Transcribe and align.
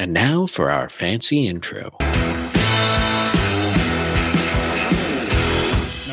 And 0.00 0.12
now 0.12 0.46
for 0.46 0.70
our 0.70 0.88
fancy 0.88 1.48
intro. 1.48 1.90
No 1.98 2.06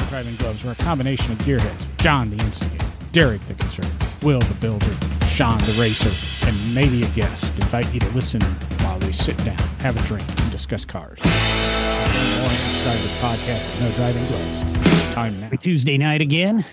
driving 0.09 0.35
gloves 0.37 0.63
were 0.63 0.71
a 0.71 0.75
combination 0.75 1.31
of 1.31 1.37
gearheads 1.39 1.85
John 1.97 2.31
the 2.31 2.43
Instigator, 2.43 2.83
Derek 3.11 3.45
the 3.45 3.53
Conservative, 3.53 4.23
Will 4.23 4.39
the 4.39 4.55
Builder, 4.55 4.91
Sean 5.27 5.59
the 5.59 5.73
Racer, 5.79 6.09
and 6.47 6.73
maybe 6.73 7.03
a 7.03 7.07
guest. 7.09 7.53
Invite 7.57 7.93
you 7.93 7.99
to 7.99 8.09
listen 8.09 8.41
while 8.81 8.97
we 8.99 9.11
sit 9.11 9.37
down, 9.45 9.57
have 9.81 9.95
a 10.03 10.07
drink, 10.07 10.27
and 10.41 10.51
discuss 10.51 10.83
cars. 10.83 11.19
More 11.23 12.49
subscribe 12.49 12.97
to 12.97 13.03
the 13.03 13.19
podcast 13.21 13.81
No 13.81 13.91
Driving 13.91 14.25
Gloves. 14.25 15.13
Time 15.13 15.39
now. 15.39 15.49
Tuesday 15.61 15.99
night 15.99 16.21
again. 16.21 16.65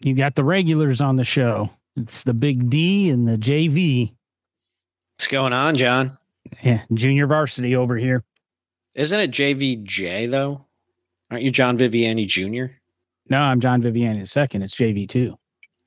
You 0.00 0.14
got 0.14 0.34
the 0.36 0.44
regulars 0.44 1.02
on 1.02 1.16
the 1.16 1.24
show. 1.24 1.68
It's 1.96 2.22
the 2.22 2.32
Big 2.32 2.70
D 2.70 3.10
and 3.10 3.28
the 3.28 3.36
JV. 3.36 4.14
What's 5.16 5.28
going 5.28 5.52
on, 5.52 5.74
John? 5.76 6.16
Yeah, 6.62 6.82
junior 6.92 7.26
varsity 7.26 7.76
over 7.76 7.96
here. 7.96 8.24
Isn't 8.94 9.20
it 9.20 9.30
JVJ 9.30 10.30
though? 10.30 10.64
Aren't 11.30 11.44
you 11.44 11.50
John 11.50 11.76
Viviani 11.78 12.26
Jr.? 12.26 12.72
No, 13.28 13.40
I'm 13.40 13.60
John 13.60 13.82
Viviani 13.82 14.20
the 14.20 14.26
second. 14.26 14.62
It's 14.62 14.74
JV 14.76 15.08
two. 15.08 15.36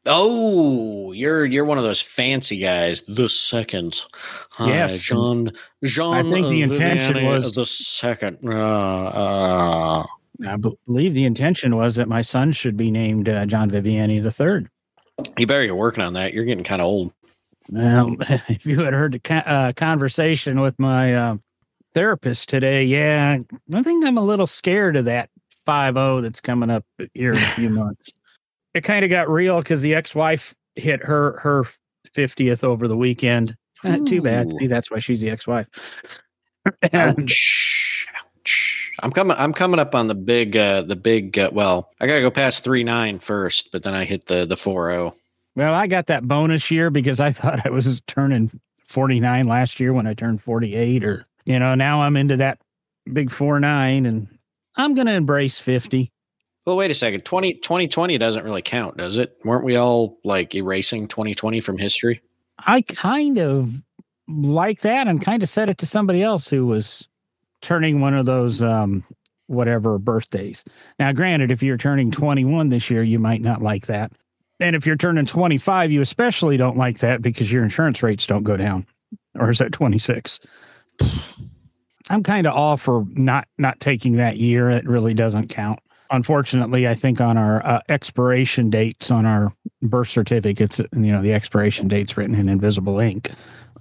Oh, 0.06 1.12
you're 1.12 1.46
you're 1.46 1.66
one 1.66 1.78
of 1.78 1.84
those 1.84 2.02
fancy 2.02 2.58
guys. 2.58 3.04
The 3.08 3.28
second, 3.30 4.06
Hi, 4.54 4.68
Yes, 4.70 5.02
John. 5.04 5.52
John. 5.84 6.14
I 6.16 6.24
think 6.30 6.50
the 6.50 6.62
intention 6.62 7.26
was- 7.28 7.52
the 7.54 7.66
second. 7.66 8.38
Uh, 8.44 8.56
uh, 8.56 10.06
I 10.48 10.56
believe 10.56 11.14
the 11.14 11.26
intention 11.26 11.76
was 11.76 11.96
that 11.98 12.08
my 12.08 12.22
son 12.22 12.54
should 12.54 12.78
be 12.78 12.92
named 12.92 13.28
uh, 13.28 13.46
John 13.46 13.70
Viviani 13.70 14.22
the 14.24 14.32
third. 14.32 14.70
you 15.38 15.46
better 15.46 15.66
get 15.66 15.76
working 15.76 16.02
on 16.04 16.14
that. 16.14 16.34
You're 16.34 16.46
getting 16.46 16.64
kind 16.64 16.82
of 16.82 16.86
old. 16.88 17.14
Well, 17.70 18.16
if 18.50 18.66
you 18.66 18.82
had 18.82 18.94
heard 18.94 19.14
the 19.14 19.50
uh, 19.50 19.74
conversation 19.74 20.62
with 20.62 20.78
my 20.80 21.14
uh, 21.14 21.38
therapist 21.94 22.50
today, 22.50 22.84
yeah, 22.84 23.38
I 23.74 23.84
think 23.84 24.06
I'm 24.06 24.18
a 24.18 24.24
little 24.24 24.48
scared 24.48 24.96
of 24.96 25.06
that 25.06 25.30
five 25.66 25.96
zero 25.96 26.22
that's 26.22 26.42
coming 26.42 26.70
up 26.70 26.86
here 27.14 27.32
in 27.32 27.38
a 27.38 27.42
few 27.42 27.70
months. 27.70 28.12
It 28.74 28.84
kind 28.84 29.04
of 29.04 29.10
got 29.10 29.30
real 29.30 29.60
because 29.60 29.82
the 29.82 29.94
ex 29.94 30.16
wife 30.16 30.56
hit 30.76 31.04
her 31.04 31.40
her 31.40 31.66
fiftieth 32.14 32.64
over 32.64 32.88
the 32.88 32.98
weekend. 32.98 33.56
Uh, 33.84 33.98
too 34.06 34.22
bad. 34.22 34.52
See, 34.52 34.68
that's 34.68 34.92
why 34.92 35.00
she's 35.00 35.22
the 35.22 35.30
ex 35.30 35.48
wife. 35.48 35.70
and 36.92 37.20
Ouch. 37.22 38.08
Ouch. 38.16 38.92
I'm 39.02 39.12
coming. 39.12 39.38
I'm 39.38 39.54
coming 39.54 39.80
up 39.80 39.96
on 39.96 40.08
the 40.08 40.16
big. 40.16 40.58
Uh, 40.58 40.82
the 40.82 40.96
big. 40.96 41.38
Uh, 41.38 41.50
well, 41.54 41.92
I 42.00 42.08
gotta 42.08 42.22
go 42.22 42.32
past 42.32 42.64
three 42.64 42.84
nine 42.84 43.20
first, 43.20 43.72
but 43.72 43.84
then 43.84 43.94
I 43.94 44.06
hit 44.06 44.26
the 44.26 44.46
the 44.46 44.58
four 44.58 44.90
oh. 44.90 44.94
zero. 44.94 45.16
Well, 45.60 45.74
I 45.74 45.88
got 45.88 46.08
that 46.08 46.26
bonus 46.26 46.72
year 46.72 46.90
because 46.90 47.20
I 47.20 47.32
thought 47.34 47.66
I 47.66 47.70
was 47.70 48.00
turning 48.08 48.50
forty 48.88 49.20
nine 49.20 49.48
last 49.48 49.80
year 49.80 49.92
when 49.92 50.08
I 50.08 50.14
turned 50.14 50.42
forty 50.42 50.74
eight, 50.76 51.04
or 51.04 51.26
you 51.46 51.60
know, 51.60 51.76
now 51.76 52.02
I'm 52.02 52.16
into 52.16 52.38
that 52.38 52.60
big 53.12 53.30
four 53.30 53.60
nine, 53.60 54.06
and 54.06 54.28
I'm 54.78 54.96
gonna 54.96 55.12
embrace 55.12 55.60
fifty. 55.60 56.12
Well, 56.66 56.78
wait 56.78 56.92
a 56.92 56.94
second. 56.94 57.26
20, 57.26 57.56
2020 57.56 58.18
doesn't 58.20 58.44
really 58.44 58.62
count, 58.62 58.98
does 58.98 59.18
it? 59.18 59.36
Weren't 59.44 59.64
we 59.64 59.76
all 59.76 60.20
like 60.24 60.54
erasing 60.54 61.08
2020 61.08 61.62
from 61.62 61.80
history? 61.80 62.22
I 62.60 62.84
kind 62.84 63.40
of 63.40 63.74
like 64.28 64.82
that 64.82 65.08
and 65.08 65.20
kind 65.20 65.42
of 65.42 65.50
said 65.50 65.72
it 65.72 65.80
to 65.80 65.88
somebody 65.88 66.22
else 66.22 66.48
who 66.48 66.68
was 66.68 67.08
turning 67.62 68.02
one 68.02 68.14
of 68.14 68.28
those 68.28 68.62
um 68.62 69.04
whatever 69.48 69.98
birthdays. 69.98 70.64
Now 71.00 71.12
granted 71.12 71.50
if 71.50 71.64
you're 71.64 71.78
turning 71.78 72.12
21 72.12 72.70
this 72.70 72.92
year 72.92 73.02
you 73.02 73.18
might 73.18 73.42
not 73.42 73.64
like 73.64 73.88
that. 73.88 74.12
And 74.60 74.76
if 74.76 74.86
you're 74.86 74.96
turning 74.98 75.26
25 75.26 75.92
you 75.92 76.02
especially 76.02 76.58
don't 76.58 76.78
like 76.78 77.00
that 77.00 77.22
because 77.22 77.52
your 77.52 77.64
insurance 77.64 78.04
rates 78.04 78.28
don't 78.28 78.44
go 78.44 78.58
down. 78.58 78.86
Or 79.36 79.50
is 79.50 79.60
that 79.60 79.72
26? 79.72 80.40
I'm 82.10 82.24
kind 82.24 82.48
of 82.48 82.54
all 82.54 82.78
for 82.78 83.06
not 83.14 83.48
not 83.58 83.80
taking 83.80 84.14
that 84.14 84.38
year. 84.38 84.70
It 84.70 84.86
really 84.86 85.14
doesn't 85.14 85.48
count. 85.50 85.80
Unfortunately, 86.12 86.88
I 86.88 86.96
think 86.96 87.22
on 87.22 87.38
our 87.38 87.64
uh, 87.66 87.82
expiration 87.88 88.72
dates 88.72 89.12
on 89.12 89.26
our 89.26 89.54
birth 89.84 90.10
certificates, 90.10 90.80
you 90.80 91.12
know, 91.12 91.22
the 91.22 91.34
expiration 91.34 91.88
date's 91.88 92.18
written 92.18 92.34
in 92.34 92.50
invisible 92.50 93.00
ink, 93.00 93.30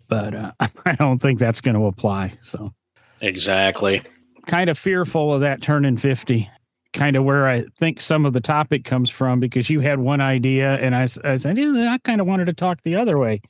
but 0.09 0.35
uh, 0.35 0.53
I 0.61 0.95
don't 0.97 1.19
think 1.19 1.39
that's 1.39 1.63
going 1.63 1.75
to 1.75 1.87
apply. 1.87 2.35
So, 2.43 2.75
Exactly. 3.23 4.03
kind 4.47 4.69
of 4.69 4.77
fearful 4.79 5.33
of 5.33 5.41
that 5.41 5.63
turning 5.63 5.97
50. 5.97 6.51
Kind 6.95 7.17
of 7.17 7.25
where 7.25 7.47
I 7.47 7.65
think 7.79 8.01
some 8.01 8.25
of 8.25 8.33
the 8.33 8.41
topic 8.41 8.85
comes 8.85 9.11
from 9.11 9.41
because 9.41 9.69
you 9.69 9.81
had 9.81 10.01
one 10.01 10.21
idea 10.21 10.77
and 10.77 10.95
I 10.95 11.05
said, 11.05 11.59
yeah, 11.59 11.93
I 11.93 11.99
kind 11.99 12.21
of 12.21 12.27
wanted 12.27 12.47
to 12.47 12.55
talk 12.55 12.83
the 12.83 12.97
other 12.97 13.19
way. 13.19 13.43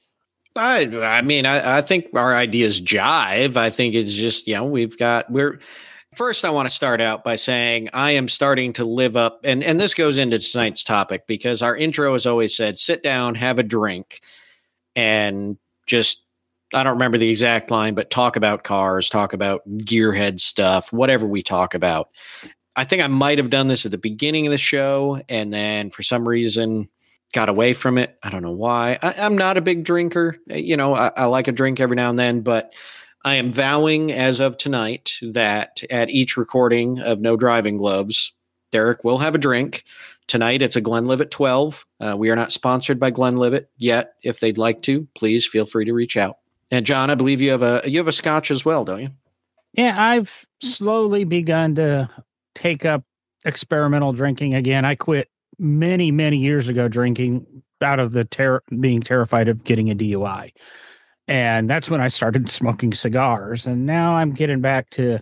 I 0.57 0.87
I 1.03 1.23
mean, 1.23 1.47
I, 1.47 1.79
I 1.79 1.83
think 1.83 2.07
our 2.15 2.35
ideas 2.35 2.81
jive. 2.81 3.57
I 3.57 3.71
think 3.71 3.95
it's 3.95 4.15
just, 4.15 4.47
you 4.47 4.55
know, 4.55 4.65
we've 4.65 4.99
got 4.99 5.31
we're 5.31 5.61
first 6.15 6.45
I 6.45 6.51
want 6.51 6.69
to 6.69 6.75
start 6.75 7.01
out 7.01 7.23
by 7.23 7.37
saying 7.37 7.91
I 7.93 8.13
am 8.13 8.29
starting 8.29 8.73
to 8.75 8.85
live 8.85 9.17
up 9.17 9.41
and 9.45 9.63
and 9.63 9.79
this 9.79 9.95
goes 9.95 10.19
into 10.19 10.39
tonight's 10.39 10.83
topic 10.83 11.27
because 11.27 11.63
our 11.63 11.77
intro 11.77 12.15
has 12.15 12.27
always 12.27 12.57
said 12.57 12.79
sit 12.79 13.03
down, 13.03 13.37
have 13.37 13.59
a 13.59 13.63
drink, 13.63 14.21
and 14.97 15.59
just 15.87 16.25
I 16.75 16.83
don't 16.83 16.95
remember 16.95 17.19
the 17.19 17.31
exact 17.31 17.71
line, 17.71 17.95
but 17.95 18.11
talk 18.11 18.37
about 18.37 18.65
cars, 18.65 19.09
talk 19.09 19.33
about 19.33 19.67
gearhead 19.69 20.41
stuff, 20.41 20.93
whatever 20.93 21.27
we 21.27 21.43
talk 21.43 21.75
about. 21.75 22.11
I 22.79 22.85
think 22.85 23.03
I 23.03 23.09
might 23.09 23.39
have 23.39 23.51
done 23.51 23.67
this 23.67 23.85
at 23.85 23.91
the 23.91 23.99
beginning 23.99 24.47
of 24.47 24.53
the 24.53 24.59
show, 24.59 25.21
and 25.29 25.53
then 25.53 25.91
for 25.91 26.05
some 26.05 26.29
reason 26.29 26.89
got 27.33 27.49
away 27.49 27.73
from 27.73 27.99
it. 27.99 28.17
I 28.23 28.31
don't 28.31 28.45
know 28.45 28.53
why. 28.53 28.97
I, 29.03 29.15
I'm 29.19 29.37
not 29.37 29.57
a 29.57 29.61
big 29.61 29.83
drinker. 29.83 30.37
You 30.47 30.77
know, 30.77 30.95
I, 30.95 31.11
I 31.17 31.25
like 31.25 31.49
a 31.49 31.53
drink 31.53 31.81
every 31.81 31.97
now 31.97 32.09
and 32.09 32.19
then, 32.19 32.43
but 32.43 32.73
I 33.25 33.35
am 33.35 33.53
vowing 33.53 34.13
as 34.13 34.39
of 34.39 34.57
tonight 34.57 35.19
that 35.23 35.83
at 35.91 36.09
each 36.11 36.37
recording 36.37 37.01
of 37.01 37.21
No 37.21 37.37
Driving 37.37 37.79
Gloves, 37.79 38.33
Derek 38.71 39.03
will 39.03 39.19
have 39.19 39.35
a 39.35 39.39
drink. 39.39 39.83
Tonight 40.29 40.63
it's 40.63 40.77
a 40.77 40.81
Glenlivet 40.81 41.33
12. 41.33 41.85
Uh, 41.99 42.15
we 42.17 42.31
are 42.31 42.37
not 42.37 42.53
sponsored 42.53 43.01
by 43.01 43.11
Glenlivet 43.11 43.71
yet. 43.77 44.15
If 44.23 44.39
they'd 44.39 44.57
like 44.57 44.83
to, 44.83 45.09
please 45.17 45.45
feel 45.45 45.67
free 45.67 45.87
to 45.87 45.93
reach 45.93 46.17
out. 46.17 46.39
And 46.71 46.87
John, 46.87 47.11
I 47.11 47.17
believe 47.17 47.41
you 47.41 47.51
have 47.51 47.63
a 47.63 47.83
you 47.87 47.99
have 47.99 48.07
a 48.07 48.13
scotch 48.13 48.53
as 48.53 48.65
well, 48.65 48.85
don't 48.85 49.01
you? 49.01 49.11
Yeah, 49.73 49.97
I've 50.01 50.47
slowly 50.61 51.25
begun 51.25 51.75
to 51.75 52.09
take 52.59 52.85
up 52.85 53.05
experimental 53.45 54.13
drinking 54.13 54.55
again. 54.55 54.85
I 54.85 54.97
quit 54.97 55.29
many, 55.59 56.11
many 56.11 56.39
years 56.39 56.69
ago 56.69 56.89
drinking 56.89 57.47
out 57.81 58.01
of 58.01 58.13
the 58.13 58.25
ter- 58.25 58.63
being 58.81 59.01
terrified 59.01 59.49
of 59.49 59.63
getting 59.63 59.91
a 59.91 59.95
DUI. 59.95 60.49
And 61.29 61.71
that's 61.71 61.89
when 61.89 62.01
I 62.01 62.09
started 62.09 62.49
smoking 62.49 62.93
cigars. 62.93 63.67
And 63.67 63.87
now 63.87 64.17
I'm 64.17 64.33
getting 64.33 64.61
back 64.61 64.91
to 64.91 65.21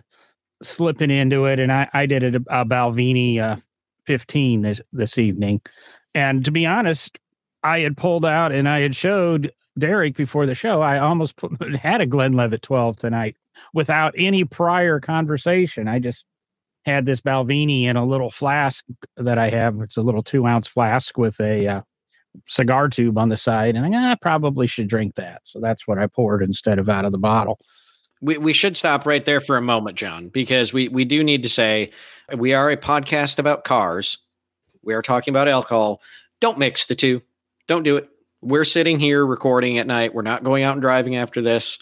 slipping 0.63 1.11
into 1.11 1.45
it. 1.45 1.59
And 1.59 1.71
I, 1.71 1.87
I 1.93 2.07
did 2.07 2.23
a, 2.23 2.37
a 2.49 2.65
Balvenie 2.65 3.39
uh, 3.39 3.57
15 4.05 4.63
this, 4.63 4.81
this 4.91 5.19
evening. 5.19 5.61
And 6.15 6.43
to 6.43 6.51
be 6.51 6.65
honest, 6.65 7.19
I 7.63 7.79
had 7.79 7.97
pulled 7.97 8.25
out 8.25 8.51
and 8.51 8.67
I 8.67 8.79
had 8.79 8.95
showed 8.95 9.51
Derek 9.77 10.15
before 10.15 10.47
the 10.47 10.55
show. 10.55 10.81
I 10.81 10.97
almost 10.97 11.35
put, 11.35 11.75
had 11.75 12.01
a 12.01 12.07
Glenlivet 12.07 12.63
12 12.63 12.97
tonight 12.97 13.35
without 13.75 14.15
any 14.17 14.43
prior 14.43 14.99
conversation. 14.99 15.87
I 15.87 15.99
just 15.99 16.25
had 16.87 17.05
this 17.05 17.21
Balvenie 17.21 17.83
in 17.83 17.97
a 17.97 18.05
little 18.05 18.31
flask 18.31 18.85
that 19.17 19.37
I 19.37 19.49
have. 19.49 19.79
It's 19.81 19.97
a 19.97 20.01
little 20.01 20.21
two 20.21 20.47
ounce 20.47 20.67
flask 20.67 21.17
with 21.17 21.39
a 21.41 21.67
uh, 21.67 21.81
cigar 22.47 22.87
tube 22.87 23.17
on 23.17 23.29
the 23.29 23.37
side, 23.37 23.75
and 23.75 23.93
I, 23.93 24.11
I 24.11 24.15
probably 24.15 24.67
should 24.67 24.87
drink 24.87 25.15
that. 25.15 25.45
So 25.45 25.59
that's 25.59 25.85
what 25.87 25.99
I 25.99 26.07
poured 26.07 26.41
instead 26.41 26.79
of 26.79 26.89
out 26.89 27.05
of 27.05 27.11
the 27.11 27.17
bottle. 27.17 27.59
We, 28.21 28.37
we 28.37 28.53
should 28.53 28.77
stop 28.77 29.05
right 29.05 29.23
there 29.23 29.41
for 29.41 29.57
a 29.57 29.61
moment, 29.61 29.97
John, 29.97 30.29
because 30.29 30.73
we, 30.73 30.87
we 30.87 31.05
do 31.05 31.23
need 31.23 31.43
to 31.43 31.49
say 31.49 31.91
we 32.35 32.53
are 32.53 32.71
a 32.71 32.77
podcast 32.77 33.37
about 33.37 33.63
cars. 33.63 34.17
We 34.81 34.93
are 34.95 35.03
talking 35.03 35.31
about 35.31 35.47
alcohol. 35.47 36.01
Don't 36.39 36.57
mix 36.57 36.85
the 36.85 36.95
two. 36.95 37.21
Don't 37.67 37.83
do 37.83 37.97
it. 37.97 38.09
We're 38.41 38.65
sitting 38.65 38.99
here 38.99 39.25
recording 39.25 39.77
at 39.77 39.87
night. 39.87 40.15
We're 40.15 40.21
not 40.21 40.43
going 40.43 40.63
out 40.63 40.73
and 40.73 40.81
driving 40.81 41.15
after 41.15 41.41
this. 41.41 41.77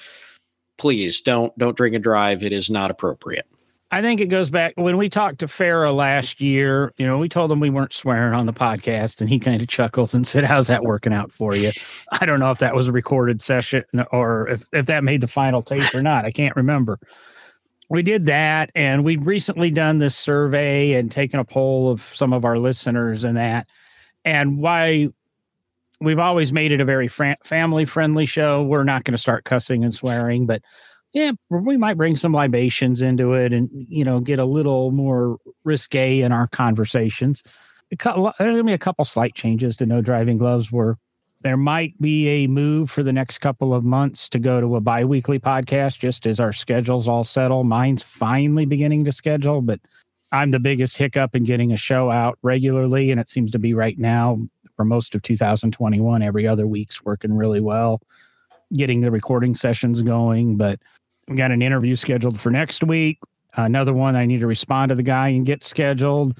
Please 0.78 1.22
don't 1.22 1.58
don't 1.58 1.78
drink 1.78 1.96
and 1.96 2.04
drive. 2.04 2.44
It 2.44 2.52
is 2.52 2.70
not 2.70 2.92
appropriate. 2.92 3.46
I 3.96 4.02
think 4.02 4.20
it 4.20 4.26
goes 4.26 4.50
back 4.50 4.74
when 4.76 4.98
we 4.98 5.08
talked 5.08 5.40
to 5.40 5.46
Farah 5.46 5.96
last 5.96 6.42
year. 6.42 6.92
You 6.98 7.08
know, 7.08 7.18
we 7.18 7.30
told 7.30 7.50
him 7.50 7.62
we 7.62 7.70
weren't 7.70 7.94
swearing 7.94 8.34
on 8.34 8.46
the 8.46 8.52
podcast, 8.52 9.22
and 9.22 9.30
he 9.30 9.40
kind 9.40 9.62
of 9.62 9.70
chuckles 9.70 10.14
and 10.14 10.28
said, 10.28 10.44
"How's 10.44 10.68
that 10.68 10.84
working 10.84 11.14
out 11.14 11.32
for 11.32 11.56
you?" 11.56 11.72
I 12.12 12.26
don't 12.26 12.42
know 12.42 12.52
if 12.52 12.58
that 12.58 12.76
was 12.76 12.90
a 12.90 12.92
recorded 12.92 13.40
session 13.40 13.86
or 14.12 14.50
if 14.50 14.66
if 14.74 14.88
that 14.88 15.06
made 15.06 15.22
the 15.22 15.30
final 15.30 15.62
tape 15.62 15.96
or 15.96 16.02
not. 16.02 16.26
I 16.26 16.32
can't 16.32 16.58
remember. 16.58 17.00
We 17.90 18.04
did 18.04 18.26
that, 18.26 18.70
and 18.76 19.06
we've 19.06 19.26
recently 19.26 19.72
done 19.72 20.00
this 20.00 20.18
survey 20.18 20.96
and 20.96 21.10
taken 21.10 21.40
a 21.40 21.46
poll 21.46 21.90
of 21.90 22.02
some 22.02 22.34
of 22.34 22.44
our 22.44 22.60
listeners 22.60 23.24
and 23.24 23.38
that, 23.38 23.66
and 24.26 24.58
why 24.58 25.08
we've 26.02 26.20
always 26.20 26.52
made 26.52 26.74
it 26.74 26.82
a 26.82 26.86
very 26.86 27.08
fran- 27.08 27.38
family 27.46 27.86
friendly 27.86 28.26
show. 28.26 28.62
We're 28.62 28.84
not 28.84 29.06
going 29.06 29.14
to 29.14 29.18
start 29.18 29.46
cussing 29.46 29.86
and 29.86 29.94
swearing, 29.94 30.48
but 30.48 30.64
yeah, 31.16 31.32
we 31.50 31.78
might 31.78 31.96
bring 31.96 32.18
some 32.18 32.34
libations 32.34 33.02
into 33.02 33.34
it 33.34 33.54
and 33.54 33.70
you 33.72 34.04
know 34.04 34.20
get 34.20 34.38
a 34.38 34.46
little 34.46 34.92
more 34.92 35.38
risque 35.64 36.20
in 36.20 36.34
our 36.34 36.46
conversations. 36.48 37.42
A 37.92 37.96
cou- 37.96 38.32
There's 38.38 38.54
gonna 38.54 38.66
be 38.66 38.74
a 38.74 38.78
couple 38.78 39.06
slight 39.06 39.34
changes 39.34 39.78
to 39.78 39.86
no 39.86 40.02
driving 40.02 40.38
gloves. 40.38 40.74
We're 40.74 40.96
There 41.42 41.56
might 41.56 41.98
be 42.00 42.28
a 42.28 42.48
move 42.48 42.92
for 42.92 43.02
the 43.02 43.14
next 43.14 43.38
couple 43.38 43.74
of 43.74 43.86
months 43.86 44.28
to 44.30 44.40
go 44.40 44.60
to 44.60 44.76
a 44.76 44.82
biweekly 44.82 45.40
podcast 45.40 46.00
just 46.00 46.28
as 46.28 46.42
our 46.42 46.52
schedules 46.52 47.08
all 47.08 47.24
settle. 47.24 47.64
Mine's 47.64 48.04
finally 48.04 48.66
beginning 48.66 49.06
to 49.06 49.14
schedule, 49.14 49.62
but 49.62 49.80
I'm 50.34 50.52
the 50.52 50.60
biggest 50.60 50.98
hiccup 50.98 51.34
in 51.34 51.46
getting 51.46 51.72
a 51.72 51.78
show 51.78 52.12
out 52.12 52.38
regularly. 52.42 53.10
And 53.12 53.22
it 53.22 53.30
seems 53.30 53.52
to 53.52 53.60
be 53.60 53.74
right 53.74 53.98
now 53.98 54.38
for 54.76 54.84
most 54.84 55.16
of 55.16 55.22
2021, 55.22 56.22
every 56.22 56.46
other 56.46 56.68
week's 56.68 57.06
working 57.06 57.34
really 57.34 57.62
well, 57.62 58.02
getting 58.74 59.00
the 59.00 59.12
recording 59.12 59.54
sessions 59.54 60.02
going. 60.02 60.58
But 60.58 60.80
we 61.28 61.36
got 61.36 61.52
an 61.52 61.62
interview 61.62 61.96
scheduled 61.96 62.40
for 62.40 62.52
next 62.52 62.84
week. 62.84 63.20
Another 63.56 63.94
one 63.94 64.16
I 64.16 64.26
need 64.26 64.42
to 64.42 64.48
respond 64.48 64.90
to 64.90 64.96
the 64.96 65.04
guy 65.04 65.30
and 65.30 65.46
get 65.46 65.64
scheduled. 65.64 66.38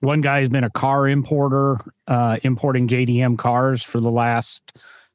One 0.00 0.22
guy 0.22 0.40
has 0.40 0.48
been 0.48 0.64
a 0.64 0.70
car 0.70 1.06
importer, 1.08 1.76
uh, 2.08 2.38
importing 2.42 2.88
JDM 2.88 3.36
cars 3.36 3.82
for 3.82 4.00
the 4.00 4.10
last 4.10 4.72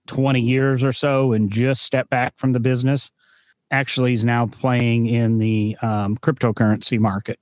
20 0.08 0.40
years 0.40 0.84
or 0.84 0.92
so 0.92 1.34
and 1.34 1.50
just 1.50 1.82
stepped 1.82 2.10
back 2.10 2.38
from 2.38 2.54
the 2.54 2.60
business. 2.60 3.12
Actually, 3.72 4.12
he's 4.12 4.24
now 4.24 4.46
playing 4.46 5.08
in 5.08 5.40
the 5.40 5.76
um, 5.82 6.16
cryptocurrency 6.18 7.00
market. 7.00 7.40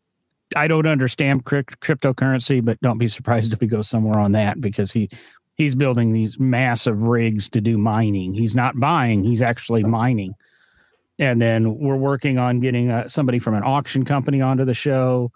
I 0.55 0.67
don't 0.67 0.87
understand 0.87 1.45
crypt- 1.45 1.81
cryptocurrency, 1.81 2.63
but 2.63 2.79
don't 2.81 2.97
be 2.97 3.07
surprised 3.07 3.51
if 3.51 3.59
we 3.59 3.67
go 3.67 3.81
somewhere 3.81 4.19
on 4.19 4.31
that 4.33 4.61
because 4.61 4.91
he 4.91 5.09
he's 5.55 5.75
building 5.75 6.13
these 6.13 6.39
massive 6.39 7.01
rigs 7.01 7.49
to 7.49 7.61
do 7.61 7.77
mining. 7.77 8.33
He's 8.33 8.55
not 8.55 8.79
buying; 8.79 9.23
he's 9.23 9.41
actually 9.41 9.83
mining. 9.83 10.35
And 11.19 11.41
then 11.41 11.77
we're 11.77 11.95
working 11.95 12.37
on 12.37 12.59
getting 12.59 12.89
uh, 12.89 13.07
somebody 13.07 13.39
from 13.39 13.53
an 13.53 13.63
auction 13.63 14.03
company 14.03 14.41
onto 14.41 14.65
the 14.65 14.73
show. 14.73 15.31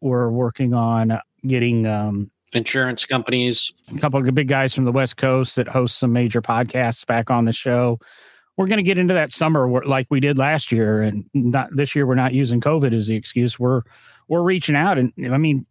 We're 0.00 0.30
working 0.30 0.72
on 0.72 1.18
getting 1.46 1.86
um, 1.86 2.30
insurance 2.52 3.04
companies, 3.04 3.72
a 3.94 3.98
couple 3.98 4.26
of 4.26 4.34
big 4.34 4.48
guys 4.48 4.74
from 4.74 4.84
the 4.84 4.92
West 4.92 5.16
Coast 5.16 5.56
that 5.56 5.68
host 5.68 5.98
some 5.98 6.12
major 6.12 6.40
podcasts 6.40 7.06
back 7.06 7.30
on 7.30 7.44
the 7.44 7.52
show. 7.52 7.98
We're 8.56 8.66
going 8.66 8.78
to 8.78 8.82
get 8.84 8.98
into 8.98 9.14
that 9.14 9.32
summer 9.32 9.66
where, 9.68 9.82
like 9.82 10.06
we 10.10 10.20
did 10.20 10.38
last 10.38 10.70
year, 10.70 11.02
and 11.02 11.28
not 11.34 11.68
this 11.74 11.94
year. 11.96 12.06
We're 12.06 12.14
not 12.14 12.34
using 12.34 12.60
COVID 12.60 12.92
as 12.92 13.06
the 13.06 13.16
excuse. 13.16 13.58
We're 13.58 13.82
we're 14.28 14.42
reaching 14.42 14.76
out, 14.76 14.98
and 14.98 15.12
I 15.24 15.38
mean, 15.38 15.66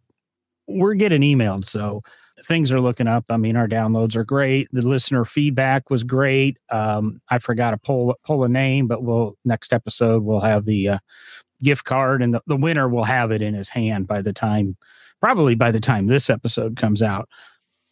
we're 0.66 0.94
getting 0.94 1.22
emailed, 1.22 1.64
so 1.64 2.02
things 2.44 2.72
are 2.72 2.80
looking 2.80 3.06
up. 3.06 3.24
I 3.30 3.36
mean, 3.36 3.56
our 3.56 3.68
downloads 3.68 4.16
are 4.16 4.24
great. 4.24 4.68
The 4.72 4.86
listener 4.86 5.24
feedback 5.24 5.90
was 5.90 6.04
great. 6.04 6.58
Um, 6.70 7.20
I 7.30 7.38
forgot 7.38 7.72
to 7.72 7.78
pull 7.78 8.16
pull 8.24 8.44
a 8.44 8.48
name, 8.48 8.86
but 8.86 9.02
we'll 9.02 9.36
next 9.44 9.72
episode 9.72 10.22
we'll 10.22 10.40
have 10.40 10.64
the 10.64 10.88
uh, 10.88 10.98
gift 11.62 11.84
card, 11.84 12.22
and 12.22 12.34
the, 12.34 12.42
the 12.46 12.56
winner 12.56 12.88
will 12.88 13.04
have 13.04 13.30
it 13.30 13.42
in 13.42 13.54
his 13.54 13.68
hand 13.68 14.06
by 14.06 14.22
the 14.22 14.32
time 14.32 14.76
probably 15.20 15.54
by 15.54 15.70
the 15.70 15.80
time 15.80 16.06
this 16.06 16.30
episode 16.30 16.76
comes 16.76 17.02
out. 17.02 17.28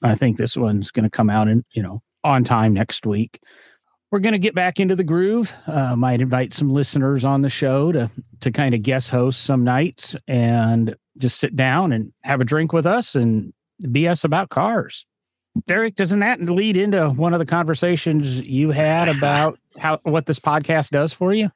I 0.03 0.15
think 0.15 0.37
this 0.37 0.57
one's 0.57 0.91
going 0.91 1.05
to 1.05 1.11
come 1.11 1.31
out 1.31 1.49
in, 1.49 1.65
you 1.73 1.83
know, 1.83 2.03
on 2.25 2.45
time 2.45 2.73
next 2.73 3.07
week. 3.07 3.41
We're 4.11 4.21
going 4.21 4.33
to 4.33 4.39
get 4.39 4.55
back 4.55 4.81
into 4.81 4.97
the 4.97 5.05
groove. 5.05 5.55
Uh, 5.67 5.95
might 5.95 6.23
invite 6.23 6.55
some 6.55 6.71
listeners 6.71 7.27
on 7.27 7.43
the 7.43 7.51
show 7.51 7.93
to 7.93 8.11
to 8.41 8.51
kind 8.51 8.75
of 8.75 8.83
guest 8.83 9.11
host 9.11 9.43
some 9.43 9.65
nights 9.65 10.17
and 10.27 10.97
just 11.19 11.39
sit 11.39 11.55
down 11.55 11.93
and 11.93 12.13
have 12.23 12.41
a 12.41 12.45
drink 12.45 12.73
with 12.73 12.87
us 12.87 13.15
and 13.15 13.53
BS 13.83 14.25
about 14.25 14.51
cars. 14.51 15.07
Derek, 15.67 15.97
doesn't 15.97 16.21
that 16.21 16.41
lead 16.41 16.77
into 16.77 17.11
one 17.11 17.33
of 17.33 17.39
the 17.39 17.47
conversations 17.47 18.47
you 18.47 18.71
had 18.71 19.09
about 19.17 19.59
how 19.79 19.99
what 20.05 20.27
this 20.27 20.41
podcast 20.41 20.91
does 20.91 21.13
for 21.13 21.35
you? 21.35 21.51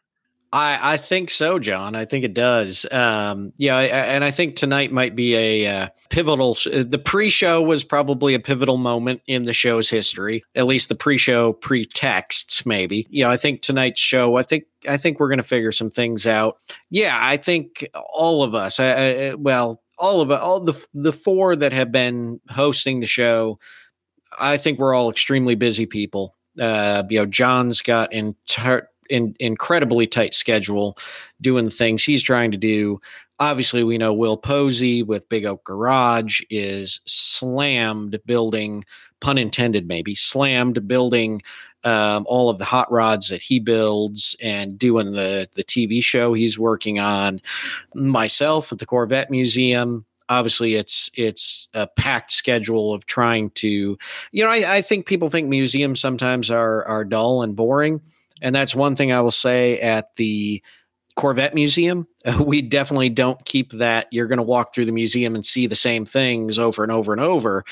I, 0.52 0.94
I 0.94 0.96
think 0.98 1.30
so, 1.30 1.58
John. 1.58 1.96
I 1.96 2.04
think 2.04 2.26
it 2.26 2.34
does. 2.34 2.84
Um, 2.92 3.54
yeah, 3.56 3.74
I, 3.74 3.84
and 3.84 4.22
I 4.22 4.30
think 4.30 4.54
tonight 4.54 4.92
might 4.92 5.16
be 5.16 5.34
a 5.34 5.66
uh, 5.66 5.88
pivotal. 6.10 6.58
Uh, 6.66 6.84
the 6.86 6.98
pre-show 7.02 7.62
was 7.62 7.84
probably 7.84 8.34
a 8.34 8.38
pivotal 8.38 8.76
moment 8.76 9.22
in 9.26 9.44
the 9.44 9.54
show's 9.54 9.88
history. 9.88 10.44
At 10.54 10.66
least 10.66 10.90
the 10.90 10.94
pre-show 10.94 11.54
pre-texts, 11.54 12.66
maybe. 12.66 13.06
You 13.08 13.24
know, 13.24 13.30
I 13.30 13.38
think 13.38 13.62
tonight's 13.62 14.00
show. 14.00 14.36
I 14.36 14.42
think 14.42 14.64
I 14.86 14.98
think 14.98 15.18
we're 15.18 15.28
going 15.28 15.38
to 15.38 15.42
figure 15.42 15.72
some 15.72 15.88
things 15.88 16.26
out. 16.26 16.58
Yeah, 16.90 17.18
I 17.18 17.38
think 17.38 17.88
all 18.12 18.42
of 18.42 18.54
us. 18.54 18.78
I, 18.78 19.34
well, 19.38 19.81
all 20.02 20.20
of 20.20 20.30
all 20.32 20.60
the 20.60 20.86
the 20.92 21.12
four 21.12 21.54
that 21.56 21.72
have 21.72 21.92
been 21.92 22.40
hosting 22.50 23.00
the 23.00 23.06
show. 23.06 23.58
I 24.38 24.56
think 24.56 24.78
we're 24.78 24.94
all 24.94 25.10
extremely 25.10 25.54
busy 25.54 25.86
people. 25.86 26.36
Uh, 26.60 27.04
you 27.08 27.18
know, 27.18 27.26
John's 27.26 27.80
got 27.80 28.12
entire 28.12 28.88
in, 29.08 29.34
incredibly 29.38 30.06
tight 30.06 30.34
schedule 30.34 30.98
doing 31.40 31.66
the 31.66 31.70
things 31.70 32.02
he's 32.02 32.22
trying 32.22 32.50
to 32.50 32.56
do. 32.56 33.00
Obviously, 33.38 33.84
we 33.84 33.96
know 33.96 34.12
Will 34.12 34.36
Posey 34.36 35.02
with 35.02 35.28
Big 35.28 35.44
Oak 35.44 35.64
Garage 35.64 36.40
is 36.50 37.00
slammed 37.06 38.18
building, 38.26 38.84
pun 39.20 39.38
intended, 39.38 39.86
maybe 39.86 40.14
slammed 40.14 40.86
building 40.88 41.42
um, 41.84 42.24
all 42.28 42.48
of 42.48 42.58
the 42.58 42.64
hot 42.64 42.90
rods 42.90 43.28
that 43.28 43.42
he 43.42 43.58
builds 43.58 44.36
and 44.42 44.78
doing 44.78 45.12
the 45.12 45.48
the 45.54 45.64
TV 45.64 46.02
show 46.02 46.32
he's 46.32 46.58
working 46.58 46.98
on. 46.98 47.40
Myself 47.94 48.72
at 48.72 48.78
the 48.78 48.86
Corvette 48.86 49.30
Museum, 49.30 50.04
obviously 50.28 50.74
it's 50.74 51.10
it's 51.14 51.68
a 51.74 51.86
packed 51.86 52.32
schedule 52.32 52.94
of 52.94 53.06
trying 53.06 53.50
to 53.50 53.98
you 54.32 54.44
know 54.44 54.50
I, 54.50 54.76
I, 54.76 54.82
think 54.82 55.06
people 55.06 55.28
think 55.28 55.48
museums 55.48 56.00
sometimes 56.00 56.50
are 56.50 56.84
are 56.84 57.04
dull 57.04 57.42
and 57.42 57.56
boring 57.56 58.00
and 58.42 58.54
that's 58.54 58.74
one 58.74 58.96
thing 58.96 59.12
I 59.12 59.20
will 59.20 59.30
say 59.30 59.78
at 59.78 60.16
the 60.16 60.62
Corvette 61.14 61.54
Museum. 61.54 62.06
We 62.40 62.62
definitely 62.62 63.08
don't 63.08 63.44
keep 63.44 63.72
that. 63.72 64.06
You're 64.10 64.26
going 64.26 64.38
to 64.38 64.42
walk 64.42 64.74
through 64.74 64.86
the 64.86 64.92
museum 64.92 65.34
and 65.34 65.44
see 65.44 65.66
the 65.66 65.74
same 65.74 66.04
things 66.04 66.58
over 66.58 66.82
and 66.82 66.92
over 66.92 67.12
and 67.12 67.20
over. 67.20 67.64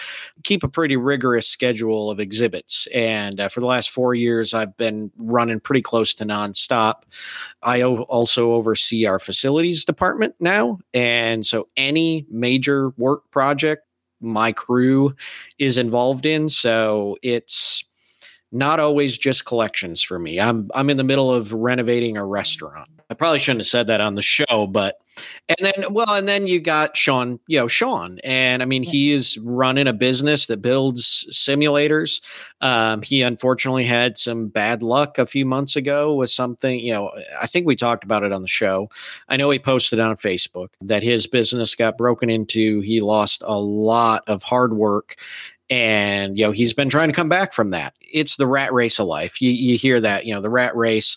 Keep 0.44 0.64
a 0.64 0.68
pretty 0.68 0.96
rigorous 0.96 1.48
schedule 1.48 2.10
of 2.10 2.20
exhibits. 2.20 2.86
And 2.94 3.40
uh, 3.40 3.48
for 3.48 3.60
the 3.60 3.66
last 3.66 3.90
four 3.90 4.14
years, 4.14 4.54
I've 4.54 4.76
been 4.76 5.10
running 5.16 5.60
pretty 5.60 5.82
close 5.82 6.14
to 6.14 6.24
nonstop. 6.24 7.02
I 7.62 7.82
o- 7.82 8.02
also 8.02 8.52
oversee 8.52 9.06
our 9.06 9.18
facilities 9.18 9.84
department 9.84 10.34
now. 10.40 10.78
And 10.94 11.46
so 11.46 11.68
any 11.76 12.26
major 12.30 12.90
work 12.90 13.30
project, 13.30 13.84
my 14.20 14.52
crew 14.52 15.14
is 15.58 15.78
involved 15.78 16.26
in. 16.26 16.48
So 16.48 17.16
it's 17.22 17.84
not 18.52 18.80
always 18.80 19.16
just 19.16 19.46
collections 19.46 20.02
for 20.02 20.18
me. 20.18 20.40
I'm 20.40 20.70
I'm 20.74 20.90
in 20.90 20.96
the 20.96 21.04
middle 21.04 21.30
of 21.30 21.52
renovating 21.52 22.16
a 22.16 22.24
restaurant. 22.24 22.88
I 23.10 23.14
probably 23.14 23.40
shouldn't 23.40 23.60
have 23.60 23.66
said 23.66 23.88
that 23.88 24.00
on 24.00 24.14
the 24.14 24.22
show, 24.22 24.68
but 24.68 25.00
and 25.48 25.58
then 25.60 25.92
well, 25.92 26.14
and 26.14 26.28
then 26.28 26.46
you 26.46 26.60
got 26.60 26.96
Sean, 26.96 27.40
you 27.48 27.58
know, 27.58 27.66
Sean, 27.66 28.20
and 28.22 28.62
I 28.62 28.66
mean 28.66 28.84
he 28.84 29.10
is 29.10 29.36
running 29.38 29.88
a 29.88 29.92
business 29.92 30.46
that 30.46 30.62
builds 30.62 31.26
simulators. 31.32 32.22
Um, 32.60 33.02
he 33.02 33.22
unfortunately 33.22 33.84
had 33.84 34.16
some 34.16 34.46
bad 34.46 34.84
luck 34.84 35.18
a 35.18 35.26
few 35.26 35.44
months 35.44 35.74
ago 35.74 36.14
with 36.14 36.30
something. 36.30 36.78
You 36.78 36.92
know, 36.92 37.10
I 37.40 37.48
think 37.48 37.66
we 37.66 37.74
talked 37.74 38.04
about 38.04 38.22
it 38.22 38.32
on 38.32 38.42
the 38.42 38.48
show. 38.48 38.88
I 39.28 39.36
know 39.36 39.50
he 39.50 39.58
posted 39.58 39.98
on 39.98 40.16
Facebook 40.16 40.68
that 40.80 41.02
his 41.02 41.26
business 41.26 41.74
got 41.74 41.98
broken 41.98 42.30
into. 42.30 42.80
He 42.80 43.00
lost 43.00 43.42
a 43.44 43.58
lot 43.58 44.22
of 44.28 44.44
hard 44.44 44.72
work 44.74 45.16
and 45.70 46.36
you 46.36 46.44
know 46.44 46.50
he's 46.50 46.72
been 46.72 46.88
trying 46.90 47.08
to 47.08 47.14
come 47.14 47.28
back 47.28 47.52
from 47.52 47.70
that 47.70 47.94
it's 48.00 48.36
the 48.36 48.46
rat 48.46 48.72
race 48.72 48.98
of 48.98 49.06
life 49.06 49.40
you, 49.40 49.50
you 49.50 49.78
hear 49.78 50.00
that 50.00 50.26
you 50.26 50.34
know 50.34 50.40
the 50.40 50.50
rat 50.50 50.76
race 50.76 51.16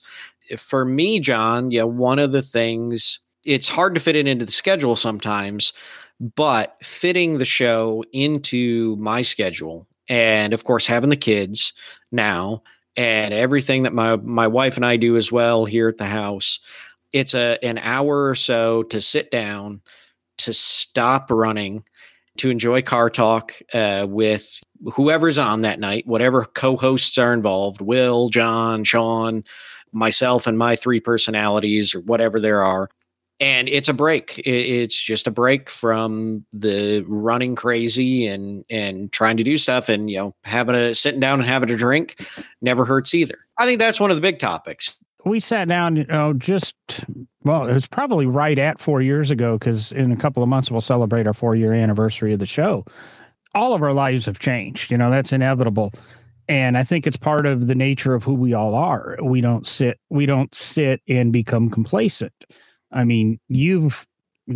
for 0.57 0.85
me 0.85 1.19
john 1.19 1.71
yeah 1.71 1.83
one 1.83 2.19
of 2.19 2.31
the 2.31 2.41
things 2.41 3.19
it's 3.43 3.67
hard 3.67 3.95
to 3.95 4.01
fit 4.01 4.15
it 4.15 4.27
into 4.27 4.45
the 4.45 4.51
schedule 4.51 4.95
sometimes 4.95 5.73
but 6.35 6.77
fitting 6.83 7.37
the 7.37 7.45
show 7.45 8.03
into 8.13 8.95
my 8.97 9.21
schedule 9.21 9.87
and 10.07 10.53
of 10.53 10.63
course 10.63 10.85
having 10.85 11.09
the 11.09 11.15
kids 11.15 11.73
now 12.11 12.61
and 12.95 13.33
everything 13.33 13.83
that 13.83 13.93
my 13.93 14.15
my 14.17 14.47
wife 14.47 14.75
and 14.75 14.85
I 14.85 14.97
do 14.97 15.17
as 15.17 15.31
well 15.31 15.65
here 15.65 15.89
at 15.89 15.97
the 15.97 16.05
house 16.05 16.59
it's 17.11 17.33
a 17.33 17.63
an 17.63 17.77
hour 17.79 18.27
or 18.27 18.35
so 18.35 18.83
to 18.83 19.01
sit 19.01 19.31
down 19.31 19.81
to 20.39 20.53
stop 20.53 21.29
running 21.31 21.83
to 22.37 22.49
enjoy 22.49 22.81
car 22.81 23.09
talk 23.09 23.53
uh, 23.73 24.05
with 24.09 24.59
whoever's 24.93 25.37
on 25.37 25.61
that 25.61 25.79
night, 25.79 26.07
whatever 26.07 26.45
co-hosts 26.45 27.17
are 27.17 27.33
involved, 27.33 27.79
Will, 27.79 28.29
John, 28.29 28.83
Sean, 28.83 29.43
myself, 29.93 30.47
and 30.47 30.57
my 30.57 30.75
three 30.75 30.99
personalities 30.99 31.93
or 31.95 32.01
whatever 32.01 32.39
there 32.39 32.63
are. 32.63 32.89
And 33.39 33.67
it's 33.67 33.89
a 33.89 33.93
break. 33.93 34.41
It's 34.45 35.01
just 35.01 35.27
a 35.27 35.31
break 35.31 35.69
from 35.69 36.45
the 36.53 37.03
running 37.07 37.55
crazy 37.55 38.27
and 38.27 38.63
and 38.69 39.11
trying 39.11 39.37
to 39.37 39.43
do 39.43 39.57
stuff 39.57 39.89
and 39.89 40.09
you 40.09 40.17
know 40.17 40.35
having 40.43 40.75
a 40.75 40.93
sitting 40.93 41.19
down 41.19 41.39
and 41.39 41.49
having 41.49 41.71
a 41.71 41.75
drink 41.75 42.25
never 42.61 42.85
hurts 42.85 43.13
either. 43.13 43.39
I 43.57 43.65
think 43.65 43.79
that's 43.79 43.99
one 43.99 44.11
of 44.11 44.17
the 44.17 44.21
big 44.21 44.39
topics 44.39 44.97
we 45.25 45.39
sat 45.39 45.67
down, 45.67 45.95
you 45.95 46.05
know, 46.05 46.33
just 46.33 46.75
well, 47.43 47.67
it 47.67 47.73
was 47.73 47.87
probably 47.87 48.25
right 48.25 48.57
at 48.57 48.79
four 48.79 49.01
years 49.01 49.31
ago 49.31 49.57
because 49.57 49.91
in 49.91 50.11
a 50.11 50.15
couple 50.15 50.43
of 50.43 50.49
months 50.49 50.71
we'll 50.71 50.81
celebrate 50.81 51.27
our 51.27 51.33
four 51.33 51.55
year 51.55 51.73
anniversary 51.73 52.33
of 52.33 52.39
the 52.39 52.45
show. 52.45 52.85
All 53.55 53.73
of 53.73 53.83
our 53.83 53.93
lives 53.93 54.25
have 54.25 54.39
changed, 54.39 54.91
you 54.91 54.97
know, 54.97 55.11
that's 55.11 55.31
inevitable. 55.31 55.91
And 56.47 56.77
I 56.77 56.83
think 56.83 57.07
it's 57.07 57.17
part 57.17 57.45
of 57.45 57.67
the 57.67 57.75
nature 57.75 58.13
of 58.13 58.23
who 58.23 58.33
we 58.33 58.53
all 58.53 58.75
are. 58.75 59.17
We 59.21 59.39
don't 59.39 59.65
sit, 59.65 59.99
we 60.09 60.25
don't 60.25 60.53
sit 60.53 61.01
and 61.07 61.31
become 61.31 61.69
complacent. 61.69 62.33
I 62.91 63.05
mean, 63.05 63.39
you've 63.47 64.05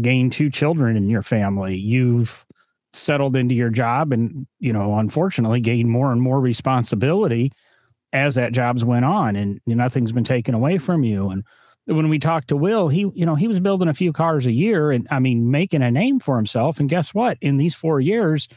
gained 0.01 0.34
two 0.34 0.50
children 0.50 0.98
in 0.98 1.10
your 1.10 1.22
family. 1.22 1.77
You've 1.77 2.46
settled 2.94 3.36
into 3.36 3.56
your 3.56 3.70
job 3.70 4.12
and, 4.12 4.46
you 4.60 4.74
know, 4.74 4.98
unfortunately 4.98 5.62
gained 5.62 5.89
more 5.89 6.12
and 6.12 6.22
more 6.22 6.41
responsibility 6.41 7.51
as 8.12 8.36
that 8.36 8.53
job's 8.53 8.84
went 8.84 9.06
on 9.06 9.36
and 9.36 9.62
nothing's 9.65 10.12
been 10.12 10.24
taken 10.24 10.53
away 10.53 10.77
from 10.77 11.03
you. 11.03 11.29
And 11.29 11.44
when 11.86 12.10
we 12.10 12.20
talked 12.20 12.50
to 12.50 12.58
Will, 12.58 12.89
he, 12.89 13.10
you 13.13 13.25
know, 13.25 13.36
he 13.36 13.48
was 13.48 13.60
building 13.60 13.88
a 13.88 13.94
few 13.94 14.12
cars 14.12 14.46
a 14.46 14.51
year 14.51 14.91
and 14.91 15.08
I 15.10 15.20
mean, 15.20 15.51
making 15.51 15.82
a 15.82 15.91
name 15.91 16.20
for 16.20 16.36
himself. 16.36 16.79
And 16.79 16.89
guess 16.89 17.13
what? 17.13 17.38
In 17.39 17.58
these 17.58 17.75
four 17.75 18.01
years, 18.01 18.48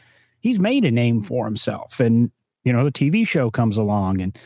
he's 0.41 0.59
made 0.59 0.83
a 0.83 0.91
name 0.91 1.21
for 1.21 1.45
himself. 1.45 1.99
And, 1.99 2.31
you 2.63 2.73
know, 2.73 2.83
the 2.83 2.91
TV 2.91 3.27
show 3.27 3.49
comes 3.49 3.77
along 3.77 4.21
and 4.21 4.37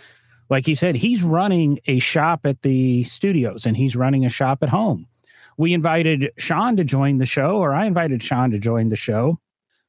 like 0.49 0.65
he 0.65 0.75
said, 0.75 0.95
he's 0.95 1.23
running 1.23 1.79
a 1.87 1.99
shop 1.99 2.45
at 2.45 2.61
the 2.61 3.03
studios 3.03 3.65
and 3.65 3.75
he's 3.75 3.95
running 3.95 4.25
a 4.25 4.29
shop 4.29 4.61
at 4.61 4.69
home. 4.69 5.07
We 5.57 5.73
invited 5.73 6.31
Sean 6.37 6.75
to 6.77 6.83
join 6.83 7.17
the 7.17 7.25
show, 7.25 7.57
or 7.57 7.73
I 7.73 7.85
invited 7.85 8.21
Sean 8.21 8.51
to 8.51 8.59
join 8.59 8.89
the 8.89 8.95
show 8.95 9.39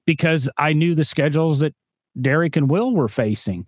because 0.07 0.49
I 0.57 0.73
knew 0.73 0.95
the 0.95 1.05
schedules 1.05 1.61
that 1.61 1.75
Derek 2.21 2.57
and 2.57 2.71
Will 2.71 2.95
were 2.95 3.09
facing. 3.09 3.67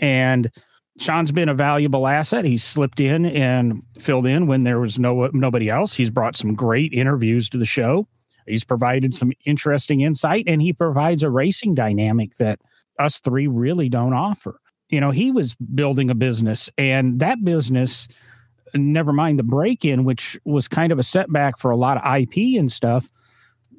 And 0.00 0.50
Sean's 0.98 1.32
been 1.32 1.48
a 1.48 1.54
valuable 1.54 2.08
asset. 2.08 2.44
He's 2.44 2.64
slipped 2.64 3.00
in 3.00 3.24
and 3.24 3.82
filled 3.98 4.26
in 4.26 4.48
when 4.48 4.64
there 4.64 4.80
was 4.80 4.98
no 4.98 5.30
nobody 5.32 5.70
else. 5.70 5.94
He's 5.94 6.10
brought 6.10 6.36
some 6.36 6.54
great 6.54 6.92
interviews 6.92 7.48
to 7.50 7.58
the 7.58 7.64
show. 7.64 8.04
He's 8.46 8.64
provided 8.64 9.14
some 9.14 9.32
interesting 9.44 10.00
insight 10.00 10.44
and 10.46 10.60
he 10.60 10.72
provides 10.72 11.22
a 11.22 11.30
racing 11.30 11.74
dynamic 11.74 12.36
that 12.36 12.60
us 12.98 13.20
three 13.20 13.46
really 13.46 13.88
don't 13.88 14.12
offer 14.12 14.58
you 14.88 15.00
know, 15.00 15.10
he 15.10 15.30
was 15.30 15.54
building 15.74 16.10
a 16.10 16.14
business 16.14 16.70
and 16.78 17.20
that 17.20 17.44
business, 17.44 18.08
never 18.74 19.12
mind 19.12 19.38
the 19.38 19.42
break 19.42 19.84
in, 19.84 20.04
which 20.04 20.38
was 20.44 20.66
kind 20.68 20.92
of 20.92 20.98
a 20.98 21.02
setback 21.02 21.58
for 21.58 21.70
a 21.70 21.76
lot 21.76 21.98
of 21.98 22.16
IP 22.16 22.58
and 22.58 22.72
stuff, 22.72 23.08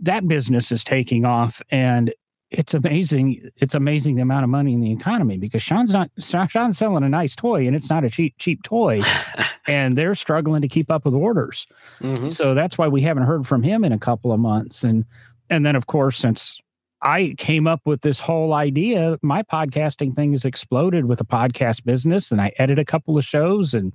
that 0.02 0.28
business 0.28 0.72
is 0.72 0.84
taking 0.84 1.26
off. 1.26 1.62
And 1.72 2.14
it's 2.52 2.74
amazing. 2.74 3.50
It's 3.58 3.76
amazing 3.76 4.16
the 4.16 4.22
amount 4.22 4.44
of 4.44 4.50
money 4.50 4.74
in 4.74 4.82
the 4.82 4.92
economy 4.92 5.38
because 5.38 5.62
Sean's 5.62 5.94
not 5.94 6.10
Sean's 6.20 6.80
selling 6.80 7.04
a 7.04 7.10
nice 7.10 7.36
toy 7.36 7.68
and 7.68 7.76
it's 7.76 7.92
not 7.92 8.04
a 8.04 8.10
cheap 8.10 8.34
cheap 8.40 8.64
toy, 8.64 9.04
and 9.68 9.96
they're 9.96 10.16
struggling 10.16 10.64
to 10.64 10.68
keep 10.68 10.90
up 10.92 11.06
with 11.06 11.14
orders. 11.14 11.68
Mm-hmm. 12.02 12.32
So 12.32 12.56
that's 12.56 12.76
why 12.76 12.88
we 12.88 13.02
haven't 13.02 13.24
heard 13.24 13.46
from 13.46 13.62
him 13.62 13.84
in 13.84 13.92
a 13.92 14.00
couple 14.00 14.32
of 14.32 14.40
months. 14.40 14.84
And 14.84 15.06
and 15.52 15.64
then 15.64 15.76
of 15.76 15.86
course 15.86 16.18
since 16.18 16.60
I 17.02 17.34
came 17.38 17.68
up 17.68 17.82
with 17.86 18.02
this 18.02 18.20
whole 18.20 18.54
idea. 18.54 19.18
My 19.22 19.44
podcasting 19.44 20.16
thing 20.16 20.32
has 20.32 20.46
exploded 20.46 21.06
with 21.06 21.22
a 21.22 21.26
podcast 21.26 21.86
business, 21.86 22.32
and 22.32 22.42
I 22.42 22.52
edit 22.58 22.80
a 22.80 22.86
couple 22.86 23.18
of 23.18 23.24
shows. 23.24 23.74
And 23.74 23.94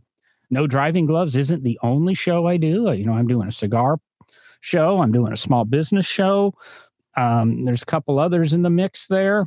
No 0.51 0.67
Driving 0.67 1.07
Gloves 1.07 1.37
isn't 1.37 1.65
the 1.65 1.79
only 1.83 2.15
show 2.15 2.47
I 2.47 2.57
do. 2.57 2.93
You 2.93 3.05
know, 3.05 3.13
I'm 3.13 3.27
doing 3.27 3.49
a 3.49 3.53
cigar 3.53 3.99
show, 4.61 5.03
I'm 5.03 5.13
doing 5.13 5.33
a 5.33 5.37
small 5.37 5.67
business 5.67 6.07
show. 6.07 6.55
Um, 7.17 7.65
there's 7.65 7.83
a 7.83 7.87
couple 7.87 8.19
others 8.19 8.55
in 8.55 8.63
the 8.63 8.71
mix 8.71 9.09
there. 9.09 9.45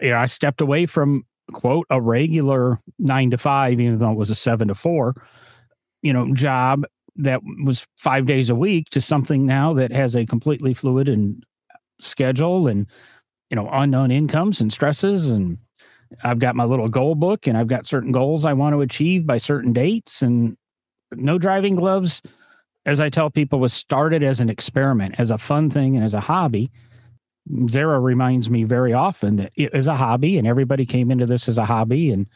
You 0.00 0.10
know, 0.10 0.18
I 0.18 0.26
stepped 0.26 0.60
away 0.60 0.86
from 0.86 1.24
quote 1.52 1.86
a 1.90 2.00
regular 2.00 2.78
nine 2.98 3.30
to 3.30 3.38
five, 3.38 3.80
even 3.80 3.98
though 3.98 4.10
it 4.10 4.18
was 4.18 4.30
a 4.30 4.34
seven 4.34 4.68
to 4.68 4.74
four, 4.74 5.14
you 6.02 6.12
know, 6.12 6.34
job 6.34 6.84
that 7.14 7.40
was 7.64 7.86
five 7.96 8.26
days 8.26 8.50
a 8.50 8.54
week 8.54 8.90
to 8.90 9.00
something 9.00 9.46
now 9.46 9.72
that 9.74 9.92
has 9.92 10.16
a 10.16 10.26
completely 10.26 10.74
fluid 10.74 11.08
and 11.08 11.45
schedule 11.98 12.68
and 12.68 12.86
you 13.50 13.56
know 13.56 13.68
unknown 13.70 14.10
incomes 14.10 14.60
and 14.60 14.72
stresses. 14.72 15.30
And 15.30 15.58
I've 16.22 16.38
got 16.38 16.56
my 16.56 16.64
little 16.64 16.88
goal 16.88 17.14
book 17.14 17.46
and 17.46 17.56
I've 17.56 17.68
got 17.68 17.86
certain 17.86 18.12
goals 18.12 18.44
I 18.44 18.52
want 18.52 18.74
to 18.74 18.80
achieve 18.80 19.26
by 19.26 19.38
certain 19.38 19.72
dates. 19.72 20.22
And 20.22 20.56
no 21.12 21.38
driving 21.38 21.76
gloves 21.76 22.22
as 22.84 23.00
I 23.00 23.10
tell 23.10 23.30
people 23.30 23.58
was 23.58 23.72
started 23.72 24.22
as 24.22 24.40
an 24.40 24.48
experiment 24.48 25.16
as 25.18 25.30
a 25.30 25.38
fun 25.38 25.70
thing 25.70 25.96
and 25.96 26.04
as 26.04 26.14
a 26.14 26.20
hobby. 26.20 26.70
Zara 27.68 28.00
reminds 28.00 28.50
me 28.50 28.64
very 28.64 28.92
often 28.92 29.36
that 29.36 29.52
it 29.54 29.72
is 29.72 29.86
a 29.86 29.94
hobby 29.94 30.36
and 30.36 30.46
everybody 30.46 30.84
came 30.84 31.10
into 31.10 31.26
this 31.26 31.48
as 31.48 31.58
a 31.58 31.64
hobby. 31.64 32.10
And 32.10 32.26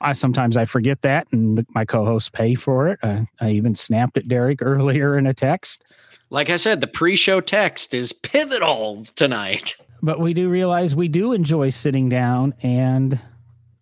I 0.00 0.12
sometimes 0.12 0.56
I 0.56 0.64
forget 0.66 1.02
that 1.02 1.26
and 1.32 1.66
my 1.74 1.84
co-hosts 1.84 2.30
pay 2.30 2.54
for 2.54 2.88
it. 2.88 2.98
I, 3.02 3.26
I 3.40 3.50
even 3.50 3.74
snapped 3.74 4.16
at 4.18 4.28
Derek 4.28 4.58
earlier 4.62 5.16
in 5.16 5.26
a 5.26 5.34
text 5.34 5.84
like 6.30 6.50
I 6.50 6.56
said, 6.56 6.80
the 6.80 6.86
pre-show 6.86 7.40
text 7.40 7.94
is 7.94 8.12
pivotal 8.12 9.04
tonight. 9.16 9.76
But 10.02 10.20
we 10.20 10.34
do 10.34 10.48
realize 10.48 10.94
we 10.94 11.08
do 11.08 11.32
enjoy 11.32 11.70
sitting 11.70 12.08
down 12.08 12.54
and 12.62 13.20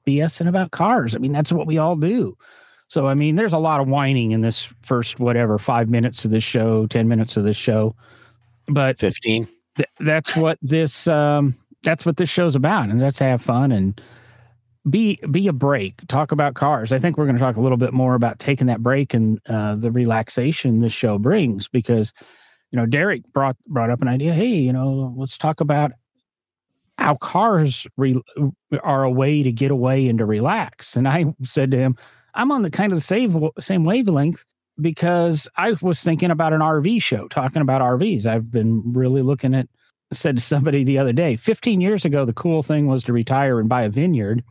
BSing 0.07 0.49
about 0.49 0.71
cars. 0.71 1.15
I 1.15 1.19
mean, 1.19 1.33
that's 1.33 1.53
what 1.53 1.67
we 1.67 1.79
all 1.79 1.97
do. 1.97 2.37
So 2.89 3.07
I 3.07 3.15
mean, 3.15 3.35
there's 3.35 3.53
a 3.53 3.59
lot 3.59 3.81
of 3.81 3.89
whining 3.89 4.31
in 4.31 4.41
this 4.43 4.73
first 4.83 5.19
whatever 5.19 5.59
five 5.59 5.91
minutes 5.91 6.25
of 6.25 6.31
this 6.31 6.45
show, 6.45 6.87
ten 6.87 7.09
minutes 7.09 7.37
of 7.37 7.45
this 7.45 7.57
show, 7.57 7.97
but 8.69 8.99
fifteen. 8.99 9.49
Th- 9.77 9.89
that's 10.01 10.37
what 10.37 10.59
this 10.63 11.09
um, 11.09 11.55
that's 11.83 12.07
what 12.07 12.17
this 12.17 12.31
show's 12.31 12.55
about, 12.55 12.89
and 12.89 13.01
that's 13.01 13.19
have 13.19 13.43
fun 13.43 13.73
and 13.73 14.01
be 14.89 15.19
be 15.31 15.49
a 15.49 15.53
break. 15.53 16.07
Talk 16.09 16.33
about 16.33 16.55
cars. 16.55 16.93
I 16.93 16.99
think 16.99 17.17
we're 17.17 17.25
going 17.25 17.37
to 17.37 17.43
talk 17.43 17.57
a 17.57 17.61
little 17.61 17.79
bit 17.79 17.93
more 17.93 18.15
about 18.15 18.39
taking 18.39 18.67
that 18.69 18.83
break 18.83 19.15
and 19.15 19.41
uh, 19.49 19.75
the 19.75 19.91
relaxation 19.91 20.79
this 20.79 20.93
show 20.93 21.19
brings 21.19 21.69
because 21.69 22.13
you 22.71 22.77
know 22.77 22.87
Derek 22.87 23.25
brought 23.33 23.57
brought 23.67 23.91
up 23.91 24.03
an 24.03 24.09
idea. 24.09 24.33
Hey, 24.33 24.55
you 24.55 24.73
know, 24.73 25.15
let's 25.17 25.39
talk 25.39 25.61
about 25.61 25.93
how 26.99 27.17
cars 27.17 27.87
re- 27.97 28.23
are 28.83 29.05
a 29.05 29.11
way 29.11 29.43
to 29.43 29.53
get 29.53 29.71
away 29.71 30.09
and 30.09 30.19
to 30.19 30.25
relax. 30.25 30.97
And 30.97 31.07
I 31.07 31.27
said 31.43 31.71
to 31.73 31.79
him, 31.79 31.97
I'm 32.35 32.51
on 32.53 32.63
the 32.63 32.71
kind 32.71 32.93
of 32.93 32.97
the 32.97 33.03
same 33.03 33.51
same 33.59 33.85
wavelength 33.85 34.45
because 34.81 35.49
I 35.57 35.75
was 35.83 36.03
thinking 36.03 36.31
about 36.31 36.53
an 36.53 36.61
RV 36.61 37.03
show, 37.03 37.29
talking 37.29 37.63
about 37.63 37.81
RVs. 37.81 38.27
I've 38.27 38.51
been 38.51 38.83
really 38.93 39.23
looking 39.23 39.55
at. 39.55 39.69
Said 40.13 40.37
to 40.37 40.41
somebody 40.41 40.85
the 40.85 40.99
other 40.99 41.13
day, 41.13 41.35
15 41.35 41.81
years 41.81 42.05
ago, 42.05 42.25
the 42.25 42.33
cool 42.33 42.63
thing 42.63 42.87
was 42.87 43.03
to 43.03 43.13
retire 43.13 43.59
and 43.59 43.69
buy 43.69 43.83
a 43.83 43.89
vineyard 43.89 44.45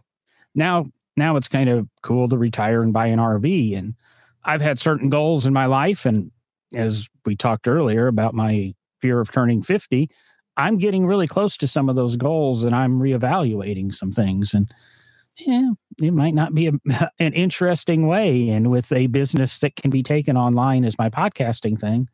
now 0.55 0.85
now 1.17 1.35
it's 1.35 1.47
kind 1.47 1.69
of 1.69 1.87
cool 2.01 2.27
to 2.27 2.37
retire 2.37 2.81
and 2.81 2.93
buy 2.93 3.07
an 3.07 3.19
RV. 3.19 3.77
And 3.77 3.95
I've 4.43 4.61
had 4.61 4.79
certain 4.79 5.09
goals 5.09 5.45
in 5.45 5.53
my 5.53 5.65
life. 5.65 6.05
And 6.05 6.31
as 6.75 7.07
we 7.25 7.35
talked 7.35 7.67
earlier 7.67 8.07
about 8.07 8.33
my 8.33 8.73
fear 9.01 9.19
of 9.19 9.31
turning 9.31 9.61
50, 9.61 10.09
I'm 10.57 10.77
getting 10.77 11.05
really 11.05 11.27
close 11.27 11.57
to 11.57 11.67
some 11.67 11.89
of 11.89 11.95
those 11.95 12.15
goals 12.15 12.63
and 12.63 12.75
I'm 12.75 12.99
reevaluating 12.99 13.93
some 13.93 14.11
things. 14.11 14.53
And 14.53 14.71
yeah, 15.37 15.71
it 16.01 16.11
might 16.11 16.33
not 16.33 16.53
be 16.53 16.67
a, 16.67 16.73
an 17.19 17.33
interesting 17.33 18.07
way. 18.07 18.49
And 18.49 18.71
with 18.71 18.91
a 18.91 19.07
business 19.07 19.59
that 19.59 19.75
can 19.75 19.91
be 19.91 20.03
taken 20.03 20.37
online 20.37 20.85
as 20.85 20.97
my 20.97 21.09
podcasting 21.09 21.79
thing, 21.79 22.07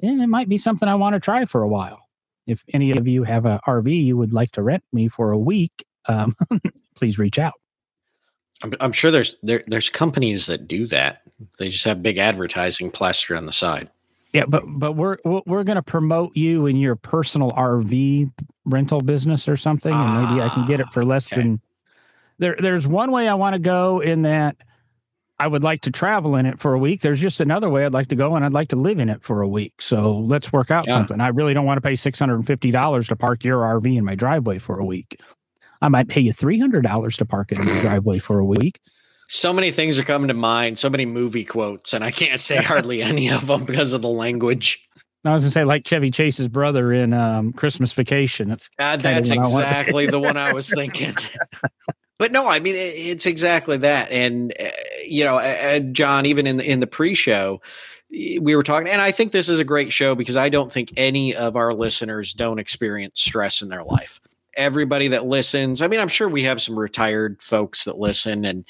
yeah, 0.00 0.22
it 0.22 0.28
might 0.28 0.48
be 0.48 0.58
something 0.58 0.88
I 0.88 0.94
want 0.94 1.14
to 1.14 1.20
try 1.20 1.44
for 1.44 1.62
a 1.62 1.68
while. 1.68 2.00
If 2.46 2.64
any 2.72 2.92
of 2.92 3.06
you 3.06 3.24
have 3.24 3.44
a 3.44 3.60
RV 3.66 4.04
you 4.04 4.16
would 4.16 4.32
like 4.32 4.52
to 4.52 4.62
rent 4.62 4.84
me 4.92 5.08
for 5.08 5.32
a 5.32 5.38
week, 5.38 5.84
um, 6.06 6.34
please 6.96 7.18
reach 7.18 7.38
out. 7.38 7.54
I'm, 8.62 8.72
I'm 8.80 8.92
sure 8.92 9.10
there's 9.10 9.36
there, 9.42 9.62
there's 9.66 9.90
companies 9.90 10.46
that 10.46 10.66
do 10.66 10.86
that. 10.88 11.22
They 11.58 11.68
just 11.68 11.84
have 11.84 12.02
big 12.02 12.18
advertising 12.18 12.90
plastered 12.90 13.36
on 13.36 13.46
the 13.46 13.52
side. 13.52 13.88
Yeah, 14.32 14.44
but 14.46 14.64
but 14.66 14.92
we're 14.92 15.18
we're 15.24 15.64
going 15.64 15.76
to 15.76 15.82
promote 15.82 16.36
you 16.36 16.66
in 16.66 16.76
your 16.76 16.96
personal 16.96 17.50
RV 17.52 18.30
rental 18.66 19.00
business 19.00 19.48
or 19.48 19.56
something, 19.56 19.92
and 19.92 20.22
maybe 20.22 20.42
I 20.42 20.48
can 20.50 20.66
get 20.66 20.80
it 20.80 20.88
for 20.92 21.02
ah, 21.02 21.06
less 21.06 21.32
okay. 21.32 21.42
than. 21.42 21.60
There, 22.40 22.54
there's 22.56 22.86
one 22.86 23.10
way 23.10 23.26
I 23.26 23.34
want 23.34 23.54
to 23.54 23.58
go 23.58 23.98
in 23.98 24.22
that 24.22 24.56
I 25.40 25.46
would 25.46 25.62
like 25.62 25.82
to 25.82 25.90
travel 25.90 26.36
in 26.36 26.46
it 26.46 26.60
for 26.60 26.74
a 26.74 26.78
week. 26.78 27.00
There's 27.00 27.20
just 27.20 27.40
another 27.40 27.68
way 27.68 27.84
I'd 27.84 27.92
like 27.92 28.08
to 28.08 28.16
go, 28.16 28.36
and 28.36 28.44
I'd 28.44 28.52
like 28.52 28.68
to 28.68 28.76
live 28.76 28.98
in 28.98 29.08
it 29.08 29.22
for 29.22 29.40
a 29.40 29.48
week. 29.48 29.80
So 29.80 30.18
let's 30.18 30.52
work 30.52 30.70
out 30.70 30.84
yeah. 30.86 30.94
something. 30.94 31.20
I 31.20 31.28
really 31.28 31.54
don't 31.54 31.64
want 31.64 31.78
to 31.78 31.88
pay 31.88 31.96
six 31.96 32.18
hundred 32.18 32.36
and 32.36 32.46
fifty 32.46 32.70
dollars 32.70 33.08
to 33.08 33.16
park 33.16 33.44
your 33.44 33.62
RV 33.62 33.96
in 33.96 34.04
my 34.04 34.14
driveway 34.14 34.58
for 34.58 34.78
a 34.78 34.84
week. 34.84 35.20
I 35.80 35.88
might 35.88 36.08
pay 36.08 36.20
you 36.20 36.32
$300 36.32 37.16
to 37.16 37.24
park 37.24 37.52
it 37.52 37.58
in 37.58 37.66
the 37.66 37.80
driveway 37.82 38.18
for 38.18 38.38
a 38.38 38.44
week. 38.44 38.80
So 39.28 39.52
many 39.52 39.70
things 39.70 39.98
are 39.98 40.04
coming 40.04 40.28
to 40.28 40.34
mind, 40.34 40.78
so 40.78 40.88
many 40.88 41.04
movie 41.04 41.44
quotes, 41.44 41.92
and 41.92 42.02
I 42.02 42.10
can't 42.10 42.40
say 42.40 42.56
hardly 42.56 43.02
any 43.02 43.30
of 43.30 43.46
them 43.46 43.64
because 43.64 43.92
of 43.92 44.02
the 44.02 44.08
language. 44.08 44.88
I 45.24 45.34
was 45.34 45.42
gonna 45.42 45.50
say 45.50 45.64
like 45.64 45.86
Chevy 45.86 46.10
Chase's 46.10 46.48
brother 46.48 46.92
in 46.92 47.12
um, 47.12 47.52
Christmas 47.52 47.92
Vacation. 47.92 48.48
That's 48.48 48.70
uh, 48.78 48.96
that's 48.96 49.30
exactly 49.30 50.06
the 50.06 50.18
one 50.18 50.38
I 50.38 50.54
was 50.54 50.70
thinking. 50.74 51.12
but 52.18 52.32
no, 52.32 52.48
I 52.48 52.60
mean 52.60 52.76
it, 52.76 52.94
it's 52.94 53.26
exactly 53.26 53.76
that, 53.78 54.10
and 54.10 54.54
uh, 54.58 54.68
you 55.06 55.24
know, 55.24 55.38
uh, 55.38 55.80
John, 55.80 56.24
even 56.24 56.46
in 56.46 56.56
the, 56.56 56.70
in 56.70 56.80
the 56.80 56.86
pre-show, 56.86 57.60
we 58.10 58.56
were 58.56 58.62
talking, 58.62 58.88
and 58.88 59.02
I 59.02 59.10
think 59.10 59.32
this 59.32 59.50
is 59.50 59.58
a 59.58 59.64
great 59.64 59.92
show 59.92 60.14
because 60.14 60.36
I 60.36 60.48
don't 60.48 60.72
think 60.72 60.92
any 60.96 61.34
of 61.34 61.56
our 61.56 61.74
listeners 61.74 62.32
don't 62.32 62.58
experience 62.58 63.20
stress 63.20 63.60
in 63.60 63.68
their 63.68 63.84
life 63.84 64.20
everybody 64.58 65.08
that 65.08 65.26
listens. 65.26 65.80
I 65.80 65.86
mean, 65.86 66.00
I'm 66.00 66.08
sure 66.08 66.28
we 66.28 66.42
have 66.42 66.60
some 66.60 66.78
retired 66.78 67.40
folks 67.40 67.84
that 67.84 67.98
listen 67.98 68.44
and 68.44 68.64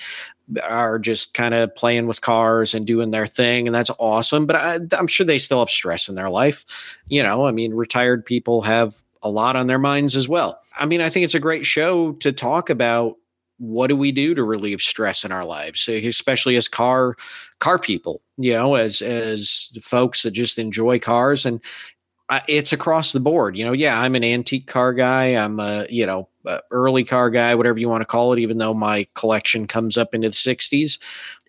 are 0.62 0.98
just 0.98 1.34
kind 1.34 1.54
of 1.54 1.74
playing 1.74 2.06
with 2.06 2.20
cars 2.20 2.74
and 2.74 2.86
doing 2.86 3.10
their 3.10 3.26
thing, 3.26 3.66
and 3.66 3.74
that's 3.74 3.90
awesome. 3.98 4.46
But 4.46 4.56
I, 4.56 4.78
I'm 4.96 5.08
sure 5.08 5.26
they 5.26 5.38
still 5.38 5.58
have 5.58 5.70
stress 5.70 6.08
in 6.08 6.14
their 6.14 6.30
life. 6.30 6.64
You 7.08 7.22
know, 7.22 7.46
I 7.46 7.50
mean, 7.50 7.74
retired 7.74 8.24
people 8.24 8.62
have 8.62 9.02
a 9.22 9.30
lot 9.30 9.56
on 9.56 9.66
their 9.66 9.78
minds 9.78 10.14
as 10.14 10.28
well. 10.28 10.60
I 10.78 10.86
mean, 10.86 11.00
I 11.00 11.10
think 11.10 11.24
it's 11.24 11.34
a 11.34 11.40
great 11.40 11.66
show 11.66 12.12
to 12.12 12.32
talk 12.32 12.70
about 12.70 13.16
what 13.58 13.88
do 13.88 13.96
we 13.96 14.12
do 14.12 14.34
to 14.34 14.44
relieve 14.44 14.80
stress 14.80 15.24
in 15.24 15.32
our 15.32 15.44
lives 15.44 15.88
eh, 15.88 16.06
especially 16.06 16.54
as 16.54 16.68
car 16.68 17.16
car 17.58 17.78
people 17.78 18.22
you 18.36 18.52
know 18.52 18.76
as 18.76 19.02
as 19.02 19.76
folks 19.82 20.22
that 20.22 20.30
just 20.30 20.58
enjoy 20.58 20.98
cars 20.98 21.44
and 21.44 21.60
it's 22.46 22.72
across 22.72 23.12
the 23.12 23.20
board. 23.20 23.56
You 23.56 23.64
know, 23.64 23.72
yeah, 23.72 24.00
I'm 24.00 24.14
an 24.14 24.24
antique 24.24 24.66
car 24.66 24.92
guy. 24.92 25.28
I'm 25.28 25.60
a 25.60 25.86
you 25.88 26.06
know 26.06 26.28
a 26.46 26.60
early 26.70 27.04
car 27.04 27.30
guy, 27.30 27.54
whatever 27.54 27.78
you 27.78 27.88
want 27.88 28.02
to 28.02 28.06
call 28.06 28.32
it. 28.32 28.38
Even 28.38 28.58
though 28.58 28.74
my 28.74 29.06
collection 29.14 29.66
comes 29.66 29.96
up 29.96 30.14
into 30.14 30.28
the 30.28 30.34
'60s, 30.34 30.98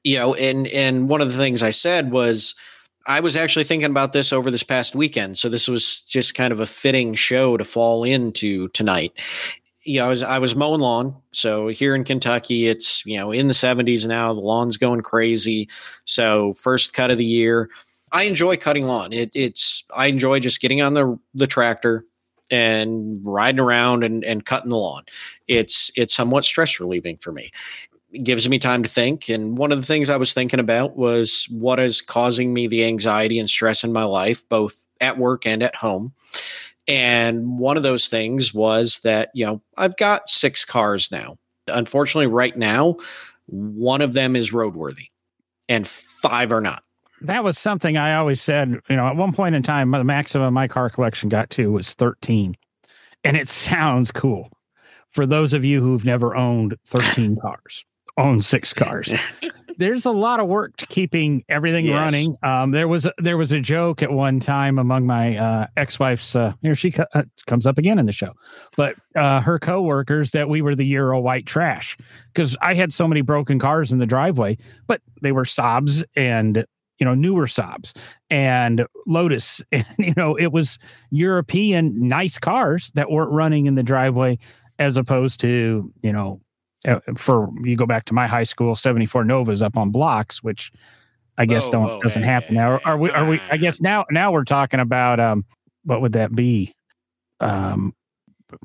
you 0.04 0.18
know, 0.18 0.34
and 0.36 0.68
and 0.68 1.10
one 1.10 1.22
of 1.22 1.32
the 1.32 1.38
things 1.38 1.64
I 1.64 1.72
said 1.72 2.12
was. 2.12 2.56
I 3.08 3.22
was 3.22 3.36
actually 3.36 3.64
thinking 3.64 3.90
about 3.90 4.14
this 4.14 4.32
over 4.32 4.52
this 4.52 4.62
past 4.62 4.94
weekend, 4.94 5.36
so 5.40 5.50
this 5.50 5.68
was 5.68 6.02
just 6.02 6.36
kind 6.36 6.52
of 6.52 6.60
a 6.60 6.68
fitting 6.68 7.16
show 7.16 7.58
to 7.58 7.64
fall 7.64 8.04
into 8.04 8.68
tonight. 8.68 9.14
You 9.84 10.02
know, 10.02 10.06
I 10.06 10.10
was 10.10 10.22
I 10.22 10.38
was 10.38 10.56
mowing 10.56 10.82
lawn. 10.82 11.16
So 11.32 11.70
here 11.70 11.96
in 11.96 12.04
Kentucky, 12.04 12.68
it's 12.68 13.04
you 13.08 13.18
know 13.18 13.32
in 13.32 13.48
the 13.48 13.56
70s 13.56 14.06
now. 14.06 14.32
The 14.34 14.42
lawn's 14.42 14.78
going 14.78 15.02
crazy. 15.02 15.70
So 16.06 16.54
first 16.54 16.94
cut 16.94 17.10
of 17.10 17.18
the 17.18 17.26
year, 17.26 17.72
I 18.12 18.24
enjoy 18.24 18.58
cutting 18.58 18.86
lawn. 18.88 19.14
It, 19.14 19.32
it's 19.34 19.84
I 19.94 20.08
enjoy 20.08 20.40
just 20.40 20.62
getting 20.62 20.82
on 20.82 20.94
the 20.94 21.20
the 21.34 21.48
tractor 21.48 22.06
and 22.52 23.20
riding 23.24 23.60
around 23.60 24.04
and, 24.04 24.24
and 24.24 24.46
cutting 24.46 24.70
the 24.70 24.78
lawn. 24.78 25.04
It's 25.48 25.92
it's 25.96 26.14
somewhat 26.14 26.44
stress 26.44 26.80
relieving 26.80 27.18
for 27.18 27.32
me. 27.32 27.52
It 28.12 28.24
gives 28.24 28.50
me 28.50 28.58
time 28.58 28.84
to 28.84 28.90
think. 28.90 29.30
And 29.30 29.58
one 29.58 29.72
of 29.72 29.80
the 29.80 29.86
things 29.86 30.10
I 30.10 30.18
was 30.18 30.34
thinking 30.34 30.60
about 30.60 30.98
was 30.98 31.48
what 31.52 31.80
is 31.80 32.02
causing 32.02 32.54
me 32.54 32.68
the 32.68 32.86
anxiety 32.86 33.38
and 33.38 33.50
stress 33.50 33.84
in 33.84 33.94
my 33.94 34.04
life, 34.04 34.48
both 34.50 34.84
at 35.00 35.18
work 35.18 35.46
and 35.46 35.62
at 35.62 35.76
home. 35.76 36.14
And 36.88 37.60
one 37.60 37.78
of 37.78 37.84
those 37.84 38.08
things 38.08 38.52
was 38.52 39.02
that, 39.04 39.30
you 39.36 39.46
know, 39.46 39.62
I've 39.78 39.96
got 39.96 40.30
six 40.30 40.66
cars 40.66 41.12
now. 41.12 41.38
Unfortunately, 41.68 42.26
right 42.26 42.58
now, 42.58 42.98
one 43.46 44.02
of 44.02 44.14
them 44.14 44.36
is 44.36 44.52
roadworthy 44.52 45.10
and 45.68 45.88
five 45.88 46.52
are 46.52 46.62
not 46.62 46.84
that 47.22 47.44
was 47.44 47.58
something 47.58 47.98
I 47.98 48.16
always 48.16 48.42
said. 48.42 48.80
You 48.90 48.96
know, 48.96 49.08
at 49.08 49.16
one 49.16 49.34
point 49.34 49.56
in 49.56 49.64
time, 49.64 49.92
the 49.92 50.04
maximum 50.04 50.54
my 50.54 50.68
car 50.68 50.90
collection 50.90 51.30
got 51.30 51.50
to 51.52 51.72
was 51.72 51.94
13. 51.94 52.56
And 53.24 53.38
it 53.38 53.48
sounds 53.48 54.12
cool 54.12 54.50
for 55.10 55.26
those 55.26 55.54
of 55.54 55.66
you 55.66 55.82
who've 55.82 56.06
never 56.06 56.36
owned 56.36 56.76
13 56.88 57.38
cars, 57.42 57.86
own 58.18 58.42
six 58.42 58.74
cars. 58.74 59.14
There's 59.78 60.06
a 60.06 60.12
lot 60.12 60.42
of 60.42 60.48
work 60.48 60.76
to 60.78 60.86
keeping 60.88 61.42
everything 61.48 61.86
yes. 61.86 61.96
running. 61.96 62.36
Um, 62.44 62.72
there 62.72 62.90
was 62.90 63.06
a, 63.06 63.14
there 63.18 63.38
was 63.38 63.54
a 63.54 63.62
joke 63.62 64.04
at 64.04 64.12
one 64.12 64.42
time 64.42 64.78
among 64.78 65.08
my 65.08 65.38
uh, 65.38 65.68
ex-wife's. 65.78 66.36
Uh, 66.36 66.52
here 66.62 66.76
she 66.76 66.92
co- 66.92 67.06
uh, 67.14 67.24
comes 67.48 67.66
up 67.66 67.78
again 67.78 67.98
in 67.98 68.06
the 68.06 68.12
show, 68.12 68.34
but 68.76 68.98
uh, 69.16 69.40
her 69.40 69.58
coworkers 69.58 70.32
that 70.32 70.50
we 70.50 70.62
were 70.62 70.76
the 70.76 70.86
Euro 70.88 71.22
white 71.22 71.46
trash 71.46 71.98
because 72.34 72.58
I 72.62 72.74
had 72.74 72.92
so 72.92 73.08
many 73.08 73.22
broken 73.22 73.58
cars 73.58 73.94
in 73.94 74.00
the 74.00 74.06
driveway, 74.06 74.58
but 74.86 75.00
they 75.22 75.32
were 75.32 75.46
Saabs 75.46 76.04
and 76.14 76.66
you 77.00 77.06
know 77.06 77.14
newer 77.14 77.48
Saabs 77.48 77.98
and 78.30 78.86
Lotus, 79.08 79.64
and 79.72 79.86
you 79.98 80.14
know 80.16 80.36
it 80.36 80.52
was 80.52 80.80
European 81.12 82.08
nice 82.08 82.38
cars 82.38 82.92
that 82.96 83.10
weren't 83.12 83.32
running 83.32 83.66
in 83.66 83.76
the 83.76 83.84
driveway, 83.84 84.38
as 84.78 84.98
opposed 84.98 85.40
to 85.42 85.92
you 86.04 86.14
know 86.14 86.40
uh, 86.88 87.00
for 87.16 87.50
you 87.64 87.76
go 87.76 87.86
back 87.86 88.06
to 88.06 88.14
my 88.14 88.28
high 88.28 88.44
school 88.44 88.76
74 88.76 89.24
Novas 89.24 89.62
up 89.62 89.78
on 89.78 89.90
blocks, 89.90 90.44
which 90.44 90.72
I 91.38 91.46
guess 91.46 91.66
whoa, 91.68 91.72
don't 91.72 91.88
whoa, 91.88 92.00
doesn't 92.00 92.24
hey, 92.24 92.30
happen 92.30 92.56
now. 92.56 92.72
Are, 92.72 92.82
are 92.86 92.98
we? 92.98 93.10
Are 93.12 93.28
we? 93.28 93.42
I 93.50 93.58
guess 93.58 93.82
now 93.82 94.06
now 94.12 94.32
we're 94.32 94.44
talking 94.44 94.80
about 94.80 95.20
um 95.20 95.46
what 95.84 96.02
would 96.02 96.14
that 96.14 96.36
be? 96.36 96.74
Um 97.40 97.94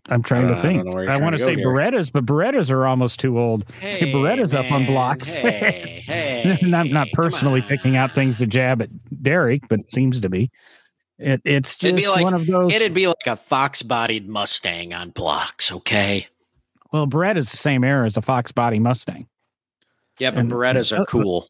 I'm 0.08 0.22
trying 0.22 0.48
to 0.48 0.56
think. 0.56 0.94
I, 0.94 1.14
I 1.14 1.16
want 1.18 1.36
to 1.36 1.42
say 1.42 1.56
here. 1.56 1.64
Berettas, 1.64 2.10
but 2.12 2.24
Berettas 2.24 2.70
are 2.70 2.86
almost 2.86 3.20
too 3.20 3.38
old. 3.38 3.68
Hey, 3.80 4.12
Berettas 4.12 4.54
man, 4.54 4.66
up 4.66 4.72
on 4.72 4.86
blocks. 4.86 5.34
Hey, 5.44 6.02
hey, 6.06 6.58
not 6.62 6.86
not 6.86 7.08
personally 7.12 7.60
picking 7.60 7.96
out 7.96 8.14
things 8.14 8.38
to 8.38 8.46
jab 8.46 8.82
at 8.82 8.88
Derek, 9.22 9.68
but 9.68 9.80
it 9.80 9.90
seems 9.90 10.20
to 10.20 10.28
be. 10.28 10.50
It, 11.18 11.40
it's 11.44 11.76
just 11.76 12.08
like, 12.08 12.24
one 12.24 12.34
of 12.34 12.46
those. 12.46 12.72
It'd 12.72 12.94
be 12.94 13.06
like 13.06 13.26
a 13.26 13.36
fox-bodied 13.36 14.28
Mustang 14.28 14.92
on 14.92 15.10
blocks. 15.10 15.70
Okay. 15.70 16.26
Well, 16.92 17.06
Beretta's 17.06 17.50
the 17.50 17.56
same 17.56 17.84
era 17.84 18.06
as 18.06 18.16
a 18.16 18.22
fox-body 18.22 18.78
Mustang. 18.78 19.26
Yeah, 20.18 20.30
but 20.30 20.40
and, 20.40 20.50
Berettas 20.50 20.96
are 20.96 21.02
uh, 21.02 21.04
cool. 21.06 21.48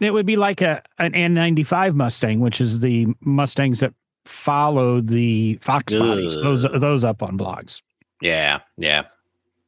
It 0.00 0.12
would 0.12 0.26
be 0.26 0.36
like 0.36 0.60
a 0.60 0.82
an 0.98 1.12
SN95 1.12 1.94
Mustang, 1.94 2.40
which 2.40 2.60
is 2.60 2.80
the 2.80 3.08
Mustangs 3.20 3.80
that 3.80 3.94
followed 4.24 5.08
the 5.08 5.58
Fox 5.60 5.94
Ugh. 5.94 6.00
bodies, 6.00 6.36
those 6.36 6.62
those 6.62 7.04
up 7.04 7.22
on 7.22 7.38
blogs. 7.38 7.82
Yeah, 8.20 8.60
yeah. 8.76 9.04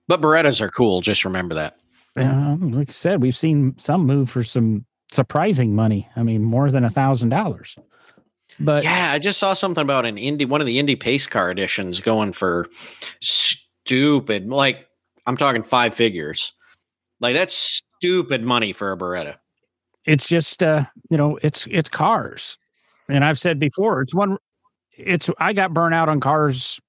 But 0.08 0.20
Berettas 0.20 0.60
are 0.60 0.70
cool. 0.70 1.00
Just 1.00 1.24
remember 1.24 1.54
that. 1.54 1.76
Um, 2.16 2.72
like 2.72 2.88
I 2.88 2.92
said, 2.92 3.20
we've 3.20 3.36
seen 3.36 3.74
some 3.76 4.06
move 4.06 4.30
for 4.30 4.42
some 4.42 4.86
surprising 5.12 5.74
money. 5.74 6.08
I 6.16 6.22
mean, 6.22 6.42
more 6.42 6.70
than 6.70 6.84
a 6.84 6.90
thousand 6.90 7.28
dollars. 7.28 7.76
But 8.58 8.84
yeah, 8.84 9.12
I 9.12 9.18
just 9.18 9.38
saw 9.38 9.52
something 9.52 9.82
about 9.82 10.06
an 10.06 10.16
Indy, 10.16 10.46
one 10.46 10.60
of 10.60 10.66
the 10.66 10.78
Indy 10.78 10.96
pace 10.96 11.26
car 11.26 11.50
editions 11.50 12.00
going 12.00 12.32
for 12.32 12.68
stupid. 13.20 14.48
Like 14.48 14.86
I'm 15.26 15.36
talking 15.36 15.62
five 15.62 15.94
figures. 15.94 16.52
Like 17.20 17.34
that's 17.34 17.82
stupid 17.98 18.42
money 18.42 18.72
for 18.72 18.92
a 18.92 18.96
Beretta. 18.96 19.36
It's 20.06 20.26
just, 20.26 20.62
uh, 20.62 20.84
you 21.10 21.16
know, 21.16 21.38
it's 21.42 21.66
it's 21.70 21.88
cars, 21.88 22.56
and 23.08 23.24
I've 23.24 23.38
said 23.38 23.58
before, 23.58 24.00
it's 24.00 24.14
one 24.14 24.38
it's 24.96 25.30
I 25.38 25.52
got 25.52 25.74
burnt 25.74 25.94
out 25.94 26.08
on 26.08 26.20
cars 26.20 26.80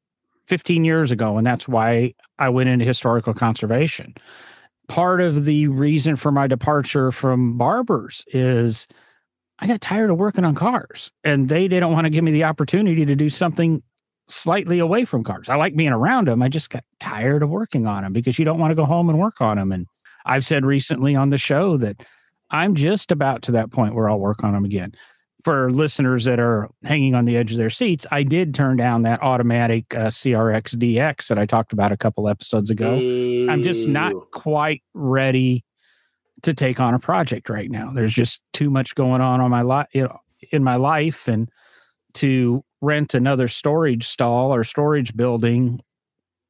15 0.47 0.83
years 0.83 1.11
ago, 1.11 1.37
and 1.37 1.45
that's 1.45 1.67
why 1.67 2.13
I 2.39 2.49
went 2.49 2.69
into 2.69 2.85
historical 2.85 3.33
conservation. 3.33 4.15
Part 4.87 5.19
of 5.19 5.45
the 5.45 5.67
reason 5.67 6.15
for 6.15 6.31
my 6.31 6.47
departure 6.47 7.11
from 7.11 7.57
barbers 7.57 8.23
is 8.27 8.87
I 9.59 9.67
got 9.67 9.81
tired 9.81 10.09
of 10.09 10.17
working 10.17 10.45
on 10.45 10.55
cars, 10.55 11.11
and 11.23 11.49
they 11.49 11.67
didn't 11.67 11.91
want 11.91 12.05
to 12.05 12.09
give 12.09 12.23
me 12.23 12.31
the 12.31 12.45
opportunity 12.45 13.05
to 13.05 13.15
do 13.15 13.29
something 13.29 13.83
slightly 14.27 14.79
away 14.79 15.05
from 15.05 15.23
cars. 15.23 15.49
I 15.49 15.55
like 15.55 15.75
being 15.75 15.91
around 15.91 16.27
them. 16.27 16.41
I 16.41 16.49
just 16.49 16.69
got 16.69 16.83
tired 16.99 17.43
of 17.43 17.49
working 17.49 17.87
on 17.87 18.03
them 18.03 18.13
because 18.13 18.37
you 18.37 18.45
don't 18.45 18.59
want 18.59 18.71
to 18.71 18.75
go 18.75 18.85
home 18.85 19.09
and 19.09 19.19
work 19.19 19.41
on 19.41 19.57
them. 19.57 19.71
And 19.71 19.87
I've 20.25 20.45
said 20.45 20.65
recently 20.65 21.15
on 21.15 21.29
the 21.29 21.37
show 21.37 21.77
that 21.77 22.01
I'm 22.49 22.75
just 22.75 23.11
about 23.11 23.41
to 23.43 23.53
that 23.53 23.71
point 23.71 23.95
where 23.95 24.09
I'll 24.09 24.19
work 24.19 24.43
on 24.43 24.53
them 24.53 24.65
again 24.65 24.93
for 25.47 25.71
listeners 25.71 26.25
that 26.25 26.41
are 26.41 26.69
hanging 26.83 27.15
on 27.15 27.23
the 27.23 27.37
edge 27.37 27.53
of 27.53 27.57
their 27.57 27.69
seats, 27.69 28.05
I 28.11 28.23
did 28.23 28.53
turn 28.53 28.75
down 28.75 29.03
that 29.03 29.23
automatic 29.23 29.95
uh, 29.95 30.07
CRX 30.07 30.75
DX 30.75 31.29
that 31.29 31.39
I 31.39 31.45
talked 31.45 31.71
about 31.71 31.93
a 31.93 31.95
couple 31.95 32.27
episodes 32.27 32.69
ago. 32.69 32.99
Ooh. 32.99 33.47
I'm 33.49 33.63
just 33.63 33.87
not 33.87 34.11
quite 34.31 34.83
ready 34.93 35.63
to 36.41 36.53
take 36.53 36.81
on 36.81 36.93
a 36.93 36.99
project 36.99 37.47
right 37.47 37.71
now. 37.71 37.93
There's 37.93 38.13
just 38.13 38.41
too 38.51 38.69
much 38.69 38.93
going 38.93 39.21
on 39.21 39.39
on 39.39 39.49
my 39.49 39.61
life 39.61 39.87
you 39.93 40.01
know, 40.03 40.17
in 40.51 40.65
my 40.65 40.75
life, 40.75 41.29
and 41.29 41.47
to 42.15 42.61
rent 42.81 43.13
another 43.13 43.47
storage 43.47 44.05
stall 44.05 44.53
or 44.53 44.65
storage 44.65 45.15
building, 45.15 45.79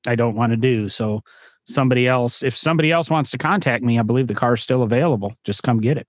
I 0.08 0.16
don't 0.16 0.34
want 0.34 0.54
to 0.54 0.58
do. 0.58 0.90
So 0.90 1.22
somebody 1.68 2.08
else, 2.08 2.42
if 2.42 2.58
somebody 2.58 2.92
else 2.92 3.12
wants 3.12 3.30
to 3.30 3.38
contact 3.38 3.84
me, 3.84 4.00
I 4.00 4.02
believe 4.02 4.26
the 4.26 4.34
car's 4.34 4.64
still 4.64 4.82
available. 4.82 5.36
Just 5.44 5.62
come 5.62 5.82
get 5.82 5.98
it. 5.98 6.08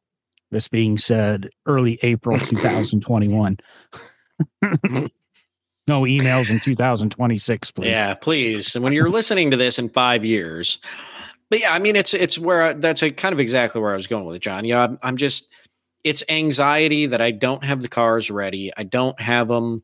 This 0.51 0.69
being 0.69 0.97
said, 0.99 1.51
early 1.67 1.99
April 2.03 2.39
2021. 2.39 3.59
no 4.63 6.03
emails 6.03 6.51
in 6.51 6.61
2026, 6.61 7.71
please. 7.73 7.97
Yeah, 7.97 8.15
please. 8.15 8.75
And 8.75 8.83
when 8.83 8.93
you're 8.93 9.11
listening 9.11 9.51
to 9.51 9.57
this 9.57 9.79
in 9.79 9.89
five 9.89 10.25
years, 10.25 10.79
but 11.51 11.61
yeah, 11.61 11.73
I 11.73 11.79
mean, 11.79 11.97
it's 11.97 12.15
it's 12.15 12.39
where 12.39 12.63
I, 12.63 12.73
that's 12.75 13.03
a 13.03 13.11
kind 13.11 13.33
of 13.33 13.41
exactly 13.41 13.81
where 13.81 13.93
I 13.93 13.97
was 13.97 14.07
going 14.07 14.25
with 14.25 14.37
it, 14.37 14.43
John. 14.43 14.65
You 14.65 14.75
know, 14.75 14.81
I'm, 14.81 14.99
I'm 15.03 15.17
just 15.17 15.53
it's 16.05 16.23
anxiety 16.29 17.07
that 17.07 17.21
I 17.21 17.31
don't 17.31 17.65
have 17.65 17.83
the 17.83 17.89
cars 17.89 18.31
ready. 18.31 18.71
I 18.77 18.83
don't 18.85 19.19
have 19.21 19.49
them 19.49 19.83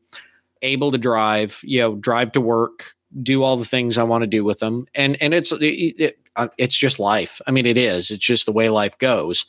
able 0.61 0.91
to 0.91 0.97
drive. 0.97 1.59
You 1.63 1.81
know, 1.81 1.95
drive 1.95 2.31
to 2.33 2.41
work, 2.41 2.93
do 3.21 3.43
all 3.43 3.57
the 3.57 3.65
things 3.65 3.97
I 3.97 4.03
want 4.03 4.21
to 4.21 4.27
do 4.27 4.43
with 4.43 4.59
them, 4.59 4.85
and 4.93 5.17
and 5.21 5.33
it's 5.33 5.51
it, 5.51 5.65
it, 5.65 6.19
uh, 6.35 6.49
it's 6.57 6.77
just 6.77 6.99
life. 6.99 7.41
I 7.47 7.51
mean, 7.51 7.65
it 7.65 7.77
is. 7.77 8.11
It's 8.11 8.23
just 8.23 8.45
the 8.45 8.51
way 8.51 8.69
life 8.69 8.97
goes 8.99 9.45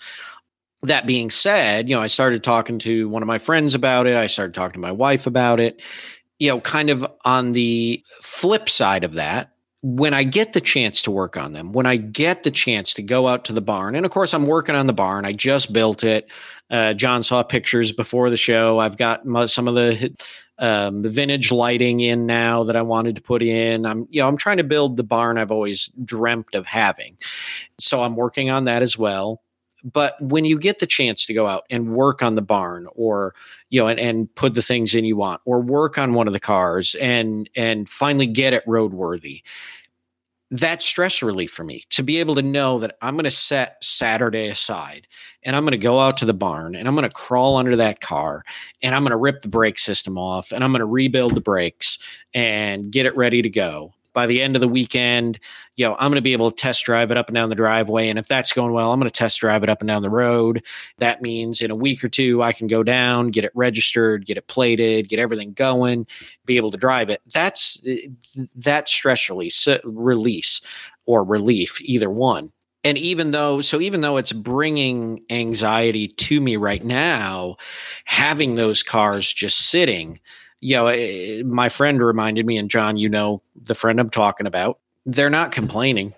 that 0.83 1.07
being 1.07 1.31
said, 1.31 1.89
you 1.89 1.97
know, 1.97 2.03
I 2.03 2.07
started 2.07 2.45
talking 2.45 2.79
to 2.81 3.09
one 3.09 3.23
of 3.23 3.27
my 3.27 3.39
friends 3.39 3.75
about 3.75 4.07
it. 4.07 4.17
I 4.17 4.27
started 4.27 4.55
talking 4.55 4.75
to 4.75 4.79
my 4.79 4.93
wife 4.93 5.27
about 5.27 5.61
it. 5.61 5.83
You 6.39 6.51
know, 6.51 6.61
kind 6.61 6.91
of 6.91 7.07
on 7.25 7.53
the 7.53 8.05
flip 8.21 8.69
side 8.69 9.05
of 9.05 9.15
that, 9.15 9.53
when 9.83 10.13
I 10.13 10.25
get 10.25 10.53
the 10.53 10.61
chance 10.61 11.03
to 11.03 11.11
work 11.11 11.37
on 11.37 11.53
them, 11.53 11.73
when 11.73 11.87
I 11.87 11.97
get 11.97 12.43
the 12.43 12.51
chance 12.51 12.93
to 12.95 13.03
go 13.03 13.29
out 13.29 13.45
to 13.47 13.53
the 13.53 13.61
barn, 13.61 13.95
and 13.95 14.05
of 14.05 14.13
course, 14.13 14.35
I'm 14.35 14.47
working 14.47 14.75
on 14.75 14.87
the 14.87 14.93
barn. 14.93 15.25
I 15.25 15.33
just 15.33 15.73
built 15.73 16.05
it. 16.05 16.31
Uh, 16.71 16.93
John 16.93 17.23
saw 17.23 17.43
pictures 17.43 17.93
before 17.93 18.29
the 18.29 18.37
show. 18.37 18.79
I've 18.79 18.97
got 18.97 19.25
some 19.49 19.69
of 19.69 19.75
the 19.75 20.15
um, 20.59 21.03
vintage 21.05 21.53
lighting 21.53 22.01
in 22.01 22.27
now 22.27 22.65
that 22.65 22.77
I 22.77 22.83
wanted 22.83 23.17
to 23.17 23.23
put 23.23 23.43
in. 23.43 23.87
I'm, 23.87 24.09
you 24.11 24.21
know, 24.21 24.29
I'm 24.29 24.37
trying 24.37 24.57
to 24.57 24.65
build 24.65 24.97
the 24.97 25.05
barn 25.05 25.39
I've 25.39 25.53
always 25.53 25.87
dreamt 26.05 26.55
of 26.55 26.67
having. 26.67 27.17
So 27.79 28.03
I'm 28.03 28.17
working 28.17 28.51
on 28.51 28.65
that 28.65 28.83
as 28.83 28.99
well 28.99 29.43
but 29.93 30.21
when 30.21 30.45
you 30.45 30.59
get 30.59 30.81
the 30.81 30.87
chance 30.87 31.25
to 31.25 31.33
go 31.33 31.47
out 31.47 31.65
and 31.71 31.95
work 31.95 32.23
on 32.23 32.35
the 32.35 32.43
barn 32.43 32.89
or 32.95 33.35
you 33.71 33.81
know 33.81 33.89
and, 33.89 34.01
and 34.01 34.35
put 34.35 34.55
the 34.55 34.63
things 34.63 34.95
in 34.95 35.05
you 35.05 35.17
want 35.17 35.41
or 35.45 35.61
work 35.61 35.97
on 35.97 36.13
one 36.13 36.27
of 36.27 36.33
the 36.33 36.41
cars 36.41 36.95
and 36.97 37.49
and 37.57 37.89
finally 37.89 38.27
get 38.27 38.53
it 38.53 38.67
roadworthy 38.67 39.43
that's 40.53 40.85
stress 40.85 41.23
relief 41.23 41.51
for 41.51 41.65
me 41.65 41.85
to 41.91 42.03
be 42.03 42.19
able 42.19 42.35
to 42.35 42.43
know 42.43 42.79
that 42.79 42.97
I'm 43.03 43.15
going 43.15 43.25
to 43.25 43.33
set 43.33 43.83
Saturday 43.83 44.49
aside 44.49 45.09
and 45.43 45.57
I'm 45.57 45.65
going 45.65 45.73
to 45.73 45.79
go 45.79 45.99
out 45.99 46.17
to 46.19 46.25
the 46.25 46.33
barn 46.33 46.77
and 46.77 46.87
I'm 46.87 46.95
going 46.95 47.09
to 47.09 47.15
crawl 47.15 47.57
under 47.57 47.75
that 47.75 48.01
car 48.01 48.45
and 48.81 48.95
I'm 48.95 49.03
going 49.03 49.11
to 49.11 49.17
rip 49.17 49.41
the 49.41 49.49
brake 49.49 49.79
system 49.79 50.17
off 50.17 50.53
and 50.53 50.63
I'm 50.63 50.71
going 50.71 50.81
to 50.81 50.87
rebuild 50.87 51.35
the 51.35 51.41
brakes 51.41 51.99
and 52.33 52.93
get 52.93 53.07
it 53.07 53.17
ready 53.17 53.43
to 53.43 53.51
go 53.51 53.93
by 54.17 54.25
the 54.25 54.41
end 54.41 54.57
of 54.57 54.63
the 54.63 54.67
weekend, 54.69 55.39
you 55.77 55.85
know, 55.85 55.95
I'm 55.99 56.11
going 56.11 56.15
to 56.15 56.23
be 56.23 56.33
able 56.33 56.51
to 56.51 56.57
test 56.57 56.87
drive 56.87 57.11
it 57.11 57.19
up 57.19 57.29
and 57.29 57.35
down 57.35 57.51
the 57.51 57.55
driveway. 57.55 58.09
And 58.09 58.19
if 58.19 58.27
that's 58.27 58.51
going 58.51 58.73
well, 58.73 58.91
I'm 58.91 58.99
going 58.99 59.11
to 59.11 59.15
test 59.15 59.41
drive 59.41 59.63
it 59.63 59.69
up 59.69 59.83
and 59.83 59.89
down 59.89 60.01
the 60.01 60.09
road. 60.09 60.65
That 60.97 61.21
means 61.21 61.61
in 61.61 61.71
a 61.71 61.75
week 61.77 62.03
or 62.03 62.09
two, 62.09 62.43
I 62.43 62.55
can 62.55 62.67
go 62.67 62.83
down, 62.83 63.29
get 63.29 63.45
it 63.45 63.53
registered, 63.55 64.25
get 64.25 64.39
it 64.39 64.49
plated, 64.49 65.11
get 65.11 65.19
everything 65.19 65.53
going, 65.53 66.07
be 66.47 66.57
able 66.57 66.71
to 66.71 66.79
drive 66.79 67.11
it. 67.11 67.21
That's 67.31 67.87
that 68.55 68.89
stress 68.89 69.29
release, 69.29 69.69
uh, 69.69 69.81
release 69.85 70.63
or 71.05 71.23
relief, 71.23 71.79
either 71.83 72.09
one. 72.09 72.53
And 72.85 72.97
even 72.97 73.33
though, 73.33 73.61
so 73.61 73.83
even 73.83 74.01
though 74.01 74.17
it's 74.17 74.33
bringing 74.33 75.21
anxiety 75.29 76.09
to 76.09 76.41
me 76.41 76.57
right 76.57 76.83
now, 76.83 77.57
having 78.07 78.55
those 78.55 78.83
cars 78.83 79.31
just 79.31 79.69
sitting, 79.69 80.21
you 80.61 80.75
know, 80.77 80.87
eh, 80.87 81.43
my 81.43 81.69
friend 81.69 82.03
reminded 82.03 82.47
me, 82.47 82.57
and 82.57 82.71
John, 82.71 82.97
you 82.97 83.11
know, 83.11 83.43
the 83.67 83.75
friend 83.75 84.01
I'm 84.01 84.11
talking 84.11 84.47
about, 84.47 84.79
they're 85.05 85.31
not 85.31 85.51
mm-hmm. 85.51 85.61
complaining. 85.61 86.15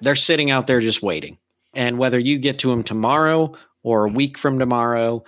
They're 0.00 0.16
sitting 0.16 0.50
out 0.50 0.66
there 0.66 0.80
just 0.80 1.02
waiting. 1.02 1.38
And 1.74 1.98
whether 1.98 2.18
you 2.18 2.38
get 2.38 2.58
to 2.60 2.70
them 2.70 2.82
tomorrow 2.82 3.54
or 3.82 4.04
a 4.04 4.10
week 4.10 4.38
from 4.38 4.58
tomorrow, 4.58 5.24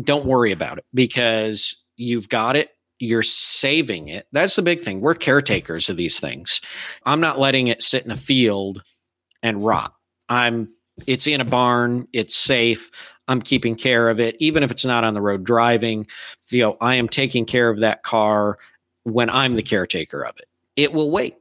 don't 0.00 0.26
worry 0.26 0.52
about 0.52 0.78
it 0.78 0.84
because 0.94 1.76
you've 1.96 2.28
got 2.28 2.56
it. 2.56 2.70
You're 2.98 3.22
saving 3.22 4.08
it. 4.08 4.26
That's 4.32 4.56
the 4.56 4.62
big 4.62 4.82
thing. 4.82 5.00
We're 5.00 5.14
caretakers 5.14 5.88
of 5.88 5.96
these 5.96 6.18
things. 6.18 6.60
I'm 7.04 7.20
not 7.20 7.38
letting 7.38 7.66
it 7.66 7.82
sit 7.82 8.04
in 8.04 8.10
a 8.10 8.16
field 8.16 8.82
and 9.42 9.62
rot. 9.62 9.92
I'm 10.28 10.70
it's 11.06 11.26
in 11.26 11.42
a 11.42 11.44
barn, 11.44 12.08
it's 12.14 12.34
safe. 12.34 12.90
I'm 13.28 13.42
keeping 13.42 13.76
care 13.76 14.08
of 14.08 14.18
it, 14.18 14.36
even 14.38 14.62
if 14.62 14.70
it's 14.70 14.86
not 14.86 15.04
on 15.04 15.14
the 15.14 15.20
road 15.20 15.44
driving. 15.44 16.06
You 16.48 16.60
know, 16.60 16.76
I 16.80 16.94
am 16.94 17.08
taking 17.08 17.44
care 17.44 17.68
of 17.68 17.80
that 17.80 18.02
car 18.02 18.58
when 19.02 19.28
I'm 19.28 19.56
the 19.56 19.62
caretaker 19.62 20.24
of 20.24 20.36
it. 20.38 20.46
It 20.76 20.92
will 20.92 21.10
wait. 21.10 21.36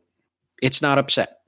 It's 0.62 0.82
not 0.82 0.98
upset. 0.98 1.40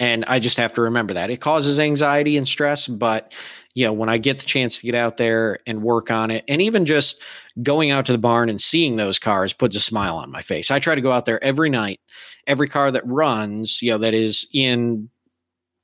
And 0.00 0.24
I 0.26 0.38
just 0.38 0.56
have 0.58 0.72
to 0.74 0.82
remember 0.82 1.14
that. 1.14 1.30
It 1.30 1.40
causes 1.40 1.78
anxiety 1.80 2.36
and 2.36 2.46
stress, 2.46 2.86
but 2.86 3.32
you 3.74 3.84
know, 3.84 3.92
when 3.92 4.08
I 4.08 4.18
get 4.18 4.40
the 4.40 4.46
chance 4.46 4.78
to 4.78 4.86
get 4.86 4.94
out 4.94 5.16
there 5.16 5.58
and 5.66 5.82
work 5.82 6.10
on 6.10 6.30
it, 6.30 6.44
and 6.48 6.62
even 6.62 6.84
just 6.84 7.20
going 7.62 7.90
out 7.90 8.06
to 8.06 8.12
the 8.12 8.18
barn 8.18 8.48
and 8.48 8.60
seeing 8.60 8.96
those 8.96 9.18
cars 9.18 9.52
puts 9.52 9.76
a 9.76 9.80
smile 9.80 10.16
on 10.16 10.30
my 10.30 10.42
face. 10.42 10.70
I 10.70 10.78
try 10.78 10.94
to 10.94 11.00
go 11.00 11.12
out 11.12 11.26
there 11.26 11.42
every 11.42 11.70
night. 11.70 12.00
Every 12.46 12.68
car 12.68 12.90
that 12.90 13.06
runs, 13.06 13.82
you 13.82 13.90
know, 13.90 13.98
that 13.98 14.14
is 14.14 14.48
in 14.52 15.08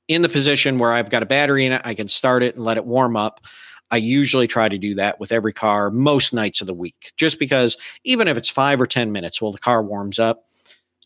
in 0.07 0.21
the 0.21 0.29
position 0.29 0.77
where 0.77 0.91
I've 0.91 1.09
got 1.09 1.23
a 1.23 1.25
battery 1.25 1.65
in 1.65 1.71
it, 1.71 1.81
I 1.83 1.93
can 1.93 2.07
start 2.07 2.43
it 2.43 2.55
and 2.55 2.63
let 2.63 2.77
it 2.77 2.85
warm 2.85 3.17
up. 3.17 3.41
I 3.91 3.97
usually 3.97 4.47
try 4.47 4.67
to 4.67 4.77
do 4.77 4.95
that 4.95 5.19
with 5.19 5.31
every 5.31 5.53
car 5.53 5.89
most 5.89 6.33
nights 6.33 6.61
of 6.61 6.67
the 6.67 6.73
week, 6.73 7.13
just 7.17 7.39
because 7.39 7.77
even 8.03 8.27
if 8.27 8.37
it's 8.37 8.49
five 8.49 8.81
or 8.81 8.85
10 8.85 9.11
minutes 9.11 9.41
while 9.41 9.51
the 9.51 9.57
car 9.57 9.81
warms 9.81 10.19
up, 10.19 10.45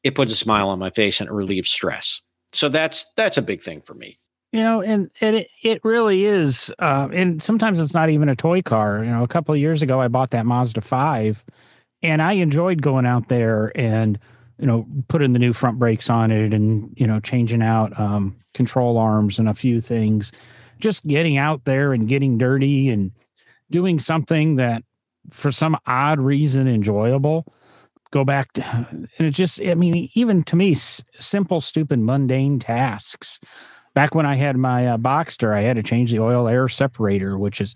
it 0.03 0.15
puts 0.15 0.31
a 0.31 0.35
smile 0.35 0.69
on 0.69 0.79
my 0.79 0.89
face 0.89 1.19
and 1.19 1.29
it 1.29 1.33
relieves 1.33 1.71
stress. 1.71 2.21
So 2.51 2.69
that's 2.69 3.05
that's 3.15 3.38
a 3.38 3.41
big 3.41 3.62
thing 3.62 3.81
for 3.81 3.93
me. 3.93 4.19
You 4.51 4.63
know, 4.63 4.81
and, 4.81 5.12
and 5.21 5.35
it, 5.35 5.49
it 5.62 5.79
really 5.83 6.25
is. 6.25 6.73
Uh, 6.79 7.07
and 7.13 7.41
sometimes 7.41 7.79
it's 7.79 7.93
not 7.93 8.09
even 8.09 8.29
a 8.29 8.35
toy 8.35 8.63
car. 8.63 9.03
You 9.03 9.12
know, 9.12 9.21
a 9.23 9.27
couple 9.27 9.53
of 9.53 9.59
years 9.59 9.83
ago, 9.83 10.01
I 10.01 10.07
bought 10.07 10.31
that 10.31 10.47
Mazda 10.47 10.81
5 10.81 11.45
and 12.01 12.19
I 12.19 12.33
enjoyed 12.33 12.81
going 12.81 13.05
out 13.05 13.27
there 13.27 13.71
and, 13.75 14.17
you 14.57 14.65
know, 14.65 14.88
putting 15.07 15.33
the 15.33 15.39
new 15.39 15.53
front 15.53 15.77
brakes 15.77 16.09
on 16.09 16.31
it 16.31 16.51
and, 16.51 16.91
you 16.97 17.05
know, 17.05 17.19
changing 17.19 17.62
out 17.62 17.97
um, 17.99 18.35
control 18.55 18.97
arms 18.97 19.38
and 19.38 19.47
a 19.47 19.53
few 19.53 19.79
things 19.79 20.31
just 20.79 21.05
getting 21.05 21.38
out 21.38 21.65
there 21.65 21.93
and 21.93 22.07
getting 22.07 22.38
dirty 22.38 22.89
and 22.89 23.12
doing 23.69 23.99
something 23.99 24.55
that 24.55 24.83
for 25.31 25.51
some 25.51 25.77
odd 25.85 26.19
reason 26.19 26.67
enjoyable 26.67 27.45
go 28.12 28.26
back 28.26 28.52
to 28.54 28.63
and 28.91 29.08
it 29.19 29.32
just 29.32 29.62
i 29.62 29.76
mean 29.76 30.10
even 30.13 30.43
to 30.43 30.56
me 30.56 30.72
s- 30.72 31.04
simple 31.13 31.62
stupid 31.62 32.00
mundane 32.00 32.60
tasks. 32.60 33.39
Back 33.95 34.15
when 34.15 34.26
i 34.26 34.36
had 34.36 34.56
my 34.58 34.88
uh, 34.88 34.98
boxster 34.98 35.54
i 35.54 35.62
had 35.62 35.76
to 35.76 35.84
change 35.84 36.12
the 36.12 36.19
oil 36.19 36.48
air 36.48 36.67
separator 36.67 37.38
which 37.38 37.60
is 37.60 37.76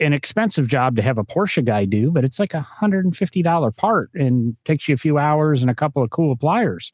an 0.00 0.12
expensive 0.12 0.68
job 0.68 0.94
to 0.96 1.02
have 1.02 1.18
a 1.18 1.24
porsche 1.24 1.64
guy 1.64 1.84
do 1.84 2.10
but 2.10 2.24
it's 2.24 2.38
like 2.38 2.54
a 2.54 2.66
$150 2.80 3.76
part 3.76 4.10
and 4.14 4.56
takes 4.64 4.88
you 4.88 4.94
a 4.94 4.98
few 4.98 5.18
hours 5.18 5.62
and 5.62 5.70
a 5.70 5.74
couple 5.74 6.02
of 6.02 6.10
cool 6.10 6.36
pliers. 6.36 6.92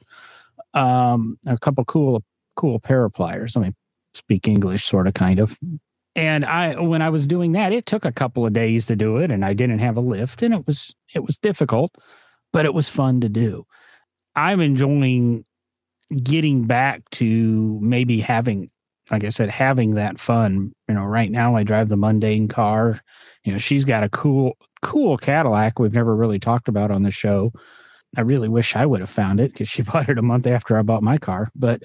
Um 0.73 1.38
a 1.47 1.59
couple 1.59 1.85
cool 1.85 2.25
cool 2.57 2.81
pair 2.81 3.05
of 3.05 3.12
pliers. 3.12 3.57
I 3.57 3.61
mean 3.61 3.75
speak 4.14 4.49
English, 4.49 4.85
sort 4.85 5.07
of, 5.07 5.14
kind 5.14 5.40
of. 5.40 5.59
And 6.16 6.44
I, 6.44 6.79
when 6.81 7.03
I 7.03 7.11
was 7.11 7.27
doing 7.27 7.53
that, 7.53 7.73
it 7.73 7.87
took 7.87 8.05
a 8.05 8.12
couple 8.12 8.47
of 8.47 8.53
days 8.53 8.87
to 8.87 8.97
do 8.97 9.16
it, 9.16 9.33
and 9.33 9.44
I 9.44 9.53
didn't 9.53 9.81
have 9.81 9.97
a 9.97 10.01
lift, 10.01 10.42
and 10.42 10.55
it 10.55 10.66
was 10.66 10.94
it 11.14 11.25
was 11.25 11.37
difficult, 11.38 11.97
but 12.55 12.64
it 12.64 12.73
was 12.73 12.88
fun 12.88 13.21
to 13.21 13.29
do. 13.29 13.67
I'm 14.37 14.61
enjoying 14.61 15.45
getting 16.23 16.67
back 16.67 17.03
to 17.11 17.81
maybe 17.83 18.21
having, 18.21 18.71
like 19.11 19.25
I 19.25 19.31
said, 19.31 19.51
having 19.51 19.97
that 19.97 20.21
fun. 20.21 20.73
You 20.88 20.95
know, 20.95 21.03
right 21.03 21.33
now 21.33 21.57
I 21.57 21.64
drive 21.64 21.88
the 21.88 21.97
mundane 21.97 22.47
car. 22.47 23.01
You 23.43 23.51
know, 23.51 23.59
she's 23.59 23.85
got 23.85 24.05
a 24.05 24.09
cool, 24.09 24.57
cool 24.83 25.17
Cadillac 25.17 25.81
we've 25.81 25.93
never 25.95 26.14
really 26.14 26.38
talked 26.38 26.69
about 26.69 26.93
on 26.93 27.03
the 27.03 27.11
show. 27.11 27.53
I 28.17 28.21
really 28.21 28.49
wish 28.49 28.77
I 28.77 28.87
would 28.87 29.01
have 29.01 29.11
found 29.11 29.40
it 29.40 29.53
because 29.53 29.69
she 29.69 29.83
bought 29.93 30.09
it 30.09 30.17
a 30.17 30.23
month 30.23 30.47
after 30.47 30.79
I 30.79 30.83
bought 30.83 31.03
my 31.03 31.19
car, 31.19 31.49
but 31.57 31.83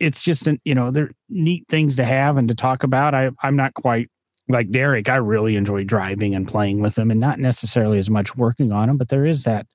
it's 0.00 0.22
just 0.22 0.48
an, 0.48 0.58
you 0.64 0.74
know 0.74 0.90
they're 0.90 1.12
neat 1.28 1.68
things 1.68 1.94
to 1.96 2.04
have 2.04 2.36
and 2.36 2.48
to 2.48 2.54
talk 2.56 2.82
about. 2.82 3.14
I 3.14 3.30
I'm 3.44 3.54
not 3.54 3.74
quite 3.74 4.10
like 4.48 4.72
Derek. 4.72 5.08
I 5.08 5.16
really 5.16 5.54
enjoy 5.54 5.84
driving 5.84 6.34
and 6.34 6.48
playing 6.48 6.80
with 6.80 6.96
them, 6.96 7.12
and 7.12 7.20
not 7.20 7.38
necessarily 7.38 7.98
as 7.98 8.10
much 8.10 8.36
working 8.36 8.72
on 8.72 8.88
them. 8.88 8.96
But 8.96 9.10
there 9.10 9.24
is 9.24 9.44
that 9.44 9.66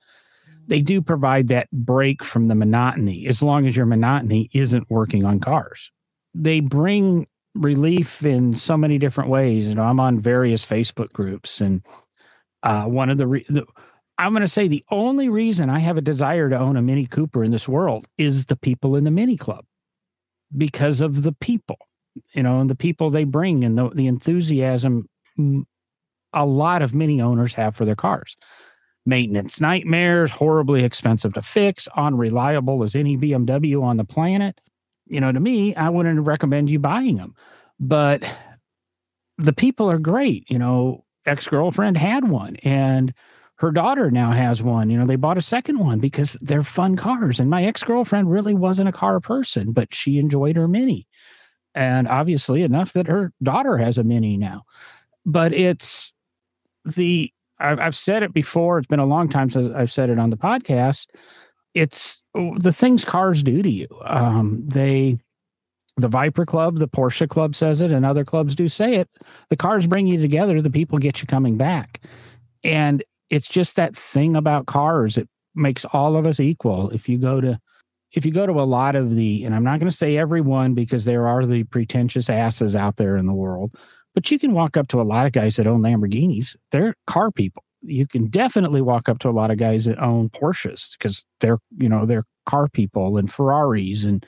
they 0.67 0.81
do 0.81 1.01
provide 1.01 1.47
that 1.49 1.69
break 1.71 2.23
from 2.23 2.47
the 2.47 2.55
monotony, 2.55 3.27
as 3.27 3.41
long 3.41 3.65
as 3.65 3.75
your 3.75 3.85
monotony 3.85 4.49
isn't 4.53 4.89
working 4.89 5.25
on 5.25 5.39
cars. 5.39 5.91
They 6.33 6.59
bring 6.59 7.27
relief 7.53 8.25
in 8.25 8.55
so 8.55 8.75
many 8.75 8.97
different 8.97 9.29
ways. 9.29 9.69
You 9.69 9.75
know, 9.75 9.83
I'm 9.83 9.99
on 9.99 10.19
various 10.19 10.65
Facebook 10.65 11.13
groups, 11.13 11.61
and 11.61 11.85
uh, 12.63 12.85
one 12.85 13.09
of 13.09 13.17
the, 13.17 13.27
re- 13.27 13.45
the 13.47 13.65
I'm 14.17 14.31
going 14.31 14.41
to 14.41 14.47
say 14.47 14.67
the 14.67 14.85
only 14.91 15.29
reason 15.29 15.69
I 15.69 15.79
have 15.79 15.97
a 15.97 16.01
desire 16.01 16.49
to 16.49 16.57
own 16.57 16.77
a 16.77 16.81
Mini 16.81 17.05
Cooper 17.05 17.43
in 17.43 17.51
this 17.51 17.67
world 17.67 18.05
is 18.17 18.45
the 18.45 18.55
people 18.55 18.95
in 18.95 19.03
the 19.03 19.11
Mini 19.11 19.37
Club 19.37 19.65
because 20.55 21.01
of 21.01 21.23
the 21.23 21.33
people, 21.33 21.77
you 22.33 22.43
know, 22.43 22.59
and 22.59 22.69
the 22.69 22.75
people 22.75 23.09
they 23.09 23.25
bring 23.25 23.63
and 23.63 23.77
the, 23.77 23.89
the 23.89 24.07
enthusiasm 24.07 25.09
a 26.33 26.45
lot 26.45 26.81
of 26.81 26.93
mini 26.93 27.21
owners 27.21 27.53
have 27.55 27.75
for 27.75 27.85
their 27.85 27.95
cars. 27.95 28.37
Maintenance 29.05 29.61
nightmares, 29.61 30.31
horribly 30.31 30.83
expensive 30.83 31.33
to 31.33 31.41
fix, 31.41 31.87
unreliable 31.95 32.83
as 32.83 32.95
any 32.95 33.17
BMW 33.17 33.81
on 33.81 33.97
the 33.97 34.03
planet. 34.03 34.59
You 35.05 35.19
know, 35.19 35.31
to 35.31 35.39
me, 35.39 35.75
I 35.75 35.89
wouldn't 35.89 36.25
recommend 36.25 36.69
you 36.69 36.79
buying 36.79 37.15
them. 37.15 37.35
But 37.79 38.23
the 39.37 39.53
people 39.53 39.91
are 39.91 39.99
great. 39.99 40.49
You 40.49 40.57
know, 40.57 41.03
ex 41.25 41.47
girlfriend 41.47 41.97
had 41.97 42.29
one 42.29 42.55
and 42.57 43.13
her 43.57 43.71
daughter 43.71 44.11
now 44.11 44.31
has 44.31 44.61
one. 44.61 44.89
You 44.89 44.97
know, 44.97 45.05
they 45.05 45.15
bought 45.15 45.37
a 45.37 45.41
second 45.41 45.79
one 45.79 45.99
because 45.99 46.37
they're 46.41 46.61
fun 46.61 46.95
cars. 46.95 47.39
And 47.39 47.49
my 47.49 47.63
ex 47.63 47.83
girlfriend 47.83 48.29
really 48.29 48.53
wasn't 48.53 48.89
a 48.89 48.93
car 48.93 49.19
person, 49.19 49.71
but 49.71 49.93
she 49.93 50.19
enjoyed 50.19 50.57
her 50.57 50.67
Mini. 50.67 51.07
And 51.73 52.07
obviously, 52.07 52.63
enough 52.63 52.93
that 52.93 53.07
her 53.07 53.33
daughter 53.43 53.77
has 53.77 53.97
a 53.97 54.03
Mini 54.03 54.37
now. 54.37 54.63
But 55.25 55.53
it's 55.53 56.13
the, 56.83 57.31
I've, 57.59 57.79
I've 57.79 57.95
said 57.95 58.23
it 58.23 58.33
before. 58.33 58.77
It's 58.77 58.87
been 58.87 58.99
a 58.99 59.05
long 59.05 59.29
time 59.29 59.49
since 59.49 59.69
I've 59.69 59.91
said 59.91 60.09
it 60.09 60.19
on 60.19 60.29
the 60.29 60.37
podcast. 60.37 61.07
It's 61.73 62.23
the 62.33 62.71
things 62.71 63.03
cars 63.03 63.43
do 63.43 63.61
to 63.61 63.69
you. 63.69 63.87
Um, 64.03 64.63
they, 64.67 65.17
the 65.97 66.07
Viper 66.07 66.45
Club, 66.45 66.77
the 66.77 66.87
Porsche 66.87 67.27
Club 67.27 67.55
says 67.55 67.81
it, 67.81 67.91
and 67.91 68.05
other 68.05 68.25
clubs 68.25 68.55
do 68.55 68.67
say 68.67 68.95
it. 68.95 69.09
The 69.49 69.57
cars 69.57 69.87
bring 69.87 70.07
you 70.07 70.19
together, 70.21 70.61
the 70.61 70.69
people 70.69 70.99
get 70.99 71.21
you 71.21 71.27
coming 71.27 71.57
back. 71.57 72.01
And 72.63 73.03
it's 73.29 73.49
just 73.49 73.75
that 73.75 73.95
thing 73.95 74.35
about 74.35 74.67
cars. 74.67 75.17
It 75.17 75.29
makes 75.53 75.85
all 75.85 76.15
of 76.15 76.25
us 76.25 76.39
equal. 76.39 76.89
If 76.91 77.09
you 77.09 77.17
go 77.17 77.41
to 77.41 77.59
if 78.15 78.25
you 78.25 78.31
go 78.31 78.45
to 78.45 78.53
a 78.53 78.63
lot 78.63 78.95
of 78.95 79.13
the, 79.13 79.43
and 79.43 79.53
I'm 79.53 79.63
not 79.63 79.79
going 79.79 79.89
to 79.89 79.95
say 79.95 80.17
everyone 80.17 80.73
because 80.73 81.03
there 81.03 81.27
are 81.27 81.45
the 81.45 81.65
pretentious 81.65 82.29
asses 82.29 82.75
out 82.75 82.95
there 82.95 83.17
in 83.17 83.25
the 83.25 83.33
world, 83.33 83.75
but 84.15 84.31
you 84.31 84.39
can 84.39 84.53
walk 84.53 84.77
up 84.77 84.87
to 84.87 85.01
a 85.01 85.03
lot 85.03 85.27
of 85.27 85.31
guys 85.31 85.57
that 85.57 85.67
own 85.67 85.81
Lamborghinis. 85.81 86.55
They're 86.71 86.95
car 87.05 87.31
people. 87.31 87.63
You 87.81 88.07
can 88.07 88.27
definitely 88.27 88.81
walk 88.81 89.07
up 89.07 89.19
to 89.19 89.29
a 89.29 89.31
lot 89.31 89.51
of 89.51 89.57
guys 89.57 89.85
that 89.85 90.01
own 90.01 90.29
Porsches 90.29 90.97
because 90.97 91.23
they're, 91.39 91.59
you 91.77 91.87
know, 91.87 92.05
they're 92.07 92.23
car 92.47 92.67
people 92.67 93.17
and 93.17 93.31
Ferraris 93.31 94.05
and 94.05 94.25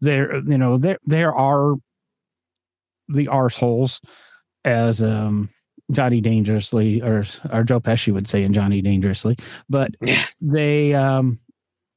there, 0.00 0.36
you 0.36 0.56
know, 0.56 0.78
there 0.78 0.98
there 1.04 1.34
are 1.34 1.74
the 3.08 3.26
arseholes 3.26 4.00
as 4.64 5.02
um 5.02 5.50
Johnny 5.92 6.20
Dangerously, 6.20 7.02
or 7.02 7.24
or 7.52 7.62
Joe 7.62 7.80
Pesci 7.80 8.12
would 8.12 8.26
say 8.26 8.42
in 8.42 8.52
Johnny 8.52 8.80
Dangerously, 8.80 9.36
but 9.68 9.90
they 10.40 10.94
um, 10.94 11.38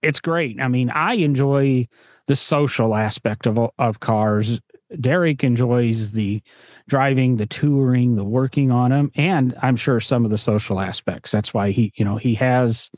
it's 0.02 0.19
great. 0.19 0.60
I 0.62 0.67
mean, 0.67 0.89
I 0.89 1.13
enjoy 1.13 1.88
the 2.28 2.36
social 2.36 2.95
aspect 2.95 3.47
of 3.47 3.60
of 3.78 4.00
cars. 4.00 4.60
Derek 5.00 5.43
enjoys 5.43 6.12
the 6.12 6.41
driving, 6.88 7.36
the 7.36 7.45
touring, 7.45 8.15
the 8.15 8.23
working 8.23 8.71
on 8.71 8.91
them, 8.91 9.12
and 9.15 9.56
I'm 9.62 9.76
sure 9.76 10.00
some 10.00 10.23
of 10.23 10.32
the 10.32 10.38
social 10.38 10.80
aspects. 10.80 11.32
That's 11.32 11.54
why 11.54 11.71
he, 11.71 11.91
you 11.95 12.06
know, 12.06 12.15
he 12.15 12.36
has 12.36 12.89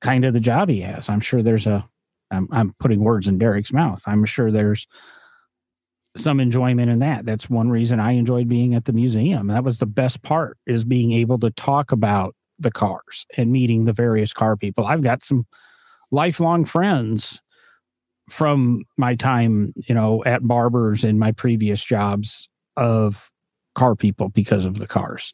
kind 0.00 0.24
of 0.24 0.34
the 0.34 0.40
job 0.40 0.68
he 0.68 0.80
has. 0.82 1.08
I'm 1.08 1.20
sure 1.20 1.42
there's 1.42 1.66
a. 1.66 1.84
I'm, 2.32 2.46
I'm 2.52 2.70
putting 2.78 3.00
words 3.02 3.26
in 3.26 3.38
Derek's 3.38 3.72
mouth. 3.72 4.02
I'm 4.06 4.24
sure 4.24 4.52
there's 4.52 4.86
some 6.16 6.38
enjoyment 6.38 6.90
in 6.90 7.00
that. 7.00 7.24
That's 7.24 7.50
one 7.50 7.70
reason 7.70 7.98
I 7.98 8.12
enjoyed 8.12 8.48
being 8.48 8.74
at 8.74 8.84
the 8.84 8.92
museum. 8.92 9.48
That 9.48 9.64
was 9.64 9.78
the 9.78 9.86
best 9.86 10.22
part 10.22 10.56
is 10.66 10.84
being 10.84 11.12
able 11.12 11.38
to 11.40 11.50
talk 11.50 11.90
about 11.90 12.36
the 12.58 12.70
cars 12.70 13.26
and 13.36 13.50
meeting 13.50 13.84
the 13.84 13.92
various 13.92 14.32
car 14.32 14.56
people. 14.56 14.86
I've 14.86 15.02
got 15.02 15.22
some 15.22 15.46
lifelong 16.12 16.64
friends 16.64 17.40
from 18.30 18.84
my 18.96 19.14
time, 19.14 19.72
you 19.76 19.94
know, 19.94 20.22
at 20.24 20.46
barbers 20.46 21.04
and 21.04 21.18
my 21.18 21.32
previous 21.32 21.84
jobs 21.84 22.48
of 22.76 23.30
car 23.74 23.94
people 23.94 24.28
because 24.28 24.64
of 24.64 24.78
the 24.78 24.86
cars. 24.86 25.32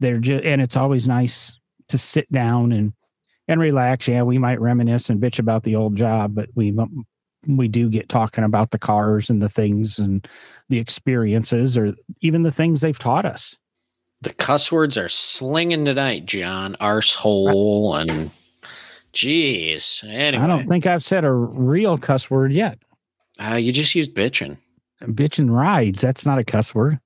They're 0.00 0.18
just, 0.18 0.44
and 0.44 0.60
it's 0.60 0.76
always 0.76 1.08
nice 1.08 1.58
to 1.88 1.98
sit 1.98 2.30
down 2.30 2.72
and 2.72 2.92
and 3.48 3.60
relax. 3.60 4.06
Yeah, 4.06 4.22
we 4.22 4.38
might 4.38 4.60
reminisce 4.60 5.10
and 5.10 5.20
bitch 5.20 5.38
about 5.38 5.62
the 5.62 5.76
old 5.76 5.96
job, 5.96 6.34
but 6.34 6.48
we 6.54 6.76
we 7.46 7.68
do 7.68 7.88
get 7.88 8.08
talking 8.08 8.44
about 8.44 8.70
the 8.70 8.78
cars 8.78 9.30
and 9.30 9.40
the 9.40 9.48
things 9.48 9.98
and 9.98 10.26
the 10.68 10.78
experiences 10.78 11.78
or 11.78 11.94
even 12.20 12.42
the 12.42 12.50
things 12.50 12.80
they've 12.80 12.98
taught 12.98 13.24
us. 13.24 13.56
The 14.22 14.34
cuss 14.34 14.72
words 14.72 14.98
are 14.98 15.08
slinging 15.08 15.84
tonight, 15.84 16.26
John. 16.26 16.76
Arsehole 16.80 18.00
and 18.00 18.30
jeez. 19.18 20.04
Anyway, 20.08 20.42
I 20.42 20.46
don't 20.46 20.66
think 20.66 20.86
I've 20.86 21.04
said 21.04 21.24
a 21.24 21.32
real 21.32 21.98
cuss 21.98 22.30
word 22.30 22.52
yet. 22.52 22.78
Uh, 23.42 23.54
you 23.54 23.72
just 23.72 23.94
used 23.94 24.14
bitching. 24.14 24.56
Bitching 25.02 25.50
rides. 25.50 26.00
That's 26.00 26.26
not 26.26 26.38
a 26.38 26.44
cuss 26.44 26.74
word. 26.74 26.98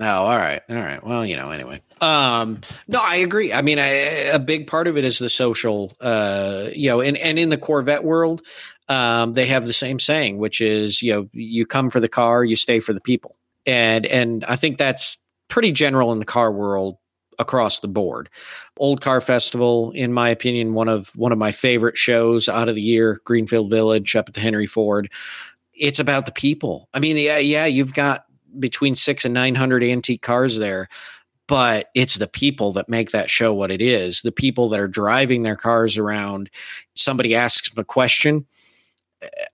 Oh, 0.00 0.06
all 0.06 0.36
right, 0.36 0.62
all 0.68 0.76
right. 0.76 1.04
Well, 1.04 1.26
you 1.26 1.36
know, 1.36 1.50
anyway. 1.50 1.82
Um, 2.00 2.60
no, 2.88 3.00
I 3.02 3.16
agree. 3.16 3.52
I 3.52 3.60
mean, 3.60 3.78
I, 3.78 3.88
a 3.88 4.38
big 4.38 4.66
part 4.66 4.86
of 4.86 4.96
it 4.96 5.04
is 5.04 5.18
the 5.18 5.28
social, 5.28 5.92
uh, 6.00 6.68
you 6.74 6.88
know, 6.88 7.00
and 7.00 7.18
and 7.18 7.38
in 7.38 7.50
the 7.50 7.58
Corvette 7.58 8.02
world, 8.04 8.42
um, 8.88 9.34
they 9.34 9.46
have 9.46 9.66
the 9.66 9.74
same 9.74 9.98
saying, 9.98 10.38
which 10.38 10.60
is, 10.60 11.02
you 11.02 11.12
know, 11.12 11.28
you 11.32 11.66
come 11.66 11.90
for 11.90 12.00
the 12.00 12.08
car, 12.08 12.44
you 12.44 12.56
stay 12.56 12.80
for 12.80 12.94
the 12.94 13.00
people, 13.00 13.36
and 13.66 14.06
and 14.06 14.44
I 14.46 14.56
think 14.56 14.78
that's 14.78 15.18
pretty 15.48 15.72
general 15.72 16.12
in 16.12 16.18
the 16.18 16.24
car 16.24 16.50
world 16.50 16.96
across 17.38 17.80
the 17.80 17.88
board. 17.88 18.28
Old 18.78 19.00
Car 19.00 19.20
Festival, 19.20 19.92
in 19.92 20.12
my 20.12 20.28
opinion, 20.28 20.74
one 20.74 20.88
of 20.88 21.08
one 21.16 21.32
of 21.32 21.38
my 21.38 21.52
favorite 21.52 21.96
shows 21.96 22.48
out 22.48 22.68
of 22.68 22.74
the 22.74 22.82
year. 22.82 23.20
Greenfield 23.24 23.70
Village 23.70 24.14
up 24.16 24.28
at 24.28 24.34
the 24.34 24.40
Henry 24.40 24.66
Ford. 24.66 25.10
It's 25.74 25.98
about 25.98 26.26
the 26.26 26.32
people. 26.32 26.88
I 26.92 26.98
mean, 26.98 27.16
yeah, 27.16 27.38
yeah, 27.38 27.66
you've 27.66 27.94
got 27.94 28.26
between 28.58 28.94
six 28.94 29.24
and 29.24 29.32
nine 29.32 29.54
hundred 29.54 29.82
antique 29.82 30.22
cars 30.22 30.58
there, 30.58 30.88
but 31.46 31.88
it's 31.94 32.16
the 32.16 32.28
people 32.28 32.72
that 32.72 32.88
make 32.88 33.10
that 33.10 33.30
show 33.30 33.54
what 33.54 33.70
it 33.70 33.80
is. 33.80 34.22
The 34.22 34.32
people 34.32 34.68
that 34.68 34.80
are 34.80 34.88
driving 34.88 35.42
their 35.42 35.56
cars 35.56 35.96
around. 35.96 36.50
Somebody 36.94 37.34
asks 37.34 37.70
them 37.70 37.80
a 37.80 37.84
question. 37.84 38.46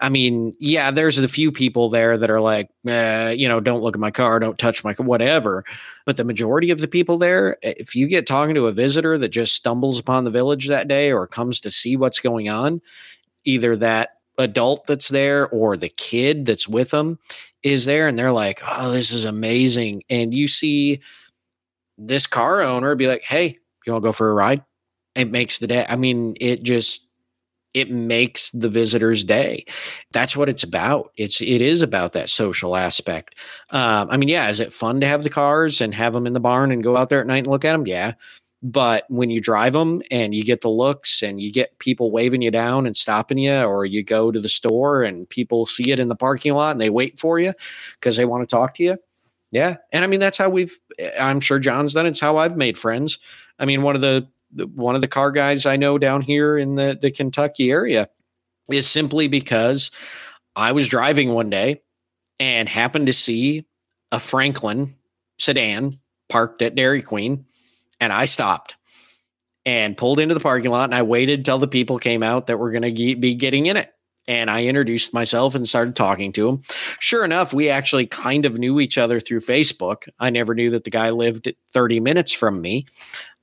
I 0.00 0.08
mean, 0.08 0.54
yeah, 0.60 0.90
there's 0.90 1.18
a 1.18 1.26
few 1.26 1.50
people 1.50 1.90
there 1.90 2.16
that 2.16 2.30
are 2.30 2.40
like, 2.40 2.70
eh, 2.86 3.30
you 3.30 3.48
know, 3.48 3.58
don't 3.58 3.82
look 3.82 3.96
at 3.96 4.00
my 4.00 4.12
car, 4.12 4.38
don't 4.38 4.58
touch 4.58 4.84
my 4.84 4.92
whatever. 4.94 5.64
But 6.04 6.16
the 6.16 6.24
majority 6.24 6.70
of 6.70 6.80
the 6.80 6.88
people 6.88 7.18
there, 7.18 7.56
if 7.62 7.96
you 7.96 8.06
get 8.06 8.26
talking 8.26 8.54
to 8.54 8.68
a 8.68 8.72
visitor 8.72 9.18
that 9.18 9.30
just 9.30 9.54
stumbles 9.54 9.98
upon 9.98 10.24
the 10.24 10.30
village 10.30 10.68
that 10.68 10.86
day 10.86 11.10
or 11.12 11.26
comes 11.26 11.60
to 11.62 11.70
see 11.70 11.96
what's 11.96 12.20
going 12.20 12.48
on, 12.48 12.80
either 13.44 13.76
that 13.76 14.18
adult 14.38 14.86
that's 14.86 15.08
there 15.08 15.48
or 15.48 15.76
the 15.76 15.88
kid 15.88 16.46
that's 16.46 16.68
with 16.68 16.90
them 16.90 17.18
is 17.62 17.86
there 17.86 18.06
and 18.06 18.18
they're 18.18 18.32
like, 18.32 18.60
oh, 18.64 18.92
this 18.92 19.12
is 19.12 19.24
amazing. 19.24 20.02
And 20.08 20.32
you 20.32 20.46
see 20.46 21.00
this 21.98 22.26
car 22.26 22.60
owner 22.62 22.94
be 22.94 23.08
like, 23.08 23.22
hey, 23.22 23.58
you 23.84 23.92
want 23.92 24.04
to 24.04 24.08
go 24.08 24.12
for 24.12 24.30
a 24.30 24.34
ride? 24.34 24.62
It 25.14 25.30
makes 25.30 25.58
the 25.58 25.66
day. 25.66 25.86
I 25.88 25.96
mean, 25.96 26.36
it 26.40 26.62
just, 26.62 27.05
it 27.76 27.90
makes 27.90 28.50
the 28.52 28.70
visitor's 28.70 29.22
day. 29.22 29.66
That's 30.12 30.34
what 30.34 30.48
it's 30.48 30.62
about. 30.62 31.12
It's 31.18 31.42
it 31.42 31.60
is 31.60 31.82
about 31.82 32.14
that 32.14 32.30
social 32.30 32.74
aspect. 32.74 33.34
Um, 33.68 34.08
I 34.10 34.16
mean, 34.16 34.30
yeah, 34.30 34.48
is 34.48 34.60
it 34.60 34.72
fun 34.72 35.00
to 35.02 35.06
have 35.06 35.22
the 35.22 35.30
cars 35.30 35.82
and 35.82 35.94
have 35.94 36.14
them 36.14 36.26
in 36.26 36.32
the 36.32 36.40
barn 36.40 36.72
and 36.72 36.82
go 36.82 36.96
out 36.96 37.10
there 37.10 37.20
at 37.20 37.26
night 37.26 37.44
and 37.44 37.48
look 37.48 37.66
at 37.66 37.72
them? 37.72 37.86
Yeah, 37.86 38.14
but 38.62 39.04
when 39.08 39.28
you 39.28 39.42
drive 39.42 39.74
them 39.74 40.00
and 40.10 40.34
you 40.34 40.42
get 40.42 40.62
the 40.62 40.70
looks 40.70 41.22
and 41.22 41.38
you 41.38 41.52
get 41.52 41.78
people 41.78 42.10
waving 42.10 42.40
you 42.40 42.50
down 42.50 42.86
and 42.86 42.96
stopping 42.96 43.36
you, 43.36 43.62
or 43.62 43.84
you 43.84 44.02
go 44.02 44.32
to 44.32 44.40
the 44.40 44.48
store 44.48 45.02
and 45.02 45.28
people 45.28 45.66
see 45.66 45.92
it 45.92 46.00
in 46.00 46.08
the 46.08 46.16
parking 46.16 46.54
lot 46.54 46.70
and 46.70 46.80
they 46.80 46.90
wait 46.90 47.18
for 47.18 47.38
you 47.38 47.52
because 48.00 48.16
they 48.16 48.24
want 48.24 48.42
to 48.42 48.46
talk 48.56 48.74
to 48.76 48.82
you. 48.82 48.96
Yeah. 49.50 49.76
And 49.92 50.02
I 50.02 50.06
mean, 50.06 50.20
that's 50.20 50.38
how 50.38 50.48
we've, 50.48 50.80
I'm 51.20 51.40
sure 51.40 51.58
John's 51.58 51.92
done. 51.92 52.06
It's 52.06 52.20
how 52.20 52.38
I've 52.38 52.56
made 52.56 52.78
friends. 52.78 53.18
I 53.58 53.66
mean, 53.66 53.82
one 53.82 53.94
of 53.94 54.00
the, 54.00 54.26
one 54.64 54.94
of 54.94 55.00
the 55.00 55.08
car 55.08 55.30
guys 55.30 55.66
I 55.66 55.76
know 55.76 55.98
down 55.98 56.22
here 56.22 56.56
in 56.56 56.74
the, 56.74 56.98
the 57.00 57.10
Kentucky 57.10 57.70
area 57.70 58.08
is 58.70 58.86
simply 58.86 59.28
because 59.28 59.90
I 60.54 60.72
was 60.72 60.88
driving 60.88 61.30
one 61.30 61.50
day 61.50 61.82
and 62.40 62.68
happened 62.68 63.06
to 63.06 63.12
see 63.12 63.66
a 64.12 64.18
Franklin 64.18 64.94
sedan 65.38 65.98
parked 66.28 66.62
at 66.62 66.74
Dairy 66.74 67.02
Queen 67.02 67.44
and 68.00 68.12
I 68.12 68.24
stopped 68.24 68.76
and 69.64 69.96
pulled 69.96 70.18
into 70.18 70.34
the 70.34 70.40
parking 70.40 70.70
lot 70.70 70.84
and 70.84 70.94
I 70.94 71.02
waited 71.02 71.44
till 71.44 71.58
the 71.58 71.68
people 71.68 71.98
came 71.98 72.22
out 72.22 72.46
that 72.46 72.58
were 72.58 72.70
going 72.70 72.94
to 72.94 73.16
be 73.16 73.34
getting 73.34 73.66
in 73.66 73.76
it. 73.76 73.92
And 74.28 74.50
I 74.50 74.64
introduced 74.64 75.14
myself 75.14 75.54
and 75.54 75.68
started 75.68 75.94
talking 75.94 76.32
to 76.32 76.48
him. 76.48 76.62
Sure 76.98 77.24
enough, 77.24 77.52
we 77.52 77.68
actually 77.68 78.06
kind 78.06 78.44
of 78.44 78.58
knew 78.58 78.80
each 78.80 78.98
other 78.98 79.20
through 79.20 79.40
Facebook. 79.40 80.08
I 80.18 80.30
never 80.30 80.52
knew 80.52 80.70
that 80.70 80.82
the 80.82 80.90
guy 80.90 81.10
lived 81.10 81.52
30 81.72 82.00
minutes 82.00 82.32
from 82.32 82.60
me, 82.60 82.86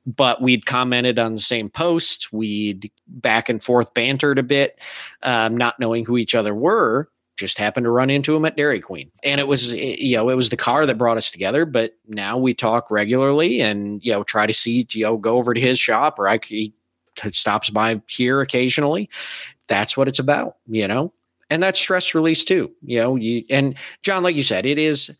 but 0.05 0.41
we'd 0.41 0.65
commented 0.65 1.19
on 1.19 1.33
the 1.33 1.39
same 1.39 1.69
post. 1.69 2.31
We'd 2.33 2.91
back 3.07 3.49
and 3.49 3.63
forth 3.63 3.93
bantered 3.93 4.39
a 4.39 4.43
bit, 4.43 4.79
um, 5.21 5.55
not 5.57 5.79
knowing 5.79 6.05
who 6.05 6.17
each 6.17 6.35
other 6.35 6.53
were 6.53 7.09
just 7.35 7.57
happened 7.57 7.85
to 7.85 7.89
run 7.89 8.09
into 8.09 8.35
him 8.35 8.45
at 8.45 8.55
Dairy 8.55 8.79
Queen. 8.79 9.11
And 9.23 9.39
it 9.39 9.47
was, 9.47 9.73
eh, 9.73 9.95
you 9.97 10.15
know, 10.15 10.29
it 10.29 10.35
was 10.35 10.49
the 10.49 10.57
car 10.57 10.85
that 10.85 10.97
brought 10.97 11.17
us 11.17 11.31
together. 11.31 11.65
But 11.65 11.97
now 12.07 12.37
we 12.37 12.53
talk 12.53 12.91
regularly 12.91 13.61
and, 13.61 14.03
you 14.03 14.11
know, 14.11 14.23
try 14.23 14.45
to 14.45 14.53
see, 14.53 14.87
you 14.91 15.05
know, 15.05 15.17
go 15.17 15.37
over 15.37 15.53
to 15.53 15.59
his 15.59 15.79
shop 15.79 16.19
or 16.19 16.27
I, 16.27 16.39
he 16.43 16.73
stops 17.31 17.69
by 17.69 18.01
here 18.07 18.41
occasionally. 18.41 19.09
That's 19.67 19.97
what 19.97 20.07
it's 20.07 20.19
about, 20.19 20.57
you 20.67 20.87
know, 20.87 21.13
and 21.49 21.61
that's 21.61 21.79
stress 21.79 22.13
release 22.13 22.43
too, 22.43 22.71
you 22.81 22.99
know, 22.99 23.15
you, 23.15 23.43
and 23.49 23.75
John, 24.03 24.23
like 24.23 24.35
you 24.35 24.43
said, 24.43 24.65
it 24.65 24.77
is 24.77 25.15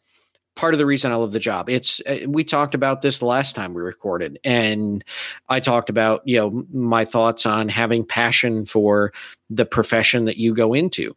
part 0.55 0.73
of 0.73 0.77
the 0.77 0.85
reason 0.85 1.11
I 1.11 1.15
love 1.15 1.31
the 1.31 1.39
job. 1.39 1.69
It's, 1.69 2.01
uh, 2.01 2.19
we 2.27 2.43
talked 2.43 2.75
about 2.75 3.01
this 3.01 3.21
last 3.21 3.55
time 3.55 3.73
we 3.73 3.81
recorded 3.81 4.39
and 4.43 5.03
I 5.49 5.59
talked 5.59 5.89
about, 5.89 6.21
you 6.25 6.37
know, 6.37 6.65
my 6.71 7.05
thoughts 7.05 7.45
on 7.45 7.69
having 7.69 8.05
passion 8.05 8.65
for 8.65 9.13
the 9.49 9.65
profession 9.65 10.25
that 10.25 10.37
you 10.37 10.53
go 10.53 10.73
into 10.73 11.15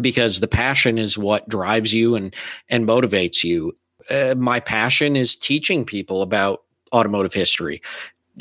because 0.00 0.40
the 0.40 0.48
passion 0.48 0.98
is 0.98 1.18
what 1.18 1.48
drives 1.48 1.92
you 1.92 2.14
and 2.14 2.34
and 2.68 2.86
motivates 2.86 3.42
you. 3.42 3.76
Uh, 4.08 4.34
my 4.36 4.60
passion 4.60 5.16
is 5.16 5.36
teaching 5.36 5.84
people 5.84 6.22
about 6.22 6.62
automotive 6.92 7.34
history 7.34 7.82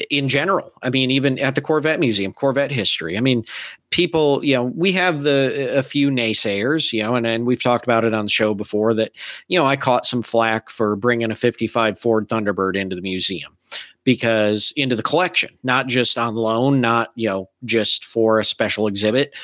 in 0.10 0.28
general. 0.28 0.72
I 0.82 0.90
mean, 0.90 1.12
even 1.12 1.40
at 1.40 1.56
the 1.56 1.62
Corvette 1.62 2.00
Museum, 2.00 2.34
Corvette 2.34 2.72
history. 2.72 3.18
I 3.18 3.22
mean, 3.22 3.46
people, 3.90 4.44
you 4.44 4.56
know, 4.56 4.64
we 4.64 4.92
have 4.94 5.24
the 5.24 5.78
a 5.78 5.84
few 5.84 6.10
naysayers, 6.10 6.94
you 6.94 7.04
know, 7.04 7.16
and, 7.16 7.26
and 7.26 7.46
we've 7.46 7.62
talked 7.62 7.86
about 7.86 8.06
it 8.06 8.14
on 8.14 8.26
the 8.26 8.32
show 8.32 8.54
before 8.54 8.94
that, 8.96 9.12
you 9.48 9.58
know, 9.58 9.66
I 9.66 9.76
caught 9.76 10.06
some 10.06 10.22
flack 10.22 10.70
for 10.70 10.96
bringing 10.96 11.32
a 11.32 11.36
55 11.36 12.00
Ford 12.00 12.28
Thunderbird 12.28 12.76
into 12.76 12.96
the 12.96 13.02
museum 13.02 13.58
because 14.04 14.74
into 14.76 14.96
the 14.96 15.04
collection, 15.04 15.52
not 15.64 15.88
just 15.88 16.18
on 16.18 16.36
loan, 16.36 16.82
not, 16.82 17.12
you 17.16 17.28
know, 17.28 17.50
just 17.66 18.06
for 18.06 18.40
a 18.40 18.46
special 18.46 18.88
exhibit 18.88 19.36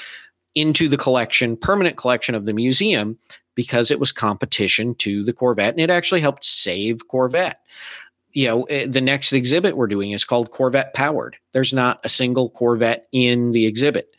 into 0.56 0.88
the 0.88 0.98
collection, 0.98 1.58
permanent 1.58 1.98
collection 1.98 2.34
of 2.34 2.46
the 2.46 2.54
museum, 2.54 3.18
because 3.56 3.90
it 3.90 4.00
was 4.00 4.12
competition 4.12 4.94
to 4.96 5.24
the 5.24 5.34
Corvette 5.34 5.74
and 5.74 5.82
it 5.82 5.90
actually 5.90 6.22
helped 6.22 6.44
save 6.44 7.08
Corvette. 7.08 7.62
You 8.36 8.48
know, 8.48 8.64
eh, 8.64 8.86
the 8.88 9.02
next 9.02 9.34
exhibit 9.34 9.78
we're 9.78 9.88
doing 9.88 10.12
is 10.12 10.26
called 10.26 10.52
Corvette 10.52 10.94
Powered. 10.94 11.38
There's 11.54 11.74
not 11.74 12.00
a 12.04 12.10
single 12.10 12.50
Corvette 12.50 13.08
in 13.12 13.52
the 13.52 13.66
exhibit, 13.66 14.16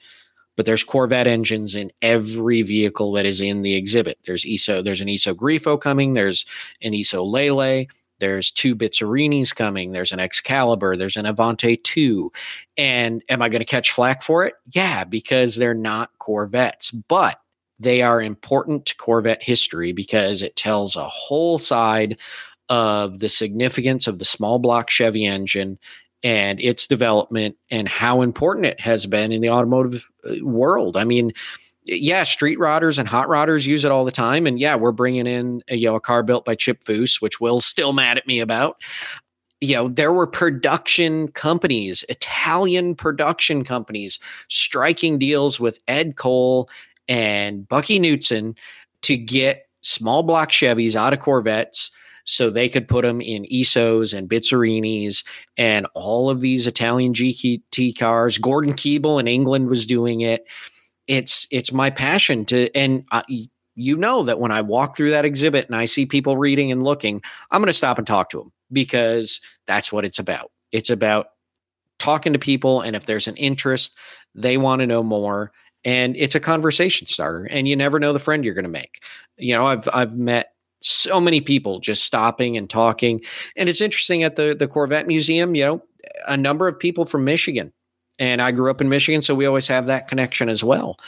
but 0.57 0.67
there's 0.67 0.83
Corvette 0.83 1.27
engines 1.29 1.77
in 1.77 1.93
every 2.03 2.63
vehicle 2.63 3.13
that 3.13 3.27
is 3.27 3.41
in 3.41 3.63
the 3.63 3.77
exhibit. 3.77 4.19
There's 4.27 4.45
ISO, 4.45 4.83
there's 4.83 5.01
an 5.01 5.09
ISO 5.09 5.35
Grifo 5.35 5.81
coming, 5.81 6.15
there's 6.15 6.45
an 6.83 6.93
ISO 6.93 7.25
Lele, 7.25 7.87
there's 8.19 8.51
two 8.51 8.75
Bizzarrinis 8.75 9.55
coming. 9.55 9.93
There's 9.93 10.13
an 10.13 10.21
Excalibur. 10.21 10.97
There's 10.97 11.17
an 11.17 11.27
Avanti 11.27 11.77
2. 11.77 12.33
And 12.77 13.23
am 13.29 13.43
I 13.43 13.49
going 13.49 13.61
to 13.61 13.67
catch 13.67 13.93
flack 13.93 14.23
for 14.23 14.45
it? 14.47 14.55
Yeah, 14.73 15.05
because 15.05 15.57
they're 15.57 15.75
not 15.75 16.11
Corvettes, 16.19 16.91
but 16.91 17.41
they 17.79 18.01
are 18.03 18.23
important 18.23 18.87
to 18.87 18.97
Corvette 18.97 19.43
history 19.43 19.93
because 19.93 20.43
it 20.43 20.57
tells 20.57 20.97
a 20.97 21.05
whole 21.05 21.59
side 21.59 22.19
of 22.69 23.21
the 23.21 23.29
significance 23.29 24.07
of 24.07 24.19
the 24.19 24.25
small 24.25 24.59
block 24.59 24.91
Chevy 24.91 25.25
engine 25.25 25.79
and 26.23 26.61
its 26.61 26.87
development 26.87 27.57
and 27.71 27.89
how 27.89 28.23
important 28.23 28.67
it 28.67 28.81
has 28.81 29.07
been 29.07 29.33
in 29.33 29.41
the 29.41 29.51
automotive 29.51 30.09
uh, 30.29 30.45
world. 30.45 30.97
I 30.97 31.05
mean, 31.05 31.33
yeah, 31.85 32.25
street 32.25 32.59
rodders 32.59 32.99
and 32.99 33.09
hot 33.09 33.29
rodders 33.29 33.67
use 33.67 33.85
it 33.85 33.93
all 33.93 34.05
the 34.05 34.11
time. 34.11 34.47
And 34.47 34.59
yeah, 34.59 34.75
we're 34.75 34.93
bringing 34.93 35.27
in 35.27 35.63
a, 35.69 35.77
you 35.77 35.89
know 35.89 35.95
a 35.95 36.01
car 36.01 36.23
built 36.23 36.45
by 36.45 36.57
Chip 36.57 36.83
Foose, 36.83 37.23
which 37.23 37.41
Will's 37.41 37.65
still 37.65 37.93
mad 37.93 38.19
at 38.19 38.27
me 38.27 38.41
about. 38.41 38.81
You 39.61 39.77
know, 39.77 39.89
there 39.89 40.13
were 40.13 40.27
production 40.27 41.29
companies, 41.29 42.05
Italian 42.09 42.95
production 42.95 43.65
companies, 43.65 44.19
striking 44.49 45.19
deals 45.19 45.61
with 45.61 45.79
Ed 45.87 46.17
Cole 46.17 46.69
and 47.09 47.67
Bunkie 47.69 48.01
Knudsen 48.01 48.57
to 49.03 49.17
get 49.17 49.69
small 49.83 50.25
block 50.25 50.51
Chevys 50.51 50.97
out 50.97 51.13
of 51.13 51.21
Corvettes 51.21 51.91
so 52.27 52.51
they 52.51 52.69
could 52.69 52.87
put 52.87 53.03
them 53.03 53.21
in 53.21 53.45
Isos 53.45 54.17
and 54.17 54.29
Bizzarrinis 54.29 55.25
and 55.57 55.87
all 55.95 56.29
of 56.29 56.43
these 56.43 56.67
Italian 56.67 57.15
GT 57.15 57.99
cars. 57.99 58.37
Gordon 58.37 58.75
Keeble 58.75 59.19
in 59.19 59.27
England 59.27 59.69
was 59.69 59.87
doing 59.87 60.21
it 60.21 60.47
it's 61.07 61.47
it's 61.51 61.73
my 61.73 61.91
passion 61.91 62.45
to 62.47 62.75
and 62.75 63.05
I, 63.12 63.49
you 63.75 63.97
know 63.97 64.23
that 64.25 64.41
when 64.41 64.53
I 64.53 64.62
walk 64.62 64.97
through 64.97 65.11
that 65.11 65.25
exhibit 65.25 65.67
and 65.67 65.77
I 65.77 65.85
see 65.85 66.07
people 66.07 66.39
reading 66.39 66.73
and 66.73 66.83
looking, 66.83 67.23
I'm 67.51 67.61
going 67.61 67.69
to 67.69 67.75
stop 67.75 67.99
and 67.99 68.07
talk 68.07 68.31
to 68.31 68.39
them 68.39 68.53
because 68.73 69.41
that's 69.67 69.93
what 69.93 70.05
it's 70.05 70.19
about. 70.19 70.51
It's 70.73 70.91
about 70.91 71.29
talking 71.99 72.33
to 72.33 72.39
people 72.39 72.81
and 72.81 72.97
if 72.97 73.07
there's 73.07 73.29
an 73.29 73.37
interest, 73.37 73.95
they 74.35 74.57
want 74.57 74.81
to 74.81 74.87
know 74.87 75.03
more 75.03 75.53
and 75.85 76.17
it's 76.17 76.35
a 76.35 76.41
conversation 76.41 77.07
starter 77.07 77.45
and 77.45 77.69
you 77.69 77.77
never 77.77 78.01
know 78.01 78.12
the 78.12 78.19
friend 78.19 78.45
you're 78.45 78.55
going 78.55 78.65
to 78.65 78.69
make. 78.69 79.03
You 79.37 79.55
know, 79.55 79.67
I've 79.67 79.89
I've 79.93 80.17
met 80.17 80.53
so 80.88 81.20
many 81.20 81.40
people 81.40 81.81
just 81.81 82.05
stopping 82.05 82.57
and 82.57 82.70
talking 82.70 83.20
and 83.57 83.68
it's 83.68 83.81
interesting 83.81 84.22
at 84.22 84.37
the 84.37 84.55
the 84.59 84.68
Corvette 84.68 85.07
Museum, 85.07 85.55
you 85.55 85.64
know, 85.64 85.83
a 86.29 86.37
number 86.37 86.68
of 86.68 86.79
people 86.79 87.05
from 87.05 87.25
Michigan 87.25 87.72
and 88.18 88.40
I 88.40 88.51
grew 88.51 88.70
up 88.70 88.81
in 88.81 88.88
Michigan, 88.88 89.22
so 89.22 89.35
we 89.35 89.46
always 89.46 89.68
have 89.68 89.87
that 89.87 90.09
connection 90.09 90.49
as 90.49 90.64
well. 90.64 90.99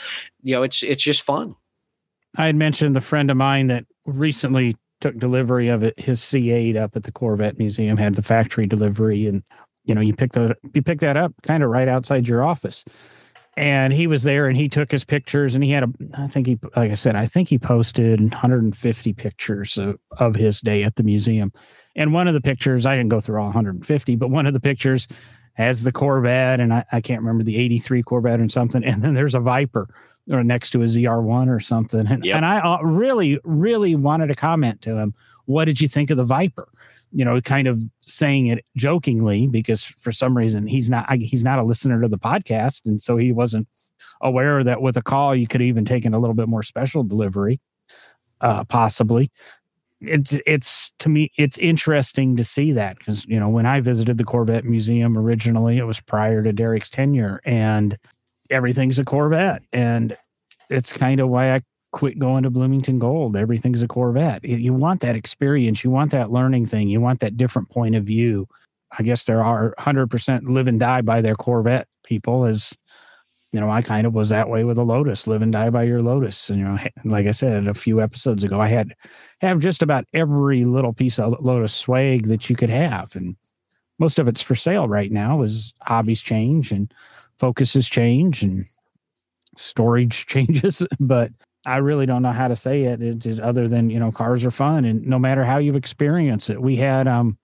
You 0.43 0.55
know, 0.55 0.63
it's 0.63 0.83
it's 0.83 1.03
just 1.03 1.21
fun. 1.21 1.55
I 2.37 2.45
had 2.45 2.55
mentioned 2.55 2.95
the 2.95 3.01
friend 3.01 3.31
of 3.31 3.37
mine 3.37 3.67
that 3.67 3.85
recently 4.05 4.75
took 5.01 5.17
delivery 5.17 5.69
of 5.69 5.83
it. 5.83 5.99
His 5.99 6.19
C8 6.19 6.75
up 6.75 6.95
at 6.95 7.03
the 7.03 7.11
Corvette 7.11 7.57
Museum 7.57 7.97
had 7.97 8.15
the 8.15 8.21
factory 8.21 8.67
delivery, 8.67 9.27
and 9.27 9.43
you 9.85 9.95
know, 9.95 10.01
you 10.01 10.13
pick 10.13 10.33
that 10.33 10.57
you 10.73 10.81
pick 10.81 10.99
that 10.99 11.17
up 11.17 11.33
kind 11.43 11.63
of 11.63 11.69
right 11.69 11.87
outside 11.87 12.27
your 12.27 12.43
office. 12.43 12.85
And 13.59 13.91
he 13.91 14.07
was 14.07 14.23
there, 14.23 14.47
and 14.47 14.55
he 14.55 14.69
took 14.69 14.89
his 14.89 15.03
pictures, 15.03 15.53
and 15.53 15.63
he 15.63 15.71
had 15.71 15.83
a. 15.83 15.89
I 16.17 16.27
think 16.27 16.47
he, 16.47 16.57
like 16.77 16.91
I 16.91 16.93
said, 16.93 17.17
I 17.17 17.25
think 17.25 17.49
he 17.49 17.59
posted 17.59 18.21
150 18.21 19.13
pictures 19.13 19.77
of, 19.77 19.99
of 20.17 20.35
his 20.35 20.61
day 20.61 20.83
at 20.83 20.95
the 20.95 21.03
museum. 21.03 21.51
And 21.95 22.13
one 22.13 22.29
of 22.29 22.33
the 22.33 22.39
pictures, 22.39 22.85
I 22.85 22.95
didn't 22.95 23.09
go 23.09 23.19
through 23.19 23.37
all 23.37 23.47
150, 23.47 24.15
but 24.15 24.29
one 24.29 24.45
of 24.45 24.53
the 24.53 24.61
pictures 24.61 25.09
has 25.53 25.83
the 25.83 25.91
Corvette, 25.91 26.61
and 26.61 26.73
I, 26.73 26.85
I 26.93 27.01
can't 27.01 27.19
remember 27.19 27.43
the 27.43 27.57
83 27.57 28.01
Corvette 28.03 28.39
or 28.39 28.47
something. 28.47 28.83
And 28.85 29.01
then 29.01 29.13
there's 29.13 29.35
a 29.35 29.41
Viper 29.41 29.89
or 30.31 30.43
next 30.43 30.69
to 30.69 30.81
a 30.81 30.85
ZR1 30.85 31.53
or 31.53 31.59
something. 31.59 32.07
And, 32.07 32.23
yep. 32.23 32.37
and 32.37 32.45
I 32.45 32.59
uh, 32.59 32.81
really, 32.83 33.39
really 33.43 33.95
wanted 33.95 34.27
to 34.27 34.35
comment 34.35 34.81
to 34.83 34.95
him, 34.95 35.13
what 35.45 35.65
did 35.65 35.81
you 35.81 35.87
think 35.87 36.11
of 36.11 36.17
the 36.17 36.23
Viper? 36.23 36.69
You 37.11 37.25
know, 37.25 37.41
kind 37.41 37.67
of 37.67 37.81
saying 38.01 38.47
it 38.47 38.63
jokingly 38.77 39.47
because 39.47 39.83
for 39.83 40.11
some 40.11 40.37
reason 40.37 40.67
he's 40.67 40.89
not 40.89 41.11
he's 41.13 41.43
not 41.43 41.59
a 41.59 41.63
listener 41.63 42.01
to 42.01 42.07
the 42.07 42.19
podcast, 42.19 42.85
and 42.85 43.01
so 43.01 43.17
he 43.17 43.31
wasn't 43.31 43.67
aware 44.21 44.63
that 44.63 44.81
with 44.81 44.97
a 44.97 45.01
call 45.01 45.35
you 45.35 45.47
could 45.47 45.61
even 45.61 45.85
take 45.85 46.05
in 46.05 46.13
a 46.13 46.19
little 46.19 46.35
bit 46.35 46.47
more 46.47 46.63
special 46.63 47.03
delivery, 47.03 47.59
uh, 48.41 48.63
possibly. 48.65 49.31
It's 50.01 50.37
it's 50.45 50.91
to 50.99 51.09
me 51.09 51.31
it's 51.37 51.57
interesting 51.57 52.37
to 52.37 52.43
see 52.43 52.71
that 52.71 52.99
because 52.99 53.25
you 53.25 53.39
know 53.39 53.49
when 53.49 53.65
I 53.65 53.81
visited 53.81 54.17
the 54.17 54.23
Corvette 54.23 54.63
Museum 54.63 55.17
originally, 55.17 55.77
it 55.77 55.83
was 55.83 55.99
prior 55.99 56.41
to 56.43 56.53
Derek's 56.53 56.89
tenure, 56.89 57.41
and 57.43 57.97
everything's 58.49 58.99
a 58.99 59.03
Corvette, 59.03 59.63
and 59.73 60.15
it's 60.69 60.93
kind 60.93 61.19
of 61.19 61.29
why 61.29 61.55
I 61.55 61.61
quit 61.91 62.19
going 62.19 62.43
to 62.43 62.49
Bloomington 62.49 62.99
Gold. 62.99 63.35
Everything's 63.35 63.81
a 63.81 63.87
Corvette. 63.87 64.43
You 64.43 64.73
want 64.73 65.01
that 65.01 65.15
experience, 65.15 65.83
you 65.83 65.89
want 65.89 66.11
that 66.11 66.31
learning 66.31 66.65
thing, 66.65 66.89
you 66.89 67.01
want 67.01 67.19
that 67.19 67.37
different 67.37 67.69
point 67.69 67.95
of 67.95 68.03
view. 68.03 68.47
I 68.97 69.03
guess 69.03 69.25
there 69.25 69.43
are 69.43 69.75
100% 69.79 70.47
live 70.47 70.67
and 70.67 70.79
die 70.79 71.01
by 71.01 71.21
their 71.21 71.35
Corvette 71.35 71.87
people 72.03 72.45
as 72.45 72.73
you 73.51 73.59
know, 73.59 73.69
I 73.69 73.81
kind 73.81 74.05
of 74.05 74.13
was 74.13 74.29
that 74.29 74.49
way 74.49 74.63
with 74.63 74.77
a 74.77 74.83
Lotus, 74.83 75.25
live 75.25 75.41
and 75.41 75.51
die 75.51 75.71
by 75.71 75.83
your 75.83 76.01
Lotus. 76.01 76.49
And, 76.49 76.59
you 76.59 76.65
know, 76.65 76.77
like 77.03 77.25
I 77.25 77.31
said 77.31 77.67
a 77.67 77.73
few 77.73 77.99
episodes 77.99 78.43
ago, 78.43 78.61
I 78.61 78.67
had 78.67 78.93
have 79.41 79.59
just 79.59 79.81
about 79.81 80.05
every 80.13 80.65
little 80.65 80.93
piece 80.93 81.17
of 81.17 81.35
Lotus 81.39 81.73
swag 81.73 82.27
that 82.27 82.49
you 82.49 82.55
could 82.55 82.69
have. 82.69 83.15
And 83.15 83.35
most 83.97 84.19
of 84.19 84.27
it's 84.27 84.43
for 84.43 84.55
sale 84.55 84.87
right 84.87 85.11
now 85.11 85.41
as 85.41 85.73
hobbies 85.81 86.21
change 86.21 86.71
and 86.71 86.93
focuses 87.39 87.89
change 87.89 88.43
and 88.43 88.65
storage 89.57 90.25
changes. 90.27 90.83
But 90.99 91.31
I 91.65 91.77
really 91.77 92.05
don't 92.05 92.21
know 92.21 92.31
how 92.31 92.47
to 92.47 92.55
say 92.55 92.83
it. 92.83 93.01
It's 93.03 93.19
just 93.19 93.39
other 93.39 93.67
than, 93.67 93.89
you 93.89 93.99
know, 93.99 94.11
cars 94.11 94.45
are 94.45 94.51
fun. 94.51 94.85
And 94.85 95.05
no 95.05 95.19
matter 95.19 95.43
how 95.43 95.57
you 95.57 95.75
experience 95.75 96.49
it, 96.49 96.61
we 96.61 96.75
had 96.75 97.07
um 97.07 97.37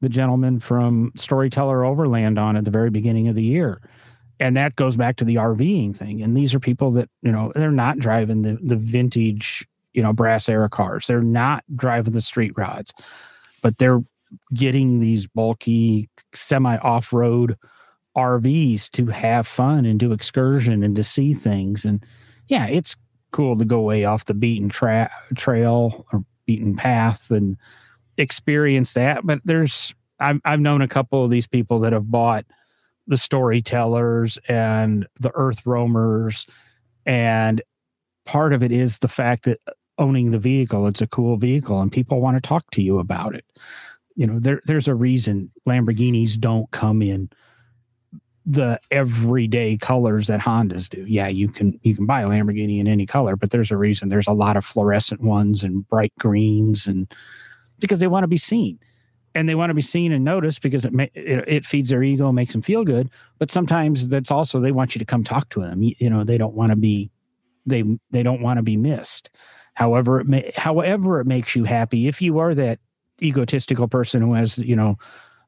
the 0.00 0.08
gentleman 0.08 0.60
from 0.60 1.12
Storyteller 1.16 1.84
Overland 1.84 2.38
on 2.38 2.56
at 2.56 2.64
the 2.64 2.70
very 2.70 2.90
beginning 2.90 3.28
of 3.28 3.34
the 3.34 3.42
year 3.42 3.80
and 4.40 4.56
that 4.56 4.76
goes 4.76 4.96
back 4.96 5.16
to 5.16 5.24
the 5.24 5.36
RVing 5.36 5.94
thing. 5.94 6.22
And 6.22 6.36
these 6.36 6.54
are 6.54 6.60
people 6.60 6.90
that, 6.92 7.08
you 7.22 7.30
know, 7.30 7.52
they're 7.54 7.70
not 7.70 7.98
driving 7.98 8.42
the, 8.42 8.58
the 8.62 8.76
vintage, 8.76 9.66
you 9.92 10.02
know, 10.02 10.12
brass 10.12 10.48
era 10.48 10.68
cars. 10.68 11.06
They're 11.06 11.22
not 11.22 11.64
driving 11.74 12.12
the 12.12 12.20
street 12.20 12.52
rods, 12.56 12.92
but 13.62 13.78
they're 13.78 14.02
getting 14.52 14.98
these 14.98 15.26
bulky 15.26 16.08
semi 16.32 16.76
off 16.78 17.12
road 17.12 17.56
RVs 18.16 18.90
to 18.92 19.06
have 19.06 19.46
fun 19.46 19.84
and 19.84 20.00
do 20.00 20.12
excursion 20.12 20.82
and 20.82 20.96
to 20.96 21.02
see 21.02 21.32
things. 21.32 21.84
And 21.84 22.04
yeah, 22.48 22.66
it's 22.66 22.96
cool 23.34 23.56
to 23.56 23.64
go 23.64 23.80
way 23.80 24.04
off 24.04 24.26
the 24.26 24.32
beaten 24.34 24.68
tra- 24.68 25.10
trail 25.34 26.06
or 26.12 26.24
beaten 26.46 26.74
path 26.74 27.32
and 27.32 27.56
experience 28.16 28.94
that. 28.94 29.26
But 29.26 29.40
there's, 29.44 29.92
I've, 30.20 30.40
I've 30.44 30.60
known 30.60 30.82
a 30.82 30.88
couple 30.88 31.24
of 31.24 31.30
these 31.30 31.48
people 31.48 31.80
that 31.80 31.92
have 31.92 32.08
bought 32.10 32.46
the 33.08 33.18
storytellers 33.18 34.38
and 34.48 35.06
the 35.20 35.32
earth 35.34 35.66
roamers 35.66 36.46
and 37.04 37.60
part 38.24 38.52
of 38.52 38.62
it 38.62 38.72
is 38.72 39.00
the 39.00 39.08
fact 39.08 39.44
that 39.44 39.60
owning 39.98 40.30
the 40.30 40.38
vehicle 40.38 40.86
it's 40.86 41.02
a 41.02 41.06
cool 41.06 41.36
vehicle 41.36 41.80
and 41.80 41.92
people 41.92 42.20
want 42.20 42.34
to 42.34 42.40
talk 42.40 42.68
to 42.70 42.82
you 42.82 42.98
about 42.98 43.34
it 43.34 43.44
you 44.16 44.26
know 44.26 44.38
there, 44.40 44.62
there's 44.64 44.88
a 44.88 44.94
reason 44.94 45.50
lamborghinis 45.68 46.38
don't 46.38 46.70
come 46.70 47.02
in 47.02 47.28
the 48.46 48.78
everyday 48.90 49.76
colors 49.76 50.26
that 50.26 50.40
hondas 50.40 50.88
do. 50.88 51.04
Yeah 51.06 51.28
you 51.28 51.48
can 51.48 51.78
you 51.82 51.94
can 51.94 52.06
buy 52.06 52.20
a 52.20 52.28
lamborghini 52.28 52.78
in 52.78 52.86
any 52.86 53.06
color 53.06 53.36
but 53.36 53.50
there's 53.50 53.70
a 53.70 53.76
reason. 53.76 54.08
There's 54.08 54.26
a 54.26 54.32
lot 54.32 54.56
of 54.56 54.64
fluorescent 54.64 55.20
ones 55.22 55.64
and 55.64 55.88
bright 55.88 56.12
greens 56.18 56.86
and 56.86 57.10
because 57.80 58.00
they 58.00 58.06
want 58.06 58.24
to 58.24 58.28
be 58.28 58.36
seen. 58.36 58.78
And 59.36 59.48
they 59.48 59.56
want 59.56 59.70
to 59.70 59.74
be 59.74 59.82
seen 59.82 60.12
and 60.12 60.24
noticed 60.24 60.62
because 60.62 60.84
it, 60.84 60.92
may, 60.92 61.10
it, 61.12 61.44
it 61.48 61.66
feeds 61.66 61.90
their 61.90 62.04
ego 62.04 62.30
makes 62.30 62.52
them 62.52 62.62
feel 62.62 62.84
good. 62.84 63.10
But 63.38 63.50
sometimes 63.50 64.06
that's 64.06 64.30
also 64.30 64.60
they 64.60 64.70
want 64.70 64.94
you 64.94 65.00
to 65.00 65.04
come 65.04 65.24
talk 65.24 65.48
to 65.50 65.60
them. 65.60 65.82
You, 65.82 65.94
you 65.98 66.10
know 66.10 66.22
they 66.22 66.38
don't 66.38 66.54
want 66.54 66.70
to 66.70 66.76
be 66.76 67.10
they 67.66 67.82
they 68.10 68.22
don't 68.22 68.42
want 68.42 68.58
to 68.58 68.62
be 68.62 68.76
missed. 68.76 69.30
However 69.74 70.20
it 70.20 70.28
may 70.28 70.52
however 70.54 71.20
it 71.20 71.26
makes 71.26 71.56
you 71.56 71.64
happy 71.64 72.06
if 72.06 72.22
you 72.22 72.38
are 72.38 72.54
that 72.54 72.78
egotistical 73.22 73.88
person 73.88 74.22
who 74.22 74.34
has 74.34 74.58
you 74.58 74.76
know 74.76 74.96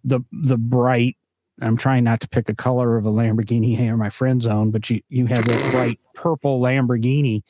the 0.02 0.20
the 0.32 0.56
bright 0.56 1.16
I'm 1.60 1.76
trying 1.76 2.04
not 2.04 2.20
to 2.20 2.28
pick 2.28 2.48
a 2.48 2.54
color 2.54 2.96
of 2.96 3.06
a 3.06 3.10
Lamborghini 3.10 3.76
here, 3.76 3.96
my 3.96 4.10
friend's 4.10 4.46
own, 4.46 4.70
but 4.70 4.90
you 4.90 5.00
you 5.08 5.26
have 5.26 5.46
that 5.46 5.70
bright 5.72 5.98
purple 6.14 6.60
Lamborghini, 6.60 7.42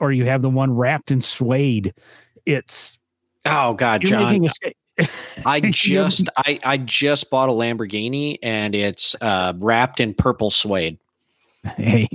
or 0.00 0.12
you 0.12 0.24
have 0.24 0.42
the 0.42 0.50
one 0.50 0.74
wrapped 0.74 1.10
in 1.10 1.20
suede. 1.20 1.92
It's 2.46 2.98
oh 3.44 3.74
god, 3.74 4.02
John. 4.02 4.46
I 5.44 5.60
just 5.70 6.28
I 6.36 6.58
I 6.64 6.78
just 6.78 7.30
bought 7.30 7.48
a 7.48 7.52
Lamborghini 7.52 8.38
and 8.42 8.74
it's 8.74 9.14
uh, 9.20 9.52
wrapped 9.56 10.00
in 10.00 10.14
purple 10.14 10.50
suede. 10.50 10.98
Hey, 11.76 12.08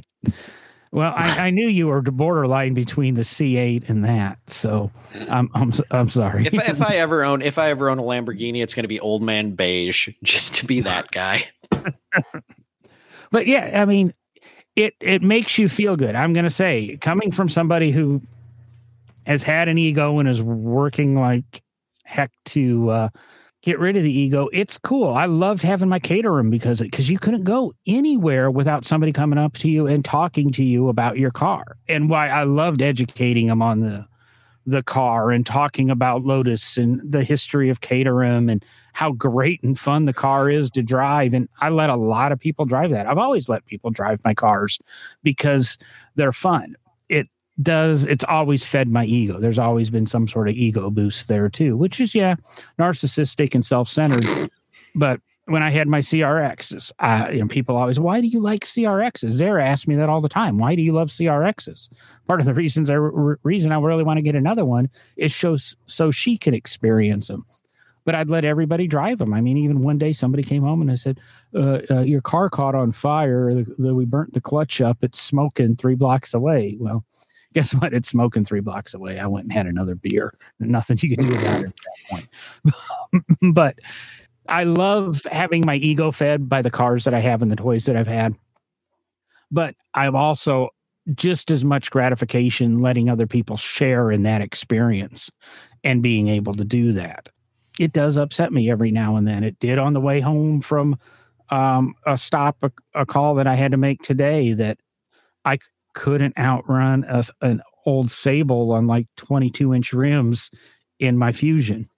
well, 0.92 1.14
I, 1.16 1.48
I, 1.48 1.50
knew 1.52 1.68
you 1.68 1.88
were 1.88 2.02
borderline 2.02 2.74
between 2.74 3.14
the 3.14 3.22
C8 3.22 3.90
and 3.90 4.04
that, 4.06 4.38
so 4.50 4.92
I'm 5.30 5.50
I'm 5.54 5.72
I'm 5.92 6.10
sorry. 6.10 6.48
If 6.48 6.54
if 6.54 6.82
I 6.82 6.96
ever 6.98 7.24
own 7.24 7.42
if 7.42 7.58
I 7.60 7.70
ever 7.70 7.90
own 7.90 8.00
a 8.00 8.04
Lamborghini, 8.04 8.64
it's 8.64 8.74
going 8.74 8.84
to 8.86 8.90
be 8.90 9.00
old 9.00 9.22
man 9.22 9.52
beige, 9.52 10.10
just 10.24 10.56
to 10.56 10.66
be 10.66 10.82
that 10.82 11.12
guy. 11.12 11.48
but 13.30 13.46
yeah, 13.46 13.82
I 13.82 13.86
mean, 13.86 14.14
it 14.76 14.96
it 15.00 15.22
makes 15.22 15.60
you 15.60 15.70
feel 15.70 15.96
good. 15.96 16.16
I'm 16.16 16.34
going 16.34 16.46
to 16.46 16.50
say, 16.50 16.98
coming 16.98 17.32
from 17.32 17.50
somebody 17.50 17.92
who 17.92 18.20
has 19.28 19.44
had 19.44 19.70
an 19.70 19.78
ego 19.78 20.18
and 20.18 20.28
is 20.28 20.42
working 20.42 21.16
like 21.16 21.62
heck 22.04 22.32
to 22.46 22.90
uh, 22.90 23.10
get 23.62 23.80
rid 23.80 23.98
of 23.98 24.04
the 24.04 24.12
ego. 24.12 24.50
It's 24.54 24.78
cool. 24.78 25.10
I 25.14 25.26
loved 25.26 25.62
having 25.62 25.90
my 25.90 26.00
Caterham 26.00 26.50
because 26.50 26.80
because 26.80 27.10
you 27.10 27.20
couldn't 27.20 27.44
go 27.44 27.74
anywhere 27.86 28.50
without 28.50 28.86
somebody 28.86 29.12
coming 29.12 29.40
up 29.40 29.54
to 29.58 29.70
you 29.70 29.88
and 29.88 30.04
talking 30.04 30.52
to 30.54 30.64
you 30.64 30.90
about 30.90 31.18
your 31.18 31.32
car. 31.32 31.78
And 31.88 32.10
why 32.10 32.30
I 32.30 32.44
loved 32.44 32.82
educating 32.82 33.48
them 33.48 33.62
on 33.62 33.82
the 33.82 34.08
the 34.66 34.84
car 34.84 35.32
and 35.32 35.46
talking 35.46 35.90
about 35.90 36.24
Lotus 36.24 36.78
and 36.78 37.02
the 37.04 37.24
history 37.24 37.70
of 37.70 37.82
Caterham 37.82 38.50
and 38.50 38.64
how 38.94 39.12
great 39.14 39.64
and 39.64 39.78
fun 39.78 40.06
the 40.06 40.14
car 40.14 40.50
is 40.50 40.70
to 40.72 40.84
drive. 40.84 41.34
And 41.34 41.50
I 41.60 41.70
let 41.70 41.90
a 41.90 41.96
lot 41.96 42.32
of 42.32 42.40
people 42.40 42.66
drive 42.66 42.92
that. 42.92 43.08
I've 43.08 43.18
always 43.18 43.50
let 43.50 43.66
people 43.66 43.90
drive 43.90 44.20
my 44.24 44.34
cars 44.34 44.80
because 45.24 45.78
they're 46.16 46.32
fun. 46.32 46.76
Does, 47.62 48.06
it's 48.06 48.24
always 48.24 48.64
fed 48.64 48.88
my 48.88 49.06
ego. 49.06 49.40
There's 49.40 49.60
always 49.60 49.90
been 49.90 50.06
some 50.06 50.28
sort 50.28 50.48
of 50.48 50.56
ego 50.56 50.90
boost 50.90 51.28
there 51.28 51.50
too, 51.50 51.76
which 51.76 52.00
is, 52.00 52.16
yeah, 52.16 52.36
narcissistic 52.78 53.54
and 53.54 53.66
self 53.66 53.90
centered. 53.90 54.50
but 54.96 55.20
when 55.46 55.64
I 55.64 55.72
had 55.72 55.88
my 55.88 56.00
CRXs, 56.00 56.92
uh, 57.00 57.30
you 57.32 57.42
know, 57.42 57.48
people 57.48 57.76
always, 57.76 58.00
why 58.00 58.22
do 58.22 58.28
you 58.28 58.40
like 58.40 58.64
CRXs? 58.66 59.32
Zara 59.32 59.66
asked 59.66 59.88
me 59.88 59.96
that 59.96 60.10
all 60.10 60.22
the 60.22 60.30
time. 60.30 60.58
Why 60.58 60.76
do 60.76 60.82
you 60.82 60.94
love 60.94 61.10
CRXs? 61.10 61.90
Part 62.28 62.40
of 62.40 62.46
the 62.46 62.54
reasons 62.54 62.90
I 62.90 62.94
re- 62.94 63.36
reason 63.44 63.72
I 63.72 63.80
really 63.80 64.04
want 64.04 64.18
to 64.18 64.24
get 64.24 64.36
another 64.36 64.64
one 64.64 64.90
is 65.18 65.36
so 65.36 65.56
so 65.86 66.12
she 66.12 66.38
can 66.38 66.54
experience 66.54 67.28
them 67.28 67.46
but 68.06 68.16
I'd 68.16 68.32
let 68.32 68.44
everybody 68.44 68.88
drive 68.88 69.20
them. 69.20 69.36
I 69.36 69.42
mean, 69.42 69.56
even 69.58 69.84
one 69.84 70.00
day 70.00 70.14
somebody 70.14 70.42
came 70.42 70.64
home 70.64 70.82
and 70.82 70.90
I 70.90 70.96
said, 70.96 71.20
uh, 71.54 71.82
uh, 71.92 72.00
"Your 72.00 72.22
car 72.22 72.50
caught 72.50 72.74
on 72.74 72.92
fire. 72.92 73.64
We 73.78 74.06
burnt 74.06 74.34
the 74.34 74.42
clutch 74.42 74.82
up. 74.82 74.98
It's 75.04 75.22
smoking 75.22 75.76
three 75.76 75.94
blocks 75.94 76.34
away." 76.34 76.76
Well, 76.80 77.06
guess 77.54 77.74
what? 77.74 77.94
It's 77.94 78.10
smoking 78.10 78.44
three 78.44 78.60
blocks 78.60 78.94
away. 78.94 79.20
I 79.20 79.28
went 79.28 79.46
and 79.46 79.54
had 79.54 79.68
another 79.68 79.96
beer. 79.96 80.34
Nothing 80.60 80.98
you 81.02 81.16
can 81.16 81.26
do 81.26 81.32
about 81.34 81.62
it 81.62 81.68
at 81.68 81.76
that 81.76 82.30
point. 83.42 83.54
but 83.54 83.80
I 84.48 84.64
love 84.64 85.22
having 85.32 85.66
my 85.66 85.76
ego 85.76 86.12
fed 86.12 86.50
by 86.50 86.62
the 86.62 86.72
cars 86.72 87.04
that 87.06 87.14
I 87.14 87.20
have 87.20 87.42
and 87.42 87.52
the 87.52 87.56
toys 87.56 87.86
that 87.86 87.96
I've 87.96 88.08
had. 88.08 88.36
But 89.52 89.76
I'm 89.94 90.16
also 90.16 90.70
just 91.16 91.50
as 91.50 91.66
much 91.66 91.90
gratification 91.90 92.80
letting 92.80 93.10
other 93.10 93.26
people 93.26 93.58
share 93.58 94.12
in 94.12 94.24
that 94.24 94.42
experience 94.42 95.32
and 95.84 96.04
being 96.04 96.28
able 96.28 96.54
to 96.54 96.66
do 96.66 96.92
that 96.92 97.30
it 97.80 97.94
does 97.94 98.18
upset 98.18 98.52
me 98.52 98.70
every 98.70 98.92
now 98.92 99.16
and 99.16 99.28
then. 99.28 99.44
It 99.44 99.58
did 99.60 99.80
on 99.80 99.94
the 99.94 100.02
way 100.02 100.20
home 100.20 100.60
from 100.60 101.00
um, 101.50 101.96
a 102.06 102.18
stop, 102.18 102.58
a, 102.62 102.72
a, 102.94 103.06
call 103.06 103.36
that 103.36 103.48
I 103.48 103.56
had 103.56 103.72
to 103.72 103.78
make 103.78 104.04
today 104.04 104.54
that 104.54 104.78
I 105.46 105.58
couldn't 106.00 106.38
outrun 106.38 107.04
a, 107.10 107.22
an 107.42 107.62
old 107.86 108.10
Sable 108.10 108.72
on 108.72 108.88
like 108.88 109.06
22 109.18 109.74
inch 109.74 109.92
rims 109.92 110.50
in 110.98 111.18
my 111.18 111.34
Fusion. 111.34 111.90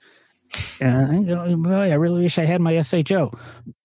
And 0.80 1.32
I, 1.32 1.54
boy, 1.54 1.92
I 1.92 1.94
really 1.94 2.24
wish 2.24 2.40
I 2.40 2.46
had 2.46 2.62
my 2.62 2.82
SHO. 2.82 3.32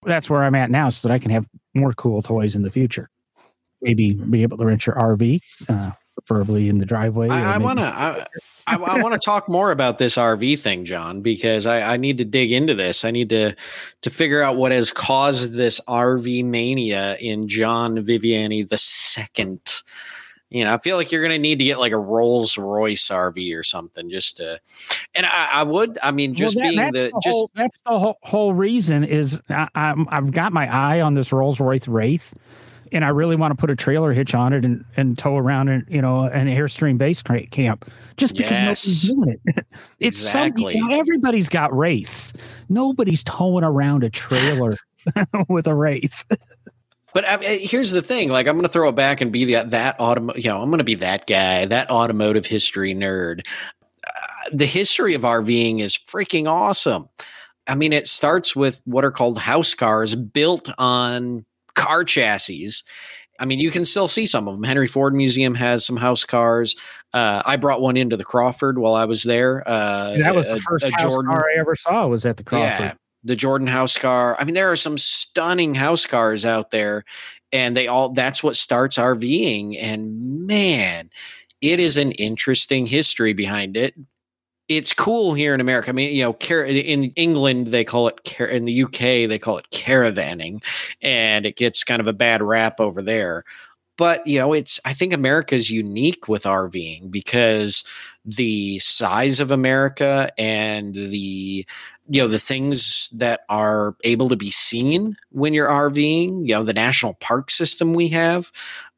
That's 0.05 0.31
where 0.31 0.43
I'm 0.43 0.55
at 0.55 0.71
now, 0.71 0.89
so 0.89 1.07
that 1.07 1.15
I 1.15 1.19
can 1.19 1.31
have 1.33 1.47
more 1.75 1.93
cool 1.93 2.23
toys 2.23 2.57
in 2.57 2.63
the 2.63 2.71
future. 2.71 3.11
Maybe 3.83 4.15
be 4.15 4.43
able 4.43 4.57
to 4.57 4.65
rent 4.65 4.87
your 4.87 4.97
RV. 4.97 5.43
Uh, 5.69 5.93
preferably 6.17 6.69
in 6.69 6.79
the 6.79 6.87
driveway. 6.87 7.29
I, 7.29 7.59
want 7.59 7.79
to. 7.79 7.85
I, 7.85 8.27
I, 8.67 8.77
I 8.77 9.03
want 9.03 9.15
to 9.15 9.25
talk 9.25 9.49
more 9.49 9.71
about 9.71 9.99
this 9.99 10.17
RV 10.17 10.59
thing, 10.59 10.85
John, 10.85 11.21
because 11.21 11.67
I, 11.67 11.95
I 11.95 11.97
need 11.97 12.19
to 12.19 12.25
dig 12.25 12.53
into 12.53 12.75
this. 12.75 13.05
I 13.05 13.11
need 13.11 13.29
to 13.31 13.55
to 14.03 14.11
figure 14.11 14.43
out 14.43 14.57
what 14.57 14.73
has 14.73 14.93
caused 14.93 15.53
this 15.53 15.81
RV 15.87 16.45
mania 16.45 17.17
in 17.17 17.49
John 17.49 17.97
Viviani 17.99 18.69
the 18.69 18.79
second. 18.79 19.61
You 20.49 20.65
know, 20.65 20.75
I 20.75 20.79
feel 20.79 20.97
like 20.97 21.11
you're 21.11 21.23
going 21.23 21.33
to 21.33 21.39
need 21.39 21.59
to 21.59 21.65
get 21.65 21.81
like 21.81 21.93
a 21.93 21.99
Rolls 21.99 22.57
Royce 22.57 23.09
RV 23.09 23.59
or 23.59 23.65
something 23.65 24.09
just 24.09 24.37
to. 24.37 24.61
And 25.17 25.27
I, 25.27 25.49
I 25.53 25.63
would, 25.65 25.99
I 26.03 26.13
mean, 26.13 26.35
just 26.35 26.55
well, 26.55 26.65
that, 26.65 26.71
being 26.71 26.93
the, 26.93 27.11
the 27.11 27.21
just 27.23 27.35
whole, 27.35 27.51
that's 27.55 27.77
the 27.85 27.99
whole, 27.99 28.19
whole 28.23 28.55
reason 28.55 29.03
is 29.03 29.43
I, 29.49 29.69
I'm, 29.75 30.07
I've 30.09 30.31
got 30.31 30.53
my 30.53 30.73
eye 30.73 31.01
on 31.01 31.15
this 31.15 31.33
Rolls 31.33 31.59
Royce 31.59 31.89
Wraith 31.89 32.33
and 32.93 33.05
I 33.05 33.09
really 33.09 33.37
want 33.37 33.53
to 33.53 33.57
put 33.57 33.71
a 33.71 33.77
trailer 33.77 34.13
hitch 34.13 34.35
on 34.35 34.53
it 34.53 34.65
and, 34.65 34.85
and 34.97 35.17
tow 35.17 35.37
around 35.37 35.69
in, 35.69 35.87
you 35.89 36.01
know, 36.01 36.25
an 36.25 36.47
Airstream 36.47 36.99
base 36.99 37.23
camp 37.23 37.91
just 38.17 38.37
because 38.37 38.61
yes. 38.61 38.63
nobody's 38.65 39.03
doing 39.03 39.41
it. 39.47 39.67
it's 40.01 40.23
exactly. 40.23 40.75
some, 40.75 40.83
you 40.83 40.89
know, 40.89 40.99
everybody's 41.01 41.49
got 41.49 41.77
wraiths. 41.77 42.33
Nobody's 42.69 43.23
towing 43.25 43.65
around 43.65 44.05
a 44.05 44.11
trailer 44.11 44.77
with 45.49 45.67
a 45.67 45.75
wraith. 45.75 46.25
But 47.15 47.29
I 47.29 47.37
mean, 47.39 47.61
here's 47.61 47.93
the 47.93 48.03
thing: 48.03 48.29
like, 48.29 48.47
I'm 48.47 48.57
going 48.57 48.67
to 48.67 48.73
throw 48.73 48.89
it 48.89 48.95
back 48.95 49.21
and 49.21 49.33
be 49.33 49.53
that 49.53 49.71
that 49.71 49.99
autom- 49.99 50.37
you 50.37 50.51
know, 50.51 50.63
I'm 50.63 50.69
going 50.69 50.79
to 50.79 50.85
be 50.85 50.97
that 50.97 51.27
guy, 51.27 51.65
that 51.65 51.91
automotive 51.91 52.47
history 52.47 52.95
nerd. 52.95 53.47
Uh, 54.07 54.51
the 54.53 54.67
history 54.67 55.15
of 55.15 55.23
RVing 55.23 55.81
is 55.81 55.97
freaking 55.97 56.49
awesome. 56.49 57.09
I 57.67 57.75
mean, 57.75 57.93
it 57.93 58.07
starts 58.07 58.55
with 58.55 58.81
what 58.85 59.05
are 59.05 59.11
called 59.11 59.39
house 59.39 59.75
cars 59.75 60.15
built 60.15 60.71
on 60.79 61.45
car 61.77 62.03
chassis. 62.03 62.71
I 63.39 63.45
mean, 63.45 63.59
you 63.59 63.71
can 63.71 63.85
still 63.85 64.09
see 64.09 64.27
some 64.27 64.49
of 64.49 64.55
them. 64.55 64.65
Henry 64.65 64.87
Ford 64.87 65.15
Museum 65.15 65.55
has 65.55 65.85
some 65.85 65.97
house 65.97 66.25
cars. 66.25 66.75
Uh, 67.13 67.43
I 67.45 67.57
brought 67.57 67.81
one 67.81 67.97
into 67.97 68.17
the 68.17 68.25
Crawford 68.25 68.79
while 68.79 68.95
I 68.95 69.05
was 69.05 69.23
there. 69.23 69.63
Uh, 69.67 70.17
that 70.17 70.35
was 70.35 70.49
the 70.49 70.59
first 70.59 70.85
a, 70.85 70.89
a 70.89 70.91
house 70.93 71.13
Jordan, 71.15 71.31
car 71.31 71.45
I 71.55 71.61
ever 71.61 71.75
saw. 71.75 72.07
Was 72.07 72.27
at 72.27 72.39
the 72.39 72.45
Crawford. 72.45 72.85
Yeah, 72.85 72.95
the 73.25 73.37
Jordan 73.37 73.69
house 73.69 73.97
car. 73.97 74.37
I 74.39 74.45
mean, 74.45 74.55
there 74.55 74.71
are 74.71 74.77
some 74.77 74.99
stunning 74.99 75.75
house 75.75 76.07
cars 76.07 76.45
out 76.45 76.71
there, 76.71 77.05
and 77.53 77.77
they 77.77 77.89
all. 77.89 78.11
That's 78.11 78.43
what 78.43 78.57
starts 78.57 78.97
RVing. 78.97 79.77
And 79.79 80.47
man, 80.47 81.11
it 81.61 81.79
is 81.79 81.97
an 81.97 82.13
interesting 82.13 82.87
history 82.87 83.35
behind 83.35 83.77
it 83.77 83.95
it's 84.69 84.93
cool 84.93 85.35
here 85.35 85.55
in 85.55 85.61
America. 85.61 85.91
I 85.91 85.93
mean, 85.93 86.15
you 86.15 86.25
know, 86.25 86.37
in 86.65 87.05
England 87.17 87.69
they 87.69 87.85
call 87.85 88.09
it 88.09 88.41
in 88.41 88.65
the 88.65 88.83
UK 88.85 89.29
they 89.29 89.39
call 89.39 89.59
it 89.59 89.71
caravanning, 89.71 90.63
and 91.03 91.47
it 91.47 91.57
gets 91.57 91.85
kind 91.85 92.01
of 92.01 92.07
a 92.07 92.13
bad 92.13 92.43
rap 92.43 92.81
over 92.81 93.03
there. 93.03 93.45
But 93.97 94.27
you 94.27 94.39
know, 94.39 94.53
it's 94.53 94.81
I 94.85 94.93
think 94.93 95.13
America 95.13 95.55
is 95.55 95.71
unique 95.71 96.29
with 96.29 96.45
RVing 96.45 97.11
because 97.11 97.85
the 98.25 98.79
size 98.81 99.41
of 99.41 99.51
America 99.51 100.29
and 100.37 100.95
the 100.95 101.65
you 102.09 102.23
know 102.23 102.29
the 102.29 102.39
things 102.39 103.09
that 103.13 103.41
are 103.49 103.97
able 104.05 104.29
to 104.29 104.37
be 104.37 104.51
seen 104.51 105.17
when 105.31 105.55
you're 105.55 105.69
RVing. 105.69 106.47
You 106.47 106.55
know, 106.55 106.63
the 106.65 106.75
national 106.75 107.15
park 107.15 107.51
system 107.51 107.95
we 107.95 108.09
have 108.09 108.53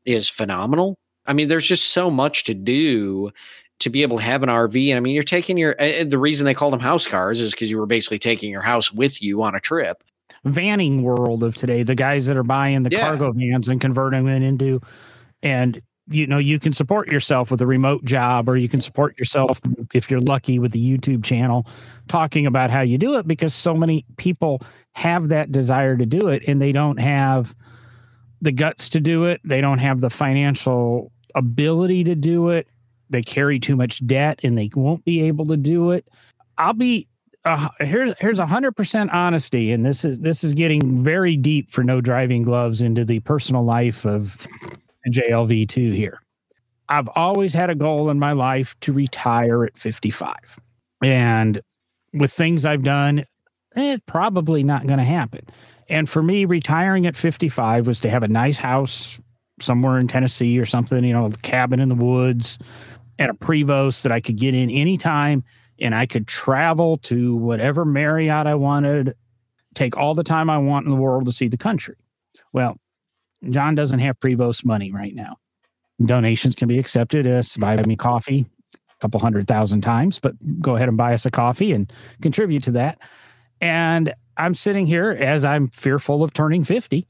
is 0.05 0.29
phenomenal. 0.29 0.97
I 1.27 1.35
mean, 1.35 1.49
there's 1.49 1.69
just 1.69 1.91
so 1.91 2.11
much 2.11 2.45
to 2.45 2.55
do 2.55 3.31
to 3.81 3.91
be 3.91 4.03
able 4.03 4.19
to 4.19 4.23
have 4.23 4.43
an 4.43 4.49
RV. 4.49 4.89
And 4.89 4.97
I 4.97 5.01
mean, 5.01 5.15
you're 5.15 5.23
taking 5.23 5.57
your, 5.57 5.75
eh, 5.79 6.01
eh, 6.01 6.05
the 6.05 6.19
reason 6.19 6.45
they 6.45 6.55
called 6.55 6.73
them 6.73 6.81
house 6.81 7.07
cars 7.07 7.41
is 7.41 7.53
because 7.53 7.71
you 7.71 7.79
were 7.79 7.87
basically 7.87 8.19
taking 8.19 8.51
your 8.51 8.63
house 8.63 8.93
with 8.93 9.23
you 9.23 9.43
on 9.43 9.55
a 9.55 9.61
trip. 9.61 10.03
Vanning 10.45 11.03
world 11.03 11.43
of 11.43 11.57
today, 11.57 11.83
the 11.83 11.95
guys 11.95 12.27
that 12.27 12.37
are 12.37 12.45
buying 12.45 12.83
the 12.83 12.91
yeah. 12.91 13.01
cargo 13.01 13.33
vans 13.33 13.69
and 13.69 13.81
converting 13.81 14.25
them 14.25 14.43
into, 14.43 14.81
and 15.43 15.81
you 16.11 16.27
know, 16.27 16.39
you 16.39 16.59
can 16.59 16.73
support 16.73 17.09
yourself 17.09 17.51
with 17.51 17.61
a 17.61 17.67
remote 17.67 18.05
job, 18.05 18.49
or 18.49 18.57
you 18.57 18.69
can 18.69 18.81
support 18.81 19.19
yourself 19.19 19.61
if 19.93 20.11
you're 20.11 20.21
lucky 20.21 20.59
with 20.59 20.73
the 20.73 20.83
YouTube 20.83 21.23
channel 21.23 21.67
talking 22.09 22.47
about 22.47 22.71
how 22.71 22.81
you 22.81 22.97
do 22.97 23.19
it 23.19 23.27
because 23.27 23.53
so 23.53 23.75
many 23.75 24.07
people 24.17 24.63
have 24.95 25.29
that 25.29 25.53
desire 25.53 25.97
to 25.97 26.07
do 26.07 26.29
it 26.29 26.43
and 26.49 26.63
they 26.63 26.73
don't 26.73 26.99
have 26.99 27.55
the 28.41 28.53
guts 28.53 28.89
to 28.89 29.01
do 29.01 29.25
it. 29.25 29.41
They 29.45 29.61
don't 29.61 29.79
have 29.79 30.01
the 30.01 30.11
financial 30.11 31.13
ability 31.35 32.05
to 32.05 32.15
do 32.15 32.49
it 32.49 32.69
they 33.11 33.23
carry 33.23 33.59
too 33.59 33.77
much 33.77 34.07
debt 34.07 34.41
and 34.43 34.57
they 34.57 34.71
won't 34.75 35.05
be 35.05 35.23
able 35.23 35.47
to 35.47 35.57
do 35.57 35.91
it. 35.91 36.09
I'll 36.57 36.73
be 36.73 37.09
uh, 37.45 37.69
here's 37.81 38.15
here's 38.19 38.39
hundred 38.39 38.73
percent 38.73 39.11
honesty, 39.13 39.73
and 39.73 39.85
this 39.85 40.05
is 40.05 40.19
this 40.19 40.45
is 40.45 40.55
getting 40.55 41.03
very 41.03 41.37
deep 41.37 41.71
for 41.71 41.83
no 41.83 42.01
driving 42.01 42.43
gloves 42.43 42.83
into 42.83 43.05
the 43.05 43.21
personal 43.21 43.65
life 43.65 44.05
of 44.05 44.47
JLV 45.09 45.69
two 45.69 45.93
here. 45.93 46.21
I've 46.89 47.09
always 47.15 47.55
had 47.55 47.71
a 47.71 47.75
goal 47.75 48.11
in 48.11 48.19
my 48.19 48.33
life 48.33 48.79
to 48.81 48.93
retire 48.93 49.65
at 49.65 49.77
55, 49.77 50.35
and 51.03 51.61
with 52.13 52.33
things 52.33 52.65
I've 52.65 52.83
done, 52.83 53.25
it's 53.77 54.03
probably 54.07 54.63
not 54.63 54.87
going 54.87 54.99
to 54.99 55.05
happen. 55.05 55.47
And 55.89 56.09
for 56.09 56.23
me, 56.23 56.45
retiring 56.45 57.07
at 57.07 57.17
55 57.17 57.87
was 57.87 58.01
to 58.01 58.11
have 58.11 58.23
a 58.23 58.29
nice 58.29 58.59
house 58.59 59.21
somewhere 59.61 59.99
in 59.99 60.09
Tennessee 60.09 60.59
or 60.59 60.67
something, 60.67 61.05
you 61.05 61.13
know, 61.13 61.27
a 61.27 61.31
cabin 61.43 61.81
in 61.81 61.89
the 61.89 61.95
woods, 61.95 62.59
at 63.19 63.31
a 63.31 63.35
Prevost 63.35 64.03
that 64.03 64.13
I 64.13 64.21
could 64.21 64.37
get 64.37 64.55
in 64.55 64.71
anytime 64.71 65.45
and 65.81 65.95
I 65.95 66.07
could 66.07 66.27
travel 66.27 66.97
to 66.97 67.37
whatever 67.37 67.85
Marriott 67.85 68.47
I 68.47 68.55
wanted, 68.55 69.15
take 69.75 69.97
all 69.97 70.15
the 70.15 70.25
time 70.25 70.51
I 70.51 70.59
want 70.59 70.87
in 70.87 70.91
the 70.91 70.99
world 70.99 71.27
to 71.27 71.33
see 71.33 71.49
the 71.49 71.57
country. 71.57 71.97
Well, 72.53 72.77
John 73.51 73.75
doesn't 73.75 74.01
have 74.01 74.19
Prevost 74.19 74.65
money 74.65 74.91
right 74.91 75.15
now. 75.15 75.37
Donations 76.05 76.55
can 76.55 76.69
be 76.69 76.79
accepted. 76.79 77.27
Uh, 77.27 77.43
buy 77.59 77.81
me 77.83 77.97
coffee 77.97 78.47
a 78.75 78.79
couple 79.01 79.21
hundred 79.21 79.47
thousand 79.47 79.81
times, 79.83 80.19
but 80.19 80.35
go 80.61 80.77
ahead 80.77 80.89
and 80.89 80.97
buy 80.97 81.13
us 81.13 81.27
a 81.27 81.31
coffee 81.31 81.73
and 81.73 81.93
contribute 82.23 82.63
to 82.65 82.73
that. 82.73 82.99
And 83.61 84.15
I'm 84.37 84.55
sitting 84.55 84.87
here 84.87 85.11
as 85.11 85.45
I'm 85.45 85.67
fearful 85.69 86.23
of 86.23 86.33
turning 86.33 86.65
50 86.65 87.07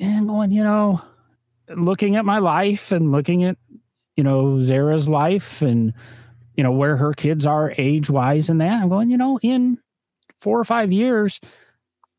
and 0.00 0.28
going, 0.28 0.52
you 0.52 0.62
know, 0.62 1.00
looking 1.76 2.16
at 2.16 2.24
my 2.24 2.38
life 2.38 2.92
and 2.92 3.10
looking 3.12 3.44
at 3.44 3.56
you 4.16 4.24
know, 4.24 4.58
Zara's 4.60 5.08
life 5.08 5.62
and, 5.62 5.92
you 6.54 6.62
know, 6.62 6.72
where 6.72 6.96
her 6.96 7.12
kids 7.12 7.46
are 7.46 7.74
age 7.78 8.10
wise 8.10 8.50
and 8.50 8.60
that. 8.60 8.82
I'm 8.82 8.88
going, 8.88 9.10
you 9.10 9.16
know, 9.16 9.38
in 9.42 9.78
four 10.40 10.58
or 10.58 10.64
five 10.64 10.92
years, 10.92 11.40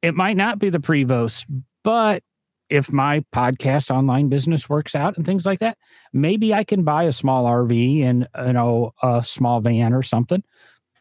it 0.01 0.15
might 0.15 0.37
not 0.37 0.59
be 0.59 0.69
the 0.69 0.79
Prevost, 0.79 1.45
but 1.83 2.23
if 2.69 2.91
my 2.91 3.19
podcast 3.31 3.91
online 3.91 4.29
business 4.29 4.69
works 4.69 4.95
out 4.95 5.15
and 5.15 5.25
things 5.25 5.45
like 5.45 5.59
that, 5.59 5.77
maybe 6.11 6.53
I 6.53 6.63
can 6.63 6.83
buy 6.83 7.03
a 7.03 7.11
small 7.11 7.45
RV 7.45 8.03
and, 8.03 8.27
you 8.45 8.53
know, 8.53 8.93
a 9.03 9.21
small 9.23 9.61
van 9.61 9.93
or 9.93 10.01
something 10.01 10.43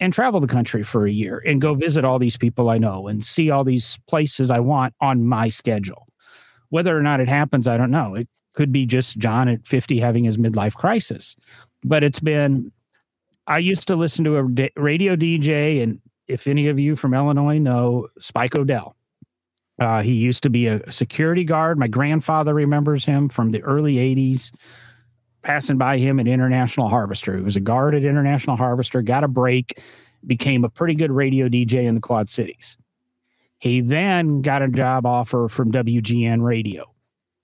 and 0.01 0.13
travel 0.13 0.41
the 0.41 0.49
country 0.49 0.83
for 0.83 1.07
a 1.07 1.13
year 1.13 1.43
and 1.47 1.61
go 1.61 1.75
visit 1.75 2.05
all 2.05 2.19
these 2.19 2.37
people 2.37 2.69
I 2.69 2.79
know 2.79 3.07
and 3.07 3.25
see 3.25 3.51
all 3.51 3.65
these 3.65 3.99
places 4.09 4.51
I 4.51 4.59
want 4.59 4.95
on 5.01 5.25
my 5.25 5.49
schedule. 5.49 6.07
Whether 6.71 6.97
or 6.97 7.03
not 7.03 7.21
it 7.21 7.29
happens, 7.29 7.69
I 7.69 7.77
don't 7.77 7.91
know. 7.91 8.17
It 8.17 8.29
could 8.55 8.73
be 8.73 8.87
just 8.87 9.19
John 9.19 9.49
at 9.49 9.67
50 9.67 9.99
having 9.99 10.25
his 10.25 10.37
midlife 10.37 10.75
crisis. 10.75 11.37
But 11.85 12.05
it's 12.05 12.21
been, 12.21 12.71
I 13.47 13.59
used 13.59 13.89
to 13.89 13.97
listen 13.97 14.25
to 14.25 14.37
a 14.37 14.71
radio 14.81 15.17
DJ, 15.17 15.83
and 15.83 16.01
if 16.29 16.47
any 16.47 16.69
of 16.69 16.79
you 16.79 16.97
from 16.97 17.15
Illinois 17.15 17.59
know 17.59 18.09
Spike 18.19 18.55
O'Dell, 18.55 18.97
uh, 19.79 20.03
he 20.03 20.13
used 20.13 20.43
to 20.45 20.51
be 20.51 20.67
a 20.67 20.91
security 20.91 21.45
guard. 21.45 21.79
My 21.79 21.89
grandfather 21.89 22.55
remembers 22.55 23.05
him 23.05 23.29
from 23.29 23.51
the 23.51 23.63
early 23.63 23.97
80s, 23.97 24.53
passing 25.43 25.79
by 25.79 25.99
him 25.99 26.21
at 26.21 26.29
International 26.29 26.89
Harvester. 26.89 27.37
He 27.37 27.43
was 27.43 27.57
a 27.57 27.61
guard 27.61 27.95
at 27.95 28.05
International 28.05 28.57
Harvester, 28.57 29.03
got 29.03 29.25
a 29.25 29.29
break, 29.29 29.81
became 30.27 30.65
a 30.65 30.69
pretty 30.69 30.95
good 30.95 31.11
radio 31.11 31.49
DJ 31.49 31.85
in 31.85 31.95
the 31.95 32.01
Quad 32.01 32.29
Cities. 32.29 32.77
He 33.59 33.81
then 33.81 34.41
got 34.41 34.63
a 34.63 34.69
job 34.69 35.07
offer 35.07 35.49
from 35.49 35.73
WGN 35.73 36.43
Radio, 36.43 36.92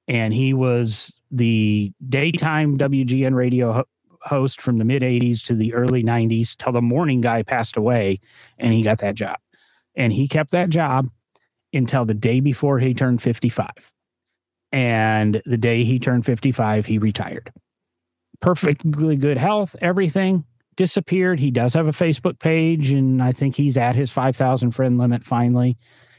and 0.08 0.32
he 0.32 0.54
was 0.54 1.20
the 1.30 1.92
daytime 2.08 2.78
WGN 2.78 3.34
radio 3.34 3.72
ho- 3.72 3.84
host 4.22 4.60
from 4.60 4.78
the 4.78 4.84
mid 4.84 5.02
80s 5.02 5.44
to 5.46 5.54
the 5.54 5.74
early 5.74 6.02
90s 6.02 6.56
till 6.56 6.72
the 6.72 6.82
morning 6.82 7.20
guy 7.20 7.42
passed 7.42 7.76
away, 7.76 8.20
and 8.58 8.72
he 8.72 8.82
got 8.82 8.98
that 8.98 9.14
job. 9.14 9.36
And 9.94 10.12
he 10.12 10.26
kept 10.26 10.50
that 10.52 10.70
job 10.70 11.08
until 11.72 12.04
the 12.04 12.14
day 12.14 12.40
before 12.40 12.78
he 12.78 12.94
turned 12.94 13.20
55. 13.20 13.68
And 14.72 15.42
the 15.44 15.58
day 15.58 15.84
he 15.84 15.98
turned 15.98 16.24
55, 16.24 16.86
he 16.86 16.98
retired. 16.98 17.52
Perfectly 18.40 19.16
good 19.16 19.36
health, 19.36 19.76
everything 19.80 20.44
disappeared. 20.76 21.40
He 21.40 21.50
does 21.50 21.74
have 21.74 21.88
a 21.88 21.92
Facebook 21.92 22.38
page, 22.38 22.92
and 22.92 23.22
I 23.22 23.32
think 23.32 23.56
he's 23.56 23.76
at 23.76 23.96
his 23.96 24.10
5,000 24.10 24.70
friend 24.70 24.96
limit 24.96 25.24
finally. 25.24 25.76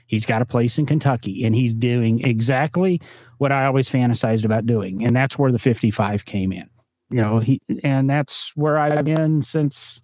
He's 0.09 0.25
got 0.25 0.41
a 0.41 0.45
place 0.45 0.79
in 0.79 0.87
Kentucky, 0.87 1.45
and 1.45 1.55
he's 1.55 1.75
doing 1.75 2.25
exactly 2.25 2.99
what 3.37 3.51
I 3.51 3.65
always 3.65 3.87
fantasized 3.87 4.43
about 4.43 4.65
doing. 4.65 5.05
And 5.05 5.15
that's 5.15 5.37
where 5.37 5.51
the 5.51 5.59
55 5.59 6.25
came 6.25 6.51
in. 6.51 6.67
You 7.11 7.21
know, 7.21 7.39
he, 7.39 7.61
and 7.83 8.09
that's 8.09 8.51
where 8.55 8.79
I've 8.79 9.05
been 9.05 9.43
since, 9.43 10.01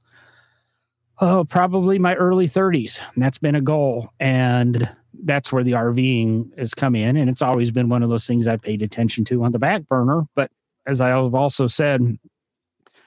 oh, 1.19 1.43
probably 1.49 1.97
my 1.97 2.13
early 2.13 2.45
30s. 2.45 3.01
And 3.15 3.23
that's 3.23 3.39
been 3.39 3.55
a 3.55 3.61
goal. 3.61 4.09
And 4.19 4.87
that's 5.23 5.51
where 5.51 5.63
the 5.63 5.71
RVing 5.71 6.55
has 6.59 6.75
come 6.75 6.95
in. 6.95 7.17
And 7.17 7.27
it's 7.27 7.41
always 7.41 7.71
been 7.71 7.89
one 7.89 8.03
of 8.03 8.09
those 8.09 8.27
things 8.27 8.47
I 8.47 8.57
paid 8.57 8.83
attention 8.83 9.25
to 9.25 9.43
on 9.43 9.53
the 9.53 9.59
back 9.59 9.87
burner. 9.87 10.21
But 10.35 10.51
as 10.85 11.01
I 11.01 11.09
have 11.09 11.33
also 11.33 11.65
said, 11.65 12.19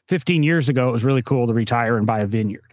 15 0.09 0.43
years 0.43 0.69
ago, 0.69 0.89
it 0.89 0.93
was 0.93 1.05
really 1.05 1.23
cool 1.23 1.47
to 1.47 1.55
retire 1.55 1.97
and 1.97 2.09
buy 2.09 2.19
a 2.21 2.27
vineyard. 2.27 2.68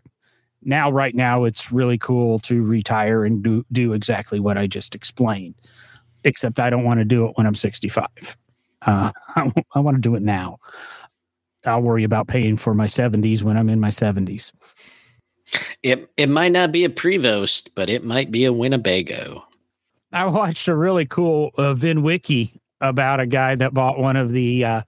Now, 0.66 0.92
right 0.92 1.14
now, 1.14 1.44
it's 1.44 1.72
really 1.72 1.98
cool 1.98 2.40
to 2.40 2.64
retire 2.64 3.24
and 3.24 3.44
do, 3.44 3.64
do 3.72 3.94
exactly 3.94 4.40
what 4.40 4.58
I 4.58 4.66
just 4.66 4.96
explained, 4.96 5.54
except 6.24 6.60
I 6.60 6.72
don't 6.72 6.84
want 6.84 7.00
to 7.00 7.06
do 7.06 7.26
it 7.28 7.34
when 7.36 7.46
I'm 7.46 7.54
65. 7.54 8.08
Uh, 8.82 9.12
I, 9.36 9.52
I 9.76 9.80
want 9.80 9.96
to 9.96 10.02
do 10.02 10.16
it 10.16 10.24
now. 10.24 10.58
I'll 11.66 11.82
worry 11.82 12.04
about 12.04 12.28
paying 12.28 12.58
for 12.58 12.74
my 12.74 12.86
70s 12.86 13.44
when 13.44 13.58
I'm 13.58 13.70
in 13.70 13.80
my 13.80 13.90
70s. 13.90 14.52
It 15.84 16.10
it 16.18 16.28
might 16.28 16.52
not 16.52 16.72
be 16.72 16.86
a 16.86 16.90
Prevost, 16.90 17.70
but 17.76 17.90
it 17.90 18.04
might 18.04 18.32
be 18.32 18.46
a 18.46 18.54
Winnebago. 18.54 19.46
I 20.12 20.26
watched 20.26 20.68
a 20.68 20.76
really 20.76 21.06
cool 21.06 21.52
uh, 21.58 21.76
VinWiki 21.76 22.60
about 22.82 23.20
a 23.20 23.28
guy 23.28 23.56
that 23.56 23.74
bought 23.74 24.00
one 24.00 24.16
of 24.16 24.32
the 24.32 24.66
uh, 24.66 24.82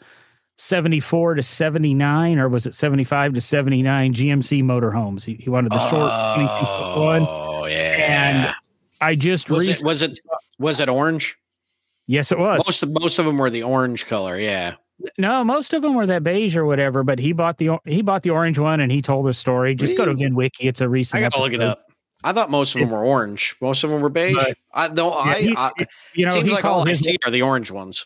74 0.58 1.36
to 1.36 1.43
79, 1.43 2.39
or 2.39 2.49
was 2.49 2.66
it 2.66 2.74
75 2.74 3.34
to 3.34 3.41
79 3.41 4.14
GMC 4.14 4.64
motorhomes? 4.64 5.24
He, 5.24 5.36
he 5.36 5.49
wanted 5.49 5.72
the 5.72 5.80
short 5.80 6.12
oh, 6.12 7.03
one. 7.03 7.26
Oh 7.30 7.66
yeah. 7.66 8.47
And 8.47 8.55
I 8.99 9.16
just 9.16 9.49
was 9.49 9.68
it 9.70 9.84
was 9.84 10.01
it 10.01 10.18
was 10.58 10.80
it 10.80 10.89
orange? 10.89 11.38
Yes, 12.08 12.32
it 12.32 12.39
was. 12.39 12.66
Most 12.68 12.84
of, 12.84 12.89
most 12.89 13.20
of 13.20 13.26
them 13.26 13.38
were 13.38 13.49
the 13.49 13.64
orange 13.64 14.08
color. 14.08 14.39
Yeah. 14.39 14.76
No, 15.20 15.43
most 15.43 15.74
of 15.74 15.84
them 15.84 15.93
were 15.93 16.08
that 16.08 16.24
beige 16.24 16.58
or 16.58 16.66
whatever. 16.66 17.03
But 17.03 17.20
he 17.20 17.34
bought 17.34 17.60
the 17.60 17.78
he 17.86 18.01
bought 18.01 18.24
the 18.24 18.32
orange 18.32 18.58
one 18.58 18.80
and 18.80 18.91
he 18.91 19.01
told 19.01 19.28
the 19.28 19.34
story. 19.34 19.76
Just 19.76 19.97
really? 19.97 20.16
go 20.16 20.18
to 20.18 20.24
VinWiki. 20.24 20.66
It's 20.68 20.82
a 20.82 20.89
recent. 20.89 21.20
I 21.20 21.22
gotta 21.22 21.38
episode. 21.38 21.51
look 21.51 21.62
it 21.62 21.64
up. 21.64 21.82
I 22.24 22.34
thought 22.34 22.49
most 22.49 22.74
of 22.74 22.82
them 22.82 22.89
it's, 22.89 22.97
were 22.97 23.05
orange. 23.05 23.55
Most 23.62 23.84
of 23.84 23.91
them 23.91 24.01
were 24.01 24.10
beige. 24.10 24.34
But, 24.34 24.58
I 24.74 24.88
no, 24.88 25.10
yeah, 25.10 25.20
I, 25.20 25.36
he, 25.39 25.55
I, 25.55 25.72
you 26.16 26.26
know, 26.26 26.32
seems 26.32 26.51
like 26.51 26.66
all 26.66 26.88
I 26.88 26.93
see 26.93 27.18
are 27.24 27.30
the 27.30 27.43
orange 27.43 27.70
ones. 27.70 28.05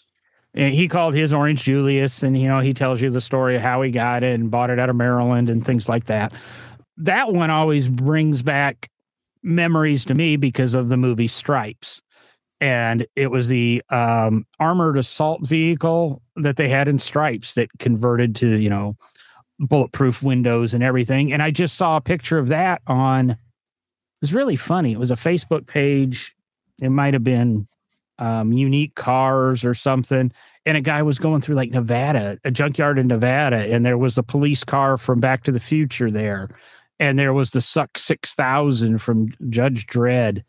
He 0.53 0.89
called 0.89 1.13
his 1.13 1.33
orange 1.33 1.63
Julius, 1.63 2.23
and 2.23 2.37
you 2.37 2.47
know 2.47 2.59
he 2.59 2.73
tells 2.73 3.01
you 3.01 3.09
the 3.09 3.21
story 3.21 3.55
of 3.55 3.61
how 3.61 3.81
he 3.81 3.91
got 3.91 4.23
it 4.23 4.37
and 4.37 4.51
bought 4.51 4.69
it 4.69 4.79
out 4.79 4.89
of 4.89 4.95
Maryland 4.95 5.49
and 5.49 5.65
things 5.65 5.87
like 5.87 6.05
that. 6.05 6.33
That 6.97 7.31
one 7.31 7.49
always 7.49 7.87
brings 7.87 8.41
back 8.41 8.89
memories 9.43 10.05
to 10.05 10.13
me 10.13 10.35
because 10.35 10.75
of 10.75 10.89
the 10.89 10.97
movie 10.97 11.27
Stripes. 11.27 12.01
And 12.59 13.07
it 13.15 13.31
was 13.31 13.47
the 13.47 13.81
um, 13.89 14.45
armored 14.59 14.97
assault 14.97 15.47
vehicle 15.47 16.21
that 16.35 16.57
they 16.57 16.69
had 16.69 16.87
in 16.87 16.99
stripes 16.99 17.55
that 17.55 17.69
converted 17.79 18.35
to 18.37 18.57
you 18.57 18.69
know 18.69 18.95
bulletproof 19.59 20.21
windows 20.21 20.73
and 20.73 20.83
everything. 20.83 21.31
And 21.31 21.41
i 21.41 21.51
just 21.51 21.75
saw 21.75 21.97
a 21.97 22.01
picture 22.01 22.37
of 22.37 22.49
that 22.49 22.81
on 22.87 23.31
it 23.31 23.37
was 24.21 24.33
really 24.33 24.55
funny. 24.55 24.91
It 24.91 24.99
was 24.99 25.11
a 25.11 25.15
facebook 25.15 25.65
page. 25.65 26.35
It 26.81 26.89
might 26.89 27.13
have 27.13 27.23
been 27.23 27.67
um, 28.21 28.53
unique 28.53 28.95
cars 28.95 29.65
or 29.65 29.73
something 29.73 30.31
and 30.65 30.77
a 30.77 30.81
guy 30.81 31.01
was 31.01 31.19
going 31.19 31.41
through 31.41 31.55
like 31.55 31.71
nevada 31.71 32.37
a 32.45 32.51
junkyard 32.51 32.97
in 32.97 33.07
nevada 33.07 33.73
and 33.73 33.85
there 33.85 33.97
was 33.97 34.17
a 34.17 34.23
police 34.23 34.63
car 34.63 34.97
from 34.97 35.19
back 35.19 35.43
to 35.43 35.51
the 35.51 35.59
future 35.59 36.09
there 36.09 36.49
and 36.99 37.17
there 37.17 37.33
was 37.33 37.51
the 37.51 37.61
suck 37.61 37.97
6000 37.97 38.99
from 38.99 39.25
judge 39.49 39.87
dredd 39.87 40.43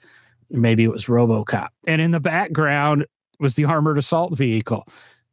maybe 0.53 0.85
it 0.85 0.91
was 0.91 1.07
RoboCop. 1.07 1.69
And 1.87 2.01
in 2.01 2.11
the 2.11 2.21
background 2.21 3.07
was 3.41 3.57
the 3.57 3.65
armored 3.65 3.99
assault 3.99 4.37
vehicle. 4.37 4.87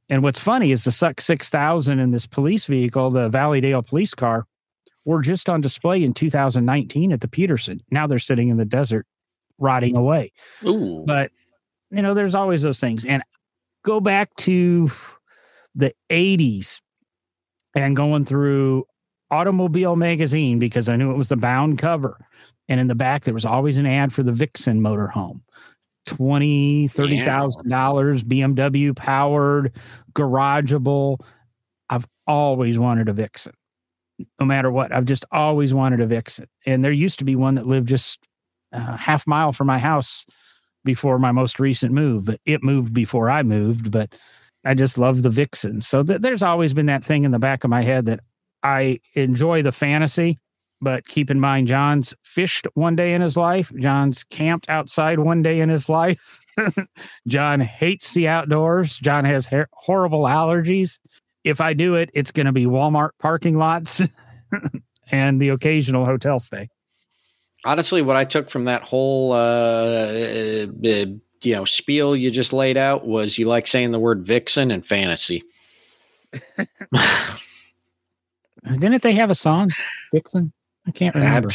And 0.10 0.24
what's 0.24 0.40
funny 0.40 0.72
is 0.72 0.84
the 0.84 0.92
Suck 0.92 1.22
6000 1.22 2.00
and 2.00 2.14
this 2.14 2.26
police 2.26 2.66
vehicle, 2.66 3.12
the 3.12 3.30
Valleydale 3.30 3.84
police 3.84 4.16
car, 4.16 4.46
were 5.06 5.22
just 5.22 5.50
on 5.50 5.62
display 5.62 6.04
in 6.04 6.14
2019 6.14 7.12
at 7.12 7.22
the 7.22 7.28
Peterson. 7.28 7.82
Now 7.92 8.08
they're 8.08 8.20
sitting 8.20 8.50
in 8.50 8.58
the 8.58 8.66
desert 8.66 9.06
rotting 9.60 9.96
away. 9.96 10.32
Ooh. 10.66 11.04
But, 11.06 11.32
you 11.92 12.02
know, 12.02 12.14
there's 12.14 12.36
always 12.36 12.62
those 12.62 12.80
things. 12.80 13.06
And 13.06 13.24
go 13.84 14.00
back 14.00 14.36
to 14.38 14.92
the 15.76 15.94
80s 16.10 16.82
and 17.76 17.96
going 17.96 18.26
through 18.26 18.86
Automobile 19.32 19.96
Magazine 19.96 20.60
because 20.60 20.90
I 20.90 20.96
knew 20.96 21.12
it 21.12 21.18
was 21.18 21.30
the 21.30 21.38
bound 21.38 21.78
cover. 21.78 22.18
And 22.68 22.80
in 22.80 22.88
the 22.88 22.96
back, 22.96 23.24
there 23.24 23.34
was 23.34 23.46
always 23.46 23.78
an 23.78 23.86
ad 23.86 24.14
for 24.14 24.24
the 24.24 24.32
Vixen 24.32 24.82
motorhome. 24.82 25.42
Twenty, 26.06 26.88
thirty 26.88 27.24
thousand 27.24 27.70
dollars, 27.70 28.24
BMW 28.24 28.96
powered, 28.96 29.76
garageable. 30.14 31.20
I've 31.90 32.08
always 32.26 32.80
wanted 32.80 33.10
a 33.10 33.14
Vixen, 33.14 33.54
no 34.40 34.46
matter 34.46 34.72
what. 34.72 34.92
I've 34.92 35.06
just 35.06 35.26
always 35.32 35.74
wanted 35.74 36.02
a 36.02 36.08
Vixen, 36.08 36.48
and 36.66 36.84
there 36.84 36.92
used 36.92 37.20
to 37.20 37.26
be 37.26 37.36
one 37.36 37.56
that 37.56 37.68
lived 37.68 37.90
just 37.90 38.26
a 38.72 38.98
half 38.98 39.28
mile 39.28 39.52
from 39.52 39.68
my 39.68 39.78
house 39.78 40.26
before 40.84 41.20
my 41.20 41.32
most 41.32 41.60
recent 41.60 41.92
move. 41.94 42.26
But 42.26 42.40
it 42.46 42.64
moved 42.64 42.94
before 42.94 43.30
I 43.30 43.44
moved. 43.44 43.92
But 43.92 44.14
I 44.66 44.74
just 44.74 44.98
love 44.98 45.24
the 45.24 45.30
Vixens. 45.30 45.88
So 45.88 46.04
th- 46.04 46.22
there's 46.22 46.44
always 46.44 46.74
been 46.74 46.88
that 46.88 47.04
thing 47.04 47.24
in 47.24 47.32
the 47.32 47.40
back 47.40 47.64
of 47.64 47.70
my 47.70 47.82
head 47.82 48.06
that 48.06 48.20
I 48.64 49.00
enjoy 49.14 49.62
the 49.62 49.72
fantasy, 49.72 50.38
but 50.82 51.08
keep 51.08 51.30
in 51.30 51.40
mind, 51.40 51.68
John's 51.68 52.14
fished 52.24 52.68
one 52.74 52.96
day 52.96 53.14
in 53.14 53.22
his 53.22 53.38
life. 53.38 53.72
John's 53.78 54.24
camped 54.26 54.70
outside 54.70 55.20
one 55.20 55.42
day 55.42 55.60
in 55.62 55.70
his 55.70 55.90
life. 55.90 56.42
John 57.28 57.60
hates 57.60 58.14
the 58.14 58.28
outdoors. 58.28 58.98
John 58.98 59.26
has 59.26 59.48
ha- 59.48 59.66
horrible 59.74 60.24
allergies. 60.24 61.00
If 61.44 61.62
I 61.62 61.74
do 61.74 61.96
it, 61.96 62.10
it's 62.14 62.32
going 62.32 62.46
to 62.48 62.52
be 62.52 62.66
Walmart 62.66 63.12
parking 63.20 63.58
lots 63.58 64.02
and 65.12 65.40
the 65.40 65.50
occasional 65.50 66.06
hotel 66.06 66.40
stay. 66.40 66.70
Honestly, 67.66 68.02
what 68.02 68.16
I 68.16 68.24
took 68.24 68.50
from 68.50 68.66
that 68.66 68.84
whole, 68.84 69.34
uh, 69.34 69.38
uh, 69.38 70.68
uh, 70.68 71.06
you 71.42 71.56
know, 71.56 71.66
spiel 71.66 72.16
you 72.16 72.32
just 72.32 72.54
laid 72.54 72.78
out 72.78 73.06
was 73.06 73.38
you 73.38 73.48
like 73.48 73.68
saying 73.68 73.92
the 73.92 74.00
word 74.00 74.26
vixen 74.26 74.72
and 74.72 74.86
fantasy. 74.86 75.44
Didn't 78.80 79.02
they 79.02 79.14
have 79.14 79.30
a 79.30 79.36
song, 79.36 79.70
Vixen? 80.14 80.52
I 80.88 80.92
can't 80.92 81.16
remember. 81.16 81.50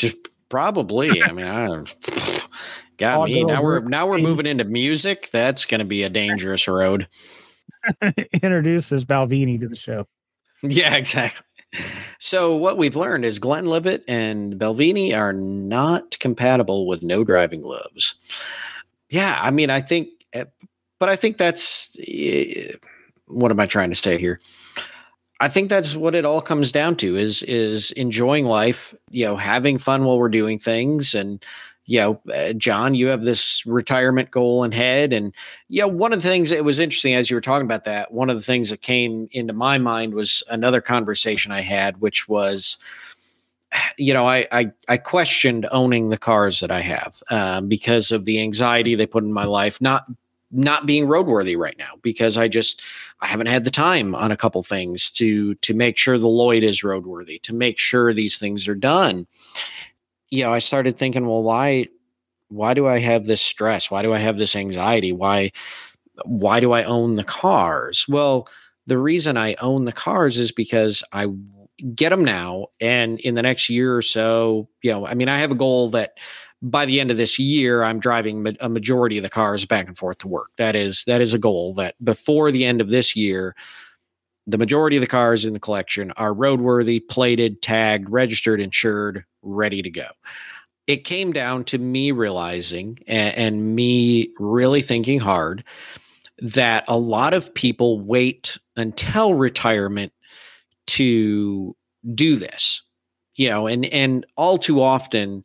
Probably. 0.49 1.23
I 1.23 1.33
mean, 1.33 1.47
I 1.47 1.67
got 2.97 3.29
me. 3.29 3.45
Now 3.45 3.63
we're 3.63 3.81
now 3.81 4.07
we're 4.07 4.19
moving 4.19 4.47
into 4.47 4.65
music. 4.65 5.31
That's 5.33 5.65
going 5.65 5.81
to 5.81 5.85
be 5.85 6.03
a 6.03 6.11
dangerous 6.11 6.69
road. 6.69 7.09
Introduces 8.43 9.05
Balvenie 9.05 9.61
to 9.61 9.69
the 9.69 9.77
show. 9.77 10.07
Yeah, 10.63 10.95
exactly. 10.95 11.45
So 12.19 12.55
what 12.55 12.79
we've 12.79 12.97
learned 12.97 13.25
is 13.25 13.39
Glenn 13.39 13.65
Glenlivet 13.65 14.05
and 14.09 14.55
Balvenie 14.55 15.17
are 15.17 15.33
not 15.33 16.19
compatible 16.19 16.87
with 16.87 17.03
no 17.03 17.25
driving 17.25 17.62
gloves. 17.62 18.15
Yeah, 19.09 19.39
I 19.41 19.51
mean, 19.51 19.71
I 19.71 19.81
think, 19.81 20.09
eh, 20.33 20.45
but 20.99 21.09
I 21.09 21.17
think 21.17 21.37
that's 21.37 21.91
eh, 22.07 22.73
what 23.27 23.51
am 23.51 23.61
I 23.61 23.67
trying 23.67 23.91
to 23.91 23.97
say 23.97 24.19
here? 24.19 24.41
I 25.41 25.49
think 25.49 25.69
that's 25.69 25.97
what 25.97 26.15
it 26.15 26.25
all 26.25 26.41
comes 26.41 26.73
down 26.73 26.97
to 26.97 27.17
is 27.17 27.43
is 27.43 27.91
enjoying 27.93 28.47
life, 28.47 28.95
you 29.11 29.27
know, 29.27 29.37
having 29.37 29.79
fun 29.79 30.05
while 30.05 30.19
we're 30.19 30.29
doing 30.29 30.59
things 30.59 31.15
and 31.15 31.45
you 31.87 31.99
know, 31.99 32.20
uh, 32.35 32.53
John, 32.55 32.95
you 32.95 33.09
have 33.09 33.24
this 33.24 33.64
retirement 33.66 34.30
goal 34.30 34.64
in 34.64 34.72
head. 34.72 35.12
And, 35.12 35.35
you 35.68 35.82
know, 35.82 35.89
one 35.89 36.12
of 36.12 36.22
the 36.22 36.28
things 36.28 36.51
that 36.51 36.64
was 36.64 36.78
interesting 36.78 37.14
as 37.14 37.28
you 37.28 37.37
were 37.37 37.43
talking 37.43 37.66
about 37.66 37.85
that, 37.85 38.12
one 38.12 38.30
of 38.30 38.37
the 38.37 38.43
things 38.43 38.70
that 38.70 38.80
came 38.80 39.28
into 39.32 39.53
my 39.53 39.78
mind 39.78 40.14
was 40.14 40.43
another 40.49 40.80
conversation 40.80 41.53
I 41.53 41.61
had, 41.61 42.01
which 42.01 42.28
was, 42.28 42.78
you 43.99 44.14
know, 44.14 44.26
I, 44.26 44.47
I, 44.51 44.72
I 44.89 44.97
questioned 44.97 45.66
owning 45.70 46.09
the 46.09 46.18
cars 46.18 46.61
that 46.61 46.70
I 46.70 46.80
have 46.80 47.22
um, 47.30 47.68
because 47.68 48.12
of 48.12 48.24
the 48.24 48.41
anxiety 48.41 48.95
they 48.95 49.07
put 49.07 49.24
in 49.24 49.32
my 49.32 49.45
life, 49.45 49.80
not 49.80 50.07
not 50.57 50.87
being 50.87 51.07
roadworthy 51.07 51.59
right 51.59 51.74
now 51.78 51.95
because 52.01 52.37
I 52.37 52.47
just 52.47 52.80
I 53.20 53.26
haven't 53.26 53.49
had 53.49 53.64
the 53.64 53.72
time 53.72 54.14
on 54.14 54.30
a 54.30 54.37
couple 54.37 54.62
things 54.62 55.11
to 55.12 55.57
to 55.57 55.74
make 55.74 55.99
sure 55.99 56.16
the 56.16 56.28
Lloyd 56.28 56.62
is 56.62 56.82
roadworthy, 56.82 57.43
to 57.43 57.53
make 57.53 57.78
sure 57.78 58.14
these 58.14 58.39
things 58.39 58.68
are 58.68 58.76
done. 58.76 59.26
You 60.35 60.45
know, 60.45 60.53
I 60.53 60.59
started 60.59 60.99
thinking, 60.99 61.26
well, 61.26 61.43
why 61.43 61.87
why 62.49 62.74
do 62.74 62.87
I 62.87 62.99
have 62.99 63.26
this 63.26 63.41
stress? 63.41 63.91
Why 63.91 64.03
do 64.03 64.12
I 64.12 64.18
have 64.18 64.39
this 64.39 64.57
anxiety? 64.57 65.12
Why 65.12 65.53
why 66.24 66.61
do 66.61 66.72
I 66.72 66.85
own 66.85 67.14
the 67.14 67.24
cars? 67.24 68.07
Well, 68.09 68.49
the 68.87 68.99
reason 68.99 69.37
I 69.37 69.55
own 69.61 69.85
the 69.85 69.93
cars 69.93 70.39
is 70.39 70.53
because 70.53 71.03
I 71.12 71.28
get 71.95 72.11
them 72.11 72.24
now 72.24 72.66
and 72.80 73.18
in 73.20 73.35
the 73.35 73.43
next 73.43 73.68
year 73.68 73.97
or 73.97 74.03
so, 74.03 74.68
you 74.82 74.93
know, 74.93 75.07
I 75.07 75.14
mean, 75.14 75.28
I 75.28 75.39
have 75.39 75.51
a 75.51 75.57
goal 75.57 75.91
that 75.91 76.14
by 76.62 76.87
the 76.87 76.99
end 76.99 77.11
of 77.11 77.18
this 77.18 77.39
year 77.39 77.85
i'm 77.85 78.01
driving 78.01 78.57
a 78.61 78.68
majority 78.70 79.18
of 79.18 79.22
the 79.22 79.28
cars 79.28 79.66
back 79.66 79.87
and 79.87 79.99
forth 79.99 80.16
to 80.16 80.28
work 80.28 80.49
that 80.57 80.74
is 80.74 81.05
that 81.05 81.20
is 81.20 81.35
a 81.35 81.39
goal 81.39 81.74
that 81.74 81.95
before 82.03 82.51
the 82.51 82.64
end 82.64 82.80
of 82.80 82.89
this 82.89 83.14
year 83.14 83.55
the 84.47 84.57
majority 84.57 84.97
of 84.97 85.03
the 85.03 85.07
cars 85.07 85.45
in 85.45 85.53
the 85.53 85.61
collection 85.61 86.11
are 86.12 86.32
roadworthy 86.32 87.07
plated 87.07 87.61
tagged 87.61 88.09
registered 88.09 88.62
insured 88.62 89.24
ready 89.45 89.83
to 89.83 89.91
go. 89.91 90.07
It 90.87 91.05
came 91.05 91.33
down 91.33 91.65
to 91.65 91.79
me 91.79 92.11
realizing 92.11 92.99
and, 93.07 93.37
and 93.37 93.75
me 93.75 94.31
really 94.39 94.83
thinking 94.83 95.19
hard 95.19 95.65
that 96.39 96.85
a 96.89 96.99
lot 96.99 97.33
of 97.33 97.55
people 97.55 98.01
wait 98.01 98.59
until 98.77 99.35
retirement 99.35 100.13
to 100.87 101.77
do 102.15 102.37
this 102.37 102.83
you 103.37 103.49
know 103.49 103.67
and 103.67 103.85
and 103.87 104.27
all 104.37 104.59
too 104.59 104.81
often 104.81 105.45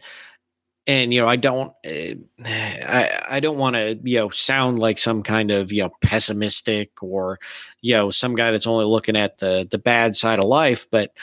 and 0.88 1.14
you 1.14 1.22
know 1.22 1.28
i 1.28 1.36
don't 1.36 1.74
uh, 1.86 2.16
i 2.46 3.22
i 3.30 3.40
don't 3.40 3.58
want 3.58 3.76
to 3.76 4.00
you 4.04 4.18
know 4.18 4.30
sound 4.30 4.80
like 4.80 4.98
some 4.98 5.24
kind 5.24 5.52
of 5.52 5.72
you 5.72 5.84
know 5.84 5.92
pessimistic 6.02 6.92
or 7.02 7.40
you 7.82 7.94
know 7.94 8.10
some 8.10 8.36
guy 8.36 8.52
that's 8.52 8.68
only 8.68 8.86
looking 8.86 9.16
at 9.16 9.38
the 9.40 9.68
the 9.70 9.78
bad 9.78 10.16
side 10.16 10.40
of 10.40 10.46
life 10.46 10.88
but 10.92 11.16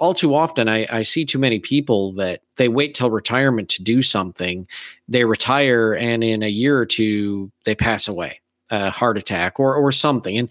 all 0.00 0.14
too 0.14 0.34
often 0.34 0.68
I, 0.68 0.86
I 0.90 1.02
see 1.02 1.24
too 1.24 1.38
many 1.38 1.60
people 1.60 2.12
that 2.14 2.40
they 2.56 2.68
wait 2.68 2.94
till 2.94 3.10
retirement 3.10 3.68
to 3.70 3.82
do 3.82 4.02
something 4.02 4.66
they 5.08 5.24
retire 5.24 5.94
and 5.94 6.24
in 6.24 6.42
a 6.42 6.48
year 6.48 6.78
or 6.78 6.86
two 6.86 7.52
they 7.64 7.74
pass 7.74 8.08
away 8.08 8.40
a 8.70 8.90
heart 8.90 9.18
attack 9.18 9.60
or 9.60 9.74
or 9.74 9.92
something 9.92 10.36
and 10.36 10.48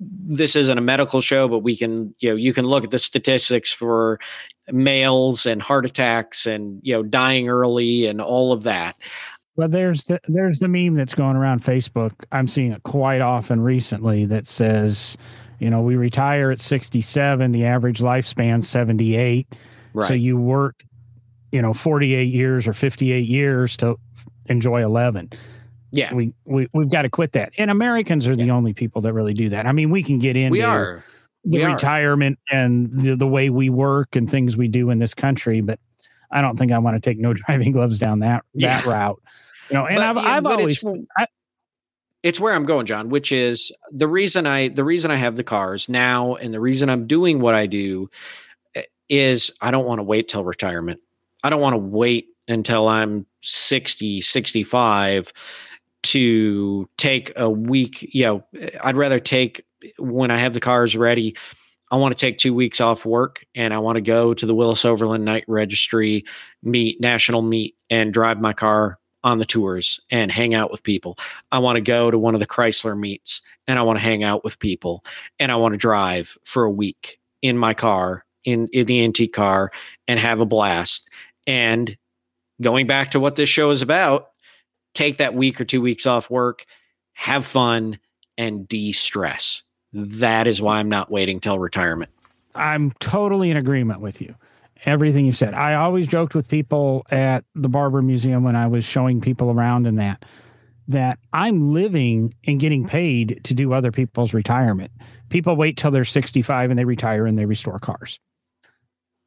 this 0.00 0.56
isn't 0.56 0.78
a 0.78 0.80
medical 0.80 1.20
show, 1.20 1.46
but 1.46 1.58
we 1.58 1.76
can, 1.76 2.14
you 2.20 2.30
know, 2.30 2.36
you 2.36 2.54
can 2.54 2.66
look 2.66 2.84
at 2.84 2.90
the 2.90 2.98
statistics 2.98 3.72
for 3.72 4.18
males 4.72 5.46
and 5.46 5.60
heart 5.60 5.84
attacks 5.84 6.46
and 6.46 6.80
you 6.82 6.94
know 6.94 7.02
dying 7.02 7.48
early 7.48 8.06
and 8.06 8.20
all 8.20 8.52
of 8.52 8.62
that. 8.62 8.96
Well, 9.56 9.68
there's 9.68 10.04
the 10.04 10.20
there's 10.28 10.60
the 10.60 10.68
meme 10.68 10.94
that's 10.94 11.14
going 11.14 11.36
around 11.36 11.62
Facebook. 11.62 12.12
I'm 12.32 12.46
seeing 12.46 12.72
it 12.72 12.82
quite 12.84 13.20
often 13.20 13.60
recently 13.60 14.24
that 14.26 14.46
says, 14.46 15.16
you 15.60 15.68
know, 15.68 15.82
we 15.82 15.94
retire 15.94 16.50
at 16.50 16.60
67, 16.60 17.52
the 17.52 17.66
average 17.66 18.00
lifespan 18.00 18.64
78. 18.64 19.46
Right. 19.92 20.08
So 20.08 20.14
you 20.14 20.38
work, 20.38 20.82
you 21.52 21.60
know, 21.60 21.74
48 21.74 22.24
years 22.24 22.66
or 22.66 22.72
58 22.72 23.20
years 23.20 23.76
to 23.76 23.96
enjoy 24.46 24.82
11. 24.82 25.30
Yeah. 25.92 26.14
We 26.14 26.32
we 26.44 26.68
we've 26.72 26.88
got 26.88 27.02
to 27.02 27.10
quit 27.10 27.32
that. 27.32 27.52
And 27.58 27.70
Americans 27.70 28.26
are 28.26 28.32
yeah. 28.32 28.44
the 28.44 28.50
only 28.52 28.72
people 28.72 29.02
that 29.02 29.12
really 29.12 29.34
do 29.34 29.50
that. 29.50 29.66
I 29.66 29.72
mean, 29.72 29.90
we 29.90 30.02
can 30.02 30.18
get 30.18 30.36
into 30.36 30.52
we 30.52 30.62
are 30.62 31.04
the 31.44 31.58
we 31.58 31.64
retirement 31.64 32.38
are. 32.50 32.56
and 32.56 32.92
the, 32.92 33.16
the 33.16 33.26
way 33.26 33.50
we 33.50 33.68
work 33.68 34.16
and 34.16 34.30
things 34.30 34.56
we 34.56 34.68
do 34.68 34.90
in 34.90 34.98
this 34.98 35.14
country, 35.14 35.60
but 35.60 35.78
I 36.30 36.40
don't 36.40 36.56
think 36.56 36.72
I 36.72 36.78
want 36.78 36.96
to 36.96 37.00
take 37.00 37.18
no 37.18 37.34
driving 37.46 37.72
gloves 37.72 37.98
down 37.98 38.20
that 38.20 38.44
that 38.54 38.86
route. 38.86 39.20
You 39.68 39.74
know, 39.74 39.86
and 39.86 39.96
but, 39.96 40.04
I've, 40.04 40.16
yeah, 40.16 40.36
I've 40.36 40.46
always 40.46 40.84
I, 41.18 41.26
it's 42.22 42.40
where 42.40 42.54
I'm 42.54 42.66
going, 42.66 42.86
John, 42.86 43.08
which 43.08 43.32
is 43.32 43.72
the 43.90 44.08
reason 44.08 44.46
I 44.46 44.68
the 44.68 44.84
reason 44.84 45.10
I 45.10 45.16
have 45.16 45.36
the 45.36 45.44
cars 45.44 45.88
now 45.88 46.34
and 46.34 46.52
the 46.52 46.60
reason 46.60 46.90
I'm 46.90 47.06
doing 47.06 47.40
what 47.40 47.54
I 47.54 47.66
do 47.66 48.08
eh, 48.74 48.82
is 49.08 49.52
I 49.60 49.70
don't 49.70 49.86
want 49.86 49.98
to 49.98 50.04
wait 50.04 50.28
till 50.28 50.44
retirement. 50.44 51.00
I 51.42 51.50
don't 51.50 51.60
want 51.60 51.74
to 51.74 51.78
wait 51.78 52.28
until 52.48 52.88
I'm 52.88 53.26
60, 53.42 54.20
65 54.20 55.32
to 56.02 56.88
take 56.96 57.32
a 57.36 57.48
week, 57.48 58.08
you 58.14 58.24
know, 58.24 58.44
I'd 58.82 58.96
rather 58.96 59.18
take 59.18 59.64
when 59.98 60.30
I 60.30 60.38
have 60.38 60.54
the 60.54 60.60
cars 60.60 60.96
ready, 60.96 61.36
I 61.90 61.96
want 61.96 62.16
to 62.16 62.18
take 62.18 62.38
two 62.38 62.54
weeks 62.54 62.80
off 62.80 63.04
work 63.04 63.44
and 63.54 63.74
I 63.74 63.78
want 63.78 63.96
to 63.96 64.02
go 64.02 64.32
to 64.34 64.46
the 64.46 64.54
Willys 64.54 64.84
Overland 64.84 65.24
Knight 65.24 65.44
Registry 65.48 66.24
meet, 66.62 67.00
national 67.00 67.42
meet, 67.42 67.76
and 67.88 68.12
drive 68.12 68.40
my 68.40 68.52
car 68.52 68.98
on 69.22 69.38
the 69.38 69.44
tours 69.44 70.00
and 70.10 70.30
hang 70.30 70.54
out 70.54 70.70
with 70.70 70.82
people. 70.82 71.16
I 71.52 71.58
want 71.58 71.76
to 71.76 71.82
go 71.82 72.10
to 72.10 72.18
one 72.18 72.34
of 72.34 72.40
the 72.40 72.46
Chrysler 72.46 72.98
meets 72.98 73.42
and 73.66 73.78
I 73.78 73.82
want 73.82 73.98
to 73.98 74.04
hang 74.04 74.24
out 74.24 74.44
with 74.44 74.58
people 74.58 75.04
and 75.38 75.52
I 75.52 75.56
want 75.56 75.72
to 75.74 75.78
drive 75.78 76.36
for 76.44 76.64
a 76.64 76.70
week 76.70 77.18
in 77.42 77.56
my 77.56 77.74
car, 77.74 78.24
in, 78.44 78.68
in 78.68 78.86
the 78.86 79.04
antique 79.04 79.32
car, 79.32 79.70
and 80.08 80.18
have 80.18 80.40
a 80.40 80.46
blast. 80.46 81.08
And 81.46 81.96
going 82.60 82.86
back 82.86 83.10
to 83.12 83.20
what 83.20 83.36
this 83.36 83.48
show 83.48 83.70
is 83.70 83.82
about, 83.82 84.30
take 84.94 85.18
that 85.18 85.34
week 85.34 85.60
or 85.60 85.64
two 85.64 85.80
weeks 85.80 86.06
off 86.06 86.30
work, 86.30 86.64
have 87.12 87.44
fun, 87.44 87.98
and 88.38 88.66
de 88.68 88.92
stress. 88.92 89.62
That 89.92 90.46
is 90.46 90.62
why 90.62 90.78
I'm 90.78 90.88
not 90.88 91.10
waiting 91.10 91.40
till 91.40 91.58
retirement. 91.58 92.10
I'm 92.54 92.92
totally 93.00 93.50
in 93.50 93.56
agreement 93.56 94.00
with 94.00 94.20
you. 94.20 94.34
Everything 94.84 95.26
you 95.26 95.32
said. 95.32 95.54
I 95.54 95.74
always 95.74 96.06
joked 96.06 96.34
with 96.34 96.48
people 96.48 97.04
at 97.10 97.44
the 97.54 97.68
Barber 97.68 98.02
Museum 98.02 98.42
when 98.42 98.56
I 98.56 98.66
was 98.66 98.84
showing 98.84 99.20
people 99.20 99.50
around 99.50 99.86
in 99.86 99.96
that 99.96 100.24
that 100.88 101.18
I'm 101.32 101.72
living 101.72 102.34
and 102.46 102.58
getting 102.58 102.84
paid 102.84 103.40
to 103.44 103.54
do 103.54 103.72
other 103.72 103.92
people's 103.92 104.34
retirement. 104.34 104.90
People 105.28 105.54
wait 105.54 105.76
till 105.76 105.92
they're 105.92 106.04
65 106.04 106.70
and 106.70 106.78
they 106.78 106.84
retire 106.84 107.26
and 107.26 107.38
they 107.38 107.46
restore 107.46 107.78
cars. 107.78 108.18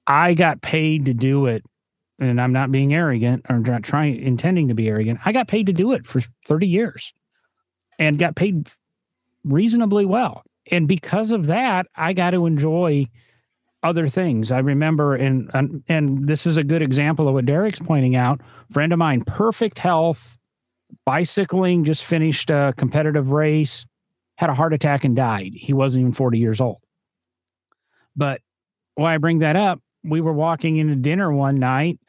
I 0.06 0.34
got 0.34 0.62
paid 0.62 1.06
to 1.06 1.14
do 1.14 1.46
it 1.46 1.64
and 2.20 2.42
I'm 2.42 2.52
not 2.52 2.72
being 2.72 2.94
arrogant 2.94 3.46
or 3.50 3.60
not 3.60 3.84
trying 3.84 4.18
intending 4.18 4.68
to 4.68 4.74
be 4.74 4.90
arrogant. 4.90 5.20
I 5.24 5.32
got 5.32 5.48
paid 5.48 5.68
to 5.68 5.74
do 5.74 5.94
it 5.94 6.06
for 6.06 6.22
30 6.48 6.68
years 6.68 7.14
and 7.98 8.20
got 8.20 8.36
paid 8.36 8.70
reasonably 9.46 10.06
well 10.06 10.44
and 10.72 10.88
because 10.88 11.32
of 11.32 11.48
that, 11.48 11.88
I 11.96 12.14
got 12.14 12.32
to 12.32 12.46
enjoy 12.46 13.08
other 13.84 14.08
things. 14.08 14.52
I 14.52 14.60
remember, 14.60 15.16
and, 15.16 15.84
and 15.90 16.28
this 16.28 16.48
is 16.48 16.58
a 16.58 16.64
good 16.64 16.82
example 16.82 17.28
of 17.28 17.34
what 17.34 17.46
Derek's 17.46 17.80
pointing 17.80 18.16
out. 18.16 18.42
Friend 18.72 18.92
of 18.92 19.00
mine, 19.00 19.24
perfect 19.26 19.78
health, 19.78 20.38
bicycling, 21.06 21.84
just 21.84 22.06
finished 22.06 22.50
a 22.50 22.74
competitive 22.78 23.30
race, 23.30 23.86
had 24.38 24.50
a 24.50 24.54
heart 24.54 24.74
attack 24.74 25.04
and 25.04 25.16
died. 25.16 25.54
He 25.54 25.74
wasn't 25.74 26.02
even 26.02 26.14
forty 26.14 26.40
years 26.40 26.62
old. 26.62 26.80
But 28.16 28.42
why 28.96 29.16
I 29.16 29.18
bring 29.18 29.40
that 29.40 29.56
up, 29.56 29.82
we 30.04 30.22
were 30.22 30.34
walking 30.34 30.78
into 30.78 30.96
dinner 30.96 31.32
one 31.32 31.60
night, 31.60 32.00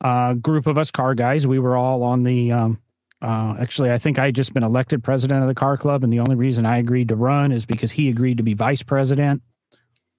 a 0.00 0.36
group 0.40 0.66
of 0.66 0.76
us 0.76 0.90
car 0.90 1.14
guys. 1.14 1.46
We 1.46 1.58
were 1.58 1.76
all 1.76 2.02
on 2.02 2.22
the 2.22 2.52
um, 2.52 2.80
uh, 3.22 3.54
actually, 3.60 3.92
I 3.92 3.98
think 3.98 4.18
I 4.18 4.32
just 4.32 4.52
been 4.52 4.64
elected 4.64 5.04
president 5.04 5.42
of 5.42 5.48
the 5.48 5.54
car 5.54 5.76
club, 5.76 6.02
and 6.02 6.12
the 6.12 6.18
only 6.18 6.34
reason 6.34 6.66
I 6.66 6.78
agreed 6.78 7.08
to 7.08 7.16
run 7.16 7.52
is 7.52 7.64
because 7.64 7.92
he 7.92 8.08
agreed 8.08 8.38
to 8.38 8.42
be 8.42 8.54
vice 8.54 8.82
president, 8.82 9.42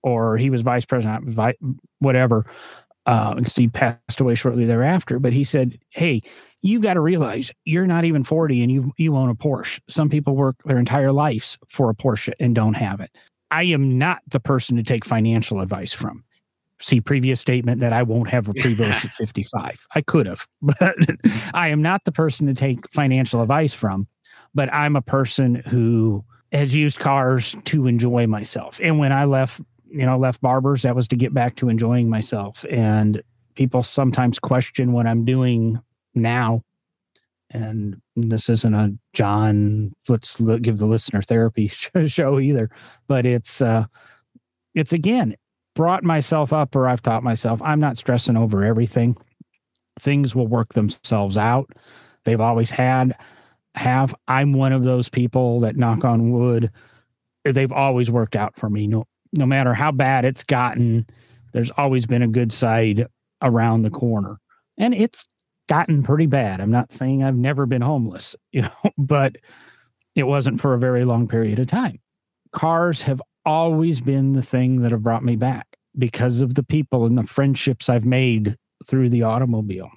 or 0.04 0.38
he 0.38 0.50
was 0.50 0.62
vice 0.62 0.86
president, 0.86 1.38
whatever. 2.00 2.46
Uh, 3.06 3.36
because 3.36 3.56
he 3.58 3.68
passed 3.68 4.22
away 4.22 4.34
shortly 4.34 4.64
thereafter. 4.64 5.20
But 5.20 5.34
he 5.34 5.44
said, 5.44 5.78
"Hey, 5.90 6.22
you've 6.62 6.82
got 6.82 6.94
to 6.94 7.02
realize 7.02 7.52
you're 7.66 7.86
not 7.86 8.06
even 8.06 8.24
40 8.24 8.64
and 8.64 8.72
you 8.72 8.94
you 8.98 9.18
own 9.18 9.30
a 9.30 9.36
Porsche. 9.36 9.82
Some 9.90 10.10
people 10.10 10.38
work 10.38 10.56
their 10.64 10.80
entire 10.80 11.12
lives 11.12 11.58
for 11.68 11.90
a 11.90 11.94
Porsche 11.94 12.34
and 12.40 12.56
don't 12.56 12.76
have 12.76 13.02
it. 13.02 13.12
I 13.52 13.64
am 13.64 13.98
not 13.98 14.20
the 14.30 14.40
person 14.40 14.78
to 14.78 14.84
take 14.84 15.04
financial 15.04 15.60
advice 15.60 15.92
from 15.92 16.24
see 16.84 17.00
previous 17.00 17.40
statement 17.40 17.80
that 17.80 17.94
I 17.94 18.04
won't 18.04 18.30
have 18.30 18.50
a 18.50 18.54
Prevost 18.54 19.06
at 19.06 19.14
55. 19.14 19.88
I 19.96 20.02
could 20.02 20.26
have, 20.26 20.48
but 20.62 20.96
I 21.54 21.70
am 21.70 21.82
not 21.82 22.04
the 22.06 22.12
person 22.12 22.48
to 22.48 22.54
take 22.54 22.90
financial 22.90 23.42
advice 23.42 23.74
from, 23.74 24.08
but 24.54 24.72
I'm 24.74 24.96
a 24.96 25.02
person 25.02 25.56
who 25.56 26.24
has 26.52 26.76
used 26.76 27.00
cars 27.00 27.56
to 27.66 27.88
enjoy 27.88 28.28
myself. 28.28 28.80
And 28.84 29.00
when 29.00 29.12
I 29.12 29.26
left, 29.26 29.62
you 29.94 30.06
know, 30.06 30.18
left 30.18 30.42
barbers, 30.42 30.82
that 30.82 30.96
was 30.96 31.08
to 31.10 31.16
get 31.16 31.34
back 31.34 31.56
to 31.56 31.70
enjoying 31.70 32.10
myself. 32.10 32.66
And 32.70 33.22
people 33.56 33.84
sometimes 33.84 34.40
question 34.40 34.92
what 34.92 35.06
I'm 35.06 35.24
doing 35.24 35.80
now. 36.16 36.64
And 37.52 38.02
this 38.16 38.50
isn't 38.50 38.74
a 38.74 38.92
John, 39.14 39.94
let's 40.08 40.42
give 40.42 40.80
the 40.80 40.88
listener 40.88 41.22
therapy 41.22 41.68
show 42.08 42.40
either, 42.40 42.70
but 43.08 43.26
it's, 43.28 43.62
uh, 43.62 43.86
it's 44.74 44.94
again 44.94 45.36
brought 45.76 46.04
myself 46.04 46.54
up 46.54 46.76
or 46.76 46.88
I've 46.88 47.02
taught 47.02 47.24
myself 47.24 47.62
I'm 47.62 47.80
not 47.80 47.98
stressing 47.98 48.38
over 48.38 48.64
everything. 48.64 49.16
Things 50.00 50.36
will 50.36 50.48
work 50.48 50.74
themselves 50.74 51.38
out. 51.38 51.72
They've 52.26 52.42
always 52.42 52.72
had 52.72 53.16
have 53.76 54.14
I'm 54.28 54.54
one 54.54 54.72
of 54.72 54.84
those 54.84 55.10
people 55.10 55.60
that 55.62 55.76
knock 55.76 56.04
on 56.04 56.32
wood 56.32 56.72
they've 57.44 57.72
always 57.72 58.12
worked 58.12 58.36
out 58.36 58.56
for 58.56 58.70
me 58.70 58.88
no 58.88 59.06
no 59.34 59.46
matter 59.46 59.74
how 59.74 59.92
bad 59.92 60.26
it's 60.26 60.44
gotten 60.44 61.06
there's 61.54 61.72
always 61.72 62.06
been 62.06 62.22
a 62.22 62.28
good 62.28 62.52
side 62.52 63.06
around 63.42 63.82
the 63.82 63.90
corner 63.90 64.36
and 64.78 64.94
it's 64.94 65.26
gotten 65.70 66.04
pretty 66.04 66.26
bad 66.26 66.62
I'm 66.62 66.72
not 66.72 66.92
saying 66.92 67.24
I've 67.24 67.36
never 67.36 67.66
been 67.66 67.82
homeless 67.82 68.36
you 68.52 68.62
know 68.62 68.92
but 68.98 69.38
it 70.16 70.24
wasn't 70.24 70.62
for 70.62 70.74
a 70.74 70.80
very 70.80 71.06
long 71.06 71.28
period 71.28 71.60
of 71.60 71.68
time 71.68 72.00
cars 72.52 73.02
have 73.04 73.22
always 73.46 74.00
been 74.00 74.34
the 74.34 74.42
thing 74.42 74.82
that 74.82 74.92
have 74.92 75.04
brought 75.04 75.24
me 75.24 75.36
back 75.36 75.68
because 75.98 76.42
of 76.42 76.56
the 76.56 76.64
people 76.64 77.06
and 77.06 77.18
the 77.18 77.28
friendships 77.28 77.90
I've 77.90 78.06
made 78.06 78.58
through 78.86 79.10
the 79.10 79.24
automobile. 79.24 79.90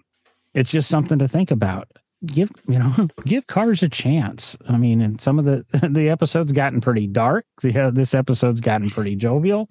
It's 0.54 0.70
just 0.70 0.88
something 0.88 1.18
to 1.18 1.28
think 1.28 1.50
about. 1.50 1.88
Give 2.24 2.50
you 2.66 2.78
know, 2.78 3.08
give 3.26 3.46
cars 3.46 3.82
a 3.82 3.88
chance. 3.88 4.56
I 4.68 4.78
mean, 4.78 5.00
and 5.00 5.20
some 5.20 5.38
of 5.38 5.44
the 5.44 5.64
the 5.90 6.08
episodes 6.08 6.52
gotten 6.52 6.80
pretty 6.80 7.06
dark. 7.06 7.44
The, 7.62 7.78
uh, 7.78 7.90
this 7.90 8.14
episode's 8.14 8.60
gotten 8.60 8.88
pretty 8.90 9.16
jovial. 9.16 9.68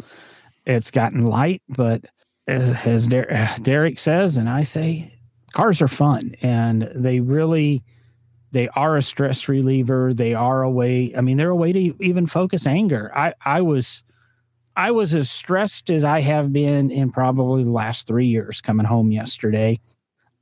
It's 0.66 0.92
gotten 0.92 1.26
light, 1.26 1.62
but 1.70 2.06
uh, 2.48 2.52
as, 2.86 3.10
as 3.10 3.14
uh, 3.14 3.58
Derek 3.62 4.00
says, 4.00 4.38
and 4.38 4.50
I 4.50 4.64
say, 4.64 5.14
cars 5.54 5.82
are 5.82 5.88
fun, 5.88 6.36
and 6.42 6.90
they 6.96 7.20
really 7.20 7.84
they 8.52 8.70
are 8.70 8.96
a 8.96 9.02
stress 9.02 9.50
reliever. 9.50 10.14
They 10.14 10.34
are 10.34 10.64
a 10.64 10.70
way. 10.70 11.14
I 11.18 11.22
mean, 11.22 11.38
they're 11.38 11.50
a 11.50 11.56
way 11.56 11.74
to 11.74 12.04
even 12.04 12.28
focus 12.28 12.66
anger. 12.66 13.12
I 13.16 13.34
I 13.44 13.62
was 13.62 14.04
I 14.78 14.92
was 14.92 15.14
as 15.14 15.30
stressed 15.30 15.90
as 15.90 16.04
I 16.04 16.22
have 16.22 16.54
been 16.54 16.92
in 16.92 17.12
probably 17.12 17.64
the 17.64 17.72
last 17.72 18.08
three 18.08 18.28
years. 18.28 18.62
Coming 18.62 18.86
home 18.86 19.12
yesterday, 19.12 19.80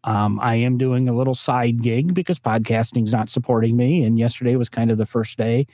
um, 0.03 0.39
I 0.41 0.55
am 0.55 0.77
doing 0.77 1.07
a 1.07 1.13
little 1.13 1.35
side 1.35 1.81
gig 1.81 2.13
because 2.13 2.39
podcasting's 2.39 3.13
not 3.13 3.29
supporting 3.29 3.77
me, 3.77 4.03
and 4.03 4.19
yesterday 4.19 4.55
was 4.55 4.69
kind 4.69 4.91
of 4.91 4.97
the 4.97 5.05
first 5.05 5.37
day. 5.37 5.67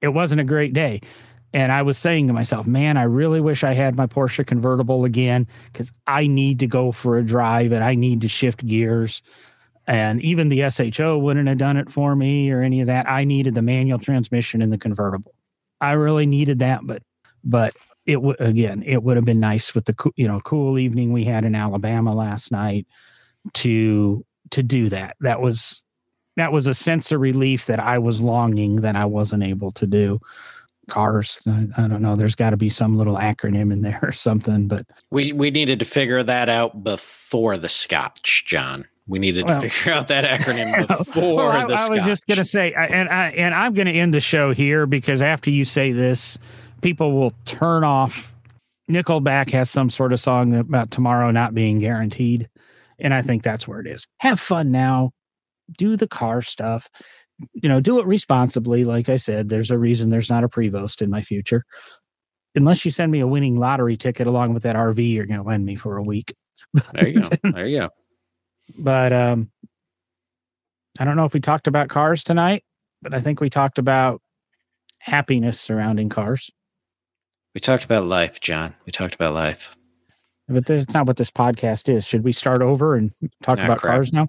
It 0.00 0.08
wasn't 0.08 0.40
a 0.40 0.44
great 0.44 0.72
day. 0.72 1.00
And 1.54 1.70
I 1.70 1.82
was 1.82 1.98
saying 1.98 2.26
to 2.28 2.32
myself, 2.32 2.66
man, 2.66 2.96
I 2.96 3.02
really 3.02 3.40
wish 3.40 3.62
I 3.62 3.74
had 3.74 3.94
my 3.94 4.06
Porsche 4.06 4.46
convertible 4.46 5.04
again 5.04 5.46
because 5.66 5.92
I 6.06 6.26
need 6.26 6.58
to 6.60 6.66
go 6.66 6.92
for 6.92 7.18
a 7.18 7.22
drive 7.22 7.72
and 7.72 7.84
I 7.84 7.94
need 7.94 8.22
to 8.22 8.28
shift 8.28 8.66
gears 8.66 9.22
and 9.86 10.22
even 10.22 10.48
the 10.48 10.68
SHO 10.70 11.18
wouldn't 11.18 11.48
have 11.48 11.58
done 11.58 11.76
it 11.76 11.90
for 11.90 12.14
me 12.14 12.50
or 12.50 12.62
any 12.62 12.80
of 12.80 12.86
that. 12.86 13.08
I 13.08 13.24
needed 13.24 13.54
the 13.54 13.62
manual 13.62 13.98
transmission 13.98 14.62
in 14.62 14.70
the 14.70 14.78
convertible. 14.78 15.34
I 15.80 15.92
really 15.92 16.26
needed 16.26 16.60
that, 16.60 16.80
but 16.84 17.02
but 17.44 17.74
it 18.06 18.22
would 18.22 18.40
again, 18.40 18.82
it 18.86 19.02
would 19.02 19.16
have 19.16 19.24
been 19.24 19.40
nice 19.40 19.74
with 19.74 19.86
the 19.86 20.12
you 20.16 20.28
know 20.28 20.40
cool 20.40 20.78
evening 20.78 21.12
we 21.12 21.24
had 21.24 21.44
in 21.44 21.54
Alabama 21.54 22.14
last 22.14 22.52
night 22.52 22.86
to 23.54 24.24
to 24.50 24.62
do 24.62 24.88
that. 24.88 25.16
That 25.20 25.40
was 25.40 25.82
that 26.36 26.52
was 26.52 26.66
a 26.66 26.74
sense 26.74 27.12
of 27.12 27.20
relief 27.20 27.66
that 27.66 27.80
I 27.80 27.98
was 27.98 28.22
longing 28.22 28.76
that 28.76 28.96
I 28.96 29.04
wasn't 29.04 29.42
able 29.42 29.70
to 29.72 29.86
do. 29.86 30.20
Cars, 30.88 31.42
I, 31.46 31.60
I 31.76 31.88
don't 31.88 32.02
know. 32.02 32.16
There's 32.16 32.34
got 32.34 32.50
to 32.50 32.56
be 32.56 32.68
some 32.68 32.96
little 32.96 33.16
acronym 33.16 33.72
in 33.72 33.82
there 33.82 34.00
or 34.02 34.12
something, 34.12 34.66
but 34.66 34.86
we 35.10 35.32
we 35.32 35.50
needed 35.50 35.78
to 35.80 35.84
figure 35.84 36.22
that 36.22 36.48
out 36.48 36.82
before 36.82 37.56
the 37.56 37.68
Scotch, 37.68 38.44
John. 38.46 38.86
We 39.08 39.18
needed 39.18 39.46
well, 39.46 39.60
to 39.60 39.68
figure 39.68 39.92
out 39.92 40.08
that 40.08 40.24
acronym 40.24 40.86
before 40.98 41.36
well, 41.36 41.50
I, 41.50 41.66
the. 41.66 41.76
Scotch. 41.76 41.90
I 41.90 41.94
was 41.94 42.04
just 42.04 42.26
going 42.26 42.38
to 42.38 42.44
say, 42.44 42.72
and 42.72 43.08
I 43.08 43.30
and 43.30 43.54
I'm 43.54 43.74
going 43.74 43.86
to 43.86 43.92
end 43.92 44.14
the 44.14 44.20
show 44.20 44.52
here 44.52 44.86
because 44.86 45.22
after 45.22 45.50
you 45.50 45.64
say 45.64 45.92
this, 45.92 46.38
people 46.82 47.12
will 47.12 47.32
turn 47.44 47.84
off. 47.84 48.34
Nickelback 48.90 49.50
has 49.50 49.70
some 49.70 49.88
sort 49.88 50.12
of 50.12 50.20
song 50.20 50.54
about 50.54 50.90
tomorrow 50.90 51.30
not 51.30 51.54
being 51.54 51.78
guaranteed, 51.78 52.48
and 53.02 53.12
I 53.12 53.20
think 53.20 53.42
that's 53.42 53.68
where 53.68 53.80
it 53.80 53.86
is. 53.86 54.06
Have 54.18 54.40
fun 54.40 54.70
now, 54.70 55.10
do 55.76 55.96
the 55.96 56.08
car 56.08 56.40
stuff. 56.40 56.88
You 57.52 57.68
know, 57.68 57.80
do 57.80 57.98
it 57.98 58.06
responsibly. 58.06 58.84
Like 58.84 59.08
I 59.08 59.16
said, 59.16 59.48
there's 59.48 59.70
a 59.70 59.78
reason 59.78 60.08
there's 60.08 60.30
not 60.30 60.44
a 60.44 60.48
Prevost 60.48 61.02
in 61.02 61.10
my 61.10 61.20
future. 61.20 61.64
Unless 62.54 62.84
you 62.84 62.90
send 62.90 63.10
me 63.10 63.20
a 63.20 63.26
winning 63.26 63.58
lottery 63.58 63.96
ticket 63.96 64.26
along 64.26 64.54
with 64.54 64.62
that 64.62 64.76
RV 64.76 65.10
you're 65.10 65.26
going 65.26 65.40
to 65.40 65.46
lend 65.46 65.66
me 65.66 65.74
for 65.74 65.96
a 65.96 66.02
week. 66.02 66.34
There 66.92 67.08
you 67.08 67.20
go. 67.20 67.28
There 67.50 67.66
you 67.66 67.80
go. 67.80 67.88
But 68.78 69.12
um, 69.12 69.50
I 71.00 71.04
don't 71.04 71.16
know 71.16 71.24
if 71.24 71.34
we 71.34 71.40
talked 71.40 71.66
about 71.66 71.88
cars 71.88 72.22
tonight, 72.22 72.62
but 73.00 73.12
I 73.12 73.20
think 73.20 73.40
we 73.40 73.50
talked 73.50 73.78
about 73.78 74.22
happiness 75.00 75.60
surrounding 75.60 76.08
cars. 76.08 76.50
We 77.54 77.60
talked 77.60 77.84
about 77.84 78.06
life, 78.06 78.40
John. 78.40 78.74
We 78.86 78.92
talked 78.92 79.14
about 79.14 79.34
life. 79.34 79.74
But 80.52 80.66
that's 80.66 80.92
not 80.94 81.06
what 81.06 81.16
this 81.16 81.30
podcast 81.30 81.92
is. 81.92 82.04
Should 82.06 82.24
we 82.24 82.32
start 82.32 82.62
over 82.62 82.94
and 82.94 83.10
talk 83.42 83.58
about 83.58 83.78
crap. 83.78 83.94
cars 83.94 84.12
now? 84.12 84.28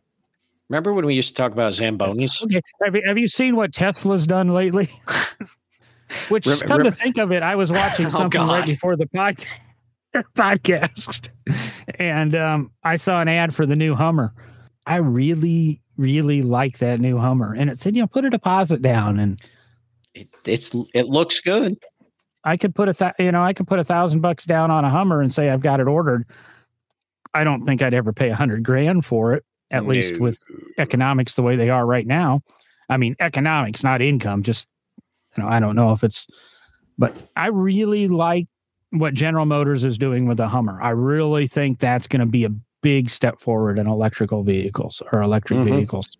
Remember 0.70 0.94
when 0.94 1.06
we 1.06 1.14
used 1.14 1.30
to 1.30 1.36
talk 1.36 1.52
about 1.52 1.74
Zambonis? 1.74 2.44
Okay. 2.44 2.62
Have 2.84 2.96
you, 2.96 3.02
have 3.06 3.18
you 3.18 3.28
seen 3.28 3.56
what 3.56 3.74
Tesla's 3.74 4.26
done 4.26 4.50
lately? 4.50 4.90
Which, 6.30 6.48
rem- 6.48 6.58
come 6.60 6.78
rem- 6.78 6.86
to 6.86 6.92
think 6.92 7.18
of 7.18 7.32
it, 7.32 7.44
I 7.44 7.56
was 7.56 7.72
watching 7.72 8.06
oh, 8.08 8.10
something 8.10 8.42
oh, 8.42 8.48
right 8.48 8.66
before 8.66 8.96
the 8.96 9.06
podcast 9.08 9.46
podcast 10.36 11.30
and 12.00 12.36
um, 12.36 12.72
I 12.84 12.96
saw 12.96 13.22
an 13.22 13.28
ad 13.28 13.54
for 13.54 13.66
the 13.66 13.76
new 13.76 13.94
Hummer. 13.94 14.34
I 14.86 14.98
really, 14.98 15.82
really 15.98 16.42
like 16.42 16.80
that 16.80 17.00
new 17.00 17.18
Hummer, 17.18 17.54
and 17.54 17.70
it 17.70 17.80
said, 17.80 17.96
you 17.96 18.02
know, 18.02 18.08
put 18.08 18.26
a 18.26 18.30
deposit 18.30 18.82
down, 18.82 19.20
and 19.20 19.42
it, 20.14 20.28
it's 20.46 20.76
it 20.94 21.08
looks 21.08 21.40
good. 21.40 21.78
I 22.44 22.58
could 22.58 22.76
put 22.76 22.90
a 22.90 22.94
th- 22.94 23.14
you 23.20 23.32
know 23.32 23.44
I 23.44 23.54
could 23.54 23.68
put 23.68 23.80
a 23.80 23.84
thousand 23.84 24.22
bucks 24.22 24.46
down 24.46 24.72
on 24.72 24.86
a 24.86 24.90
Hummer 24.90 25.22
and 25.22 25.34
say 25.34 25.50
I've 25.50 25.64
got 25.64 25.80
it 25.80 25.88
ordered. 25.88 26.26
I 27.34 27.44
don't 27.44 27.64
think 27.64 27.82
I'd 27.82 27.94
ever 27.94 28.14
pay 28.14 28.30
a 28.30 28.36
hundred 28.36 28.64
grand 28.64 29.06
for 29.06 29.34
it, 29.34 29.44
at 29.72 29.84
no. 29.84 29.90
least 29.90 30.18
with 30.20 30.44
economics 30.78 31.36
the 31.36 31.42
way 31.42 31.56
they 31.56 31.70
are 31.70 31.86
right 31.86 32.06
now. 32.06 32.42
I 32.90 32.98
mean, 32.98 33.16
economics, 33.20 33.84
not 33.84 34.02
income. 34.02 34.44
Just 34.44 34.68
you 35.36 35.44
know, 35.44 35.50
I 35.50 35.60
don't 35.60 35.76
know 35.76 35.92
if 35.92 36.04
it's, 36.04 36.28
but 36.98 37.16
I 37.36 37.48
really 37.48 38.08
like 38.08 38.48
what 38.92 39.14
General 39.14 39.46
Motors 39.46 39.84
is 39.84 39.98
doing 39.98 40.28
with 40.28 40.38
the 40.38 40.48
Hummer. 40.48 40.80
I 40.82 40.90
really 40.90 41.48
think 41.48 41.80
that's 41.80 42.08
going 42.08 42.20
to 42.20 42.32
be 42.32 42.46
a 42.46 42.52
big 42.82 43.10
step 43.10 43.40
forward 43.40 43.80
in 43.80 43.88
electrical 43.88 44.44
vehicles 44.44 45.02
or 45.12 45.22
electric 45.22 45.60
mm-hmm. 45.60 45.76
vehicles. 45.76 46.18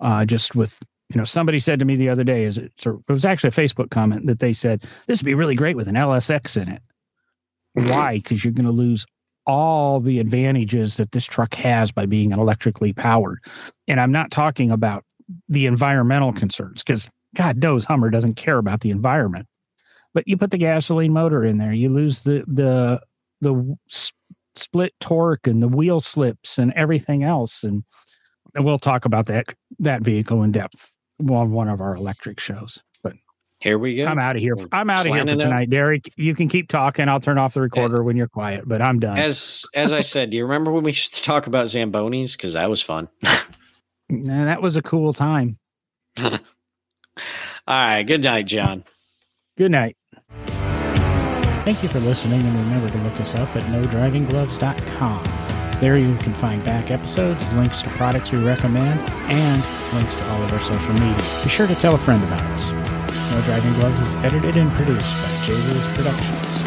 Uh, 0.00 0.24
just 0.24 0.54
with 0.54 0.82
you 1.10 1.16
know, 1.16 1.24
somebody 1.24 1.58
said 1.58 1.78
to 1.78 1.84
me 1.84 1.96
the 1.96 2.08
other 2.08 2.24
day, 2.24 2.44
is 2.44 2.58
it? 2.58 2.72
it 2.84 3.12
was 3.12 3.24
actually 3.24 3.48
a 3.48 3.52
Facebook 3.52 3.90
comment 3.90 4.26
that 4.26 4.40
they 4.40 4.52
said 4.52 4.84
this 5.06 5.20
would 5.20 5.26
be 5.26 5.34
really 5.34 5.54
great 5.54 5.76
with 5.76 5.88
an 5.88 5.94
LSX 5.94 6.60
in 6.60 6.68
it. 6.68 6.82
Why? 7.74 8.14
Because 8.22 8.44
you're 8.44 8.52
going 8.52 8.66
to 8.66 8.72
lose 8.72 9.06
all 9.46 10.00
the 10.00 10.18
advantages 10.18 10.96
that 10.96 11.12
this 11.12 11.24
truck 11.24 11.54
has 11.54 11.92
by 11.92 12.06
being 12.06 12.32
electrically 12.32 12.92
powered. 12.92 13.38
And 13.86 14.00
I'm 14.00 14.10
not 14.10 14.32
talking 14.32 14.72
about 14.72 15.04
the 15.48 15.66
environmental 15.66 16.32
concerns 16.32 16.82
because 16.82 17.08
God 17.36 17.58
knows 17.58 17.84
Hummer 17.84 18.10
doesn't 18.10 18.34
care 18.34 18.58
about 18.58 18.80
the 18.80 18.90
environment 18.90 19.46
but 20.16 20.26
you 20.26 20.38
put 20.38 20.50
the 20.50 20.56
gasoline 20.56 21.12
motor 21.12 21.44
in 21.44 21.58
there, 21.58 21.74
you 21.74 21.90
lose 21.90 22.22
the 22.22 22.42
the 22.46 22.98
the 23.42 23.76
split 24.56 24.94
torque 24.98 25.46
and 25.46 25.62
the 25.62 25.68
wheel 25.68 26.00
slips 26.00 26.56
and 26.56 26.72
everything 26.72 27.22
else. 27.22 27.62
And, 27.62 27.84
and 28.54 28.64
we'll 28.64 28.78
talk 28.78 29.04
about 29.04 29.26
that 29.26 29.54
that 29.80 30.00
vehicle 30.00 30.42
in 30.42 30.52
depth 30.52 30.95
on 31.20 31.50
one 31.50 31.68
of 31.68 31.80
our 31.80 31.96
electric 31.96 32.40
shows. 32.40 32.82
But 33.02 33.14
here 33.60 33.78
we 33.78 33.96
go. 33.96 34.06
I'm 34.06 34.18
out 34.18 34.36
of 34.36 34.42
here. 34.42 34.56
For, 34.56 34.68
I'm 34.72 34.90
out 34.90 35.06
of 35.06 35.12
here 35.12 35.26
for 35.26 35.36
tonight, 35.36 35.70
Derek. 35.70 36.12
You 36.16 36.34
can 36.34 36.48
keep 36.48 36.68
talking. 36.68 37.08
I'll 37.08 37.20
turn 37.20 37.38
off 37.38 37.54
the 37.54 37.60
recorder 37.60 38.02
when 38.02 38.16
you're 38.16 38.28
quiet. 38.28 38.64
But 38.66 38.82
I'm 38.82 38.98
done. 38.98 39.18
As 39.18 39.66
as 39.74 39.92
I 39.92 40.00
said, 40.00 40.30
do 40.30 40.36
you 40.36 40.44
remember 40.44 40.70
when 40.70 40.84
we 40.84 40.92
used 40.92 41.14
to 41.14 41.22
talk 41.22 41.46
about 41.46 41.66
Zambonis? 41.66 42.36
Because 42.36 42.52
that 42.54 42.70
was 42.70 42.82
fun. 42.82 43.08
nah, 44.08 44.44
that 44.44 44.62
was 44.62 44.76
a 44.76 44.82
cool 44.82 45.12
time. 45.12 45.58
All 46.18 46.38
right. 47.68 48.02
Good 48.02 48.22
night, 48.22 48.46
John. 48.46 48.84
Good 49.56 49.70
night. 49.70 49.96
Thank 51.66 51.82
you 51.82 51.88
for 51.88 51.98
listening, 51.98 52.42
and 52.42 52.56
remember 52.58 52.88
to 52.88 52.98
look 52.98 53.20
us 53.20 53.34
up 53.34 53.56
at 53.56 53.62
nodrivinggloves.com. 53.64 55.35
There 55.80 55.98
you 55.98 56.16
can 56.16 56.32
find 56.32 56.64
back 56.64 56.90
episodes, 56.90 57.52
links 57.52 57.82
to 57.82 57.90
products 57.90 58.32
we 58.32 58.42
recommend, 58.42 58.98
and 59.28 59.62
links 59.94 60.14
to 60.14 60.26
all 60.30 60.42
of 60.42 60.50
our 60.50 60.60
social 60.60 60.94
media. 60.94 61.16
Be 61.44 61.50
sure 61.50 61.66
to 61.66 61.74
tell 61.74 61.94
a 61.94 61.98
friend 61.98 62.24
about 62.24 62.40
us. 62.40 62.70
No 63.30 63.42
Driving 63.42 63.74
Gloves 63.74 64.00
is 64.00 64.14
edited 64.24 64.56
and 64.56 64.72
produced 64.72 65.22
by 65.22 65.44
J. 65.44 65.52
Lewis 65.52 65.86
Productions. 65.88 66.65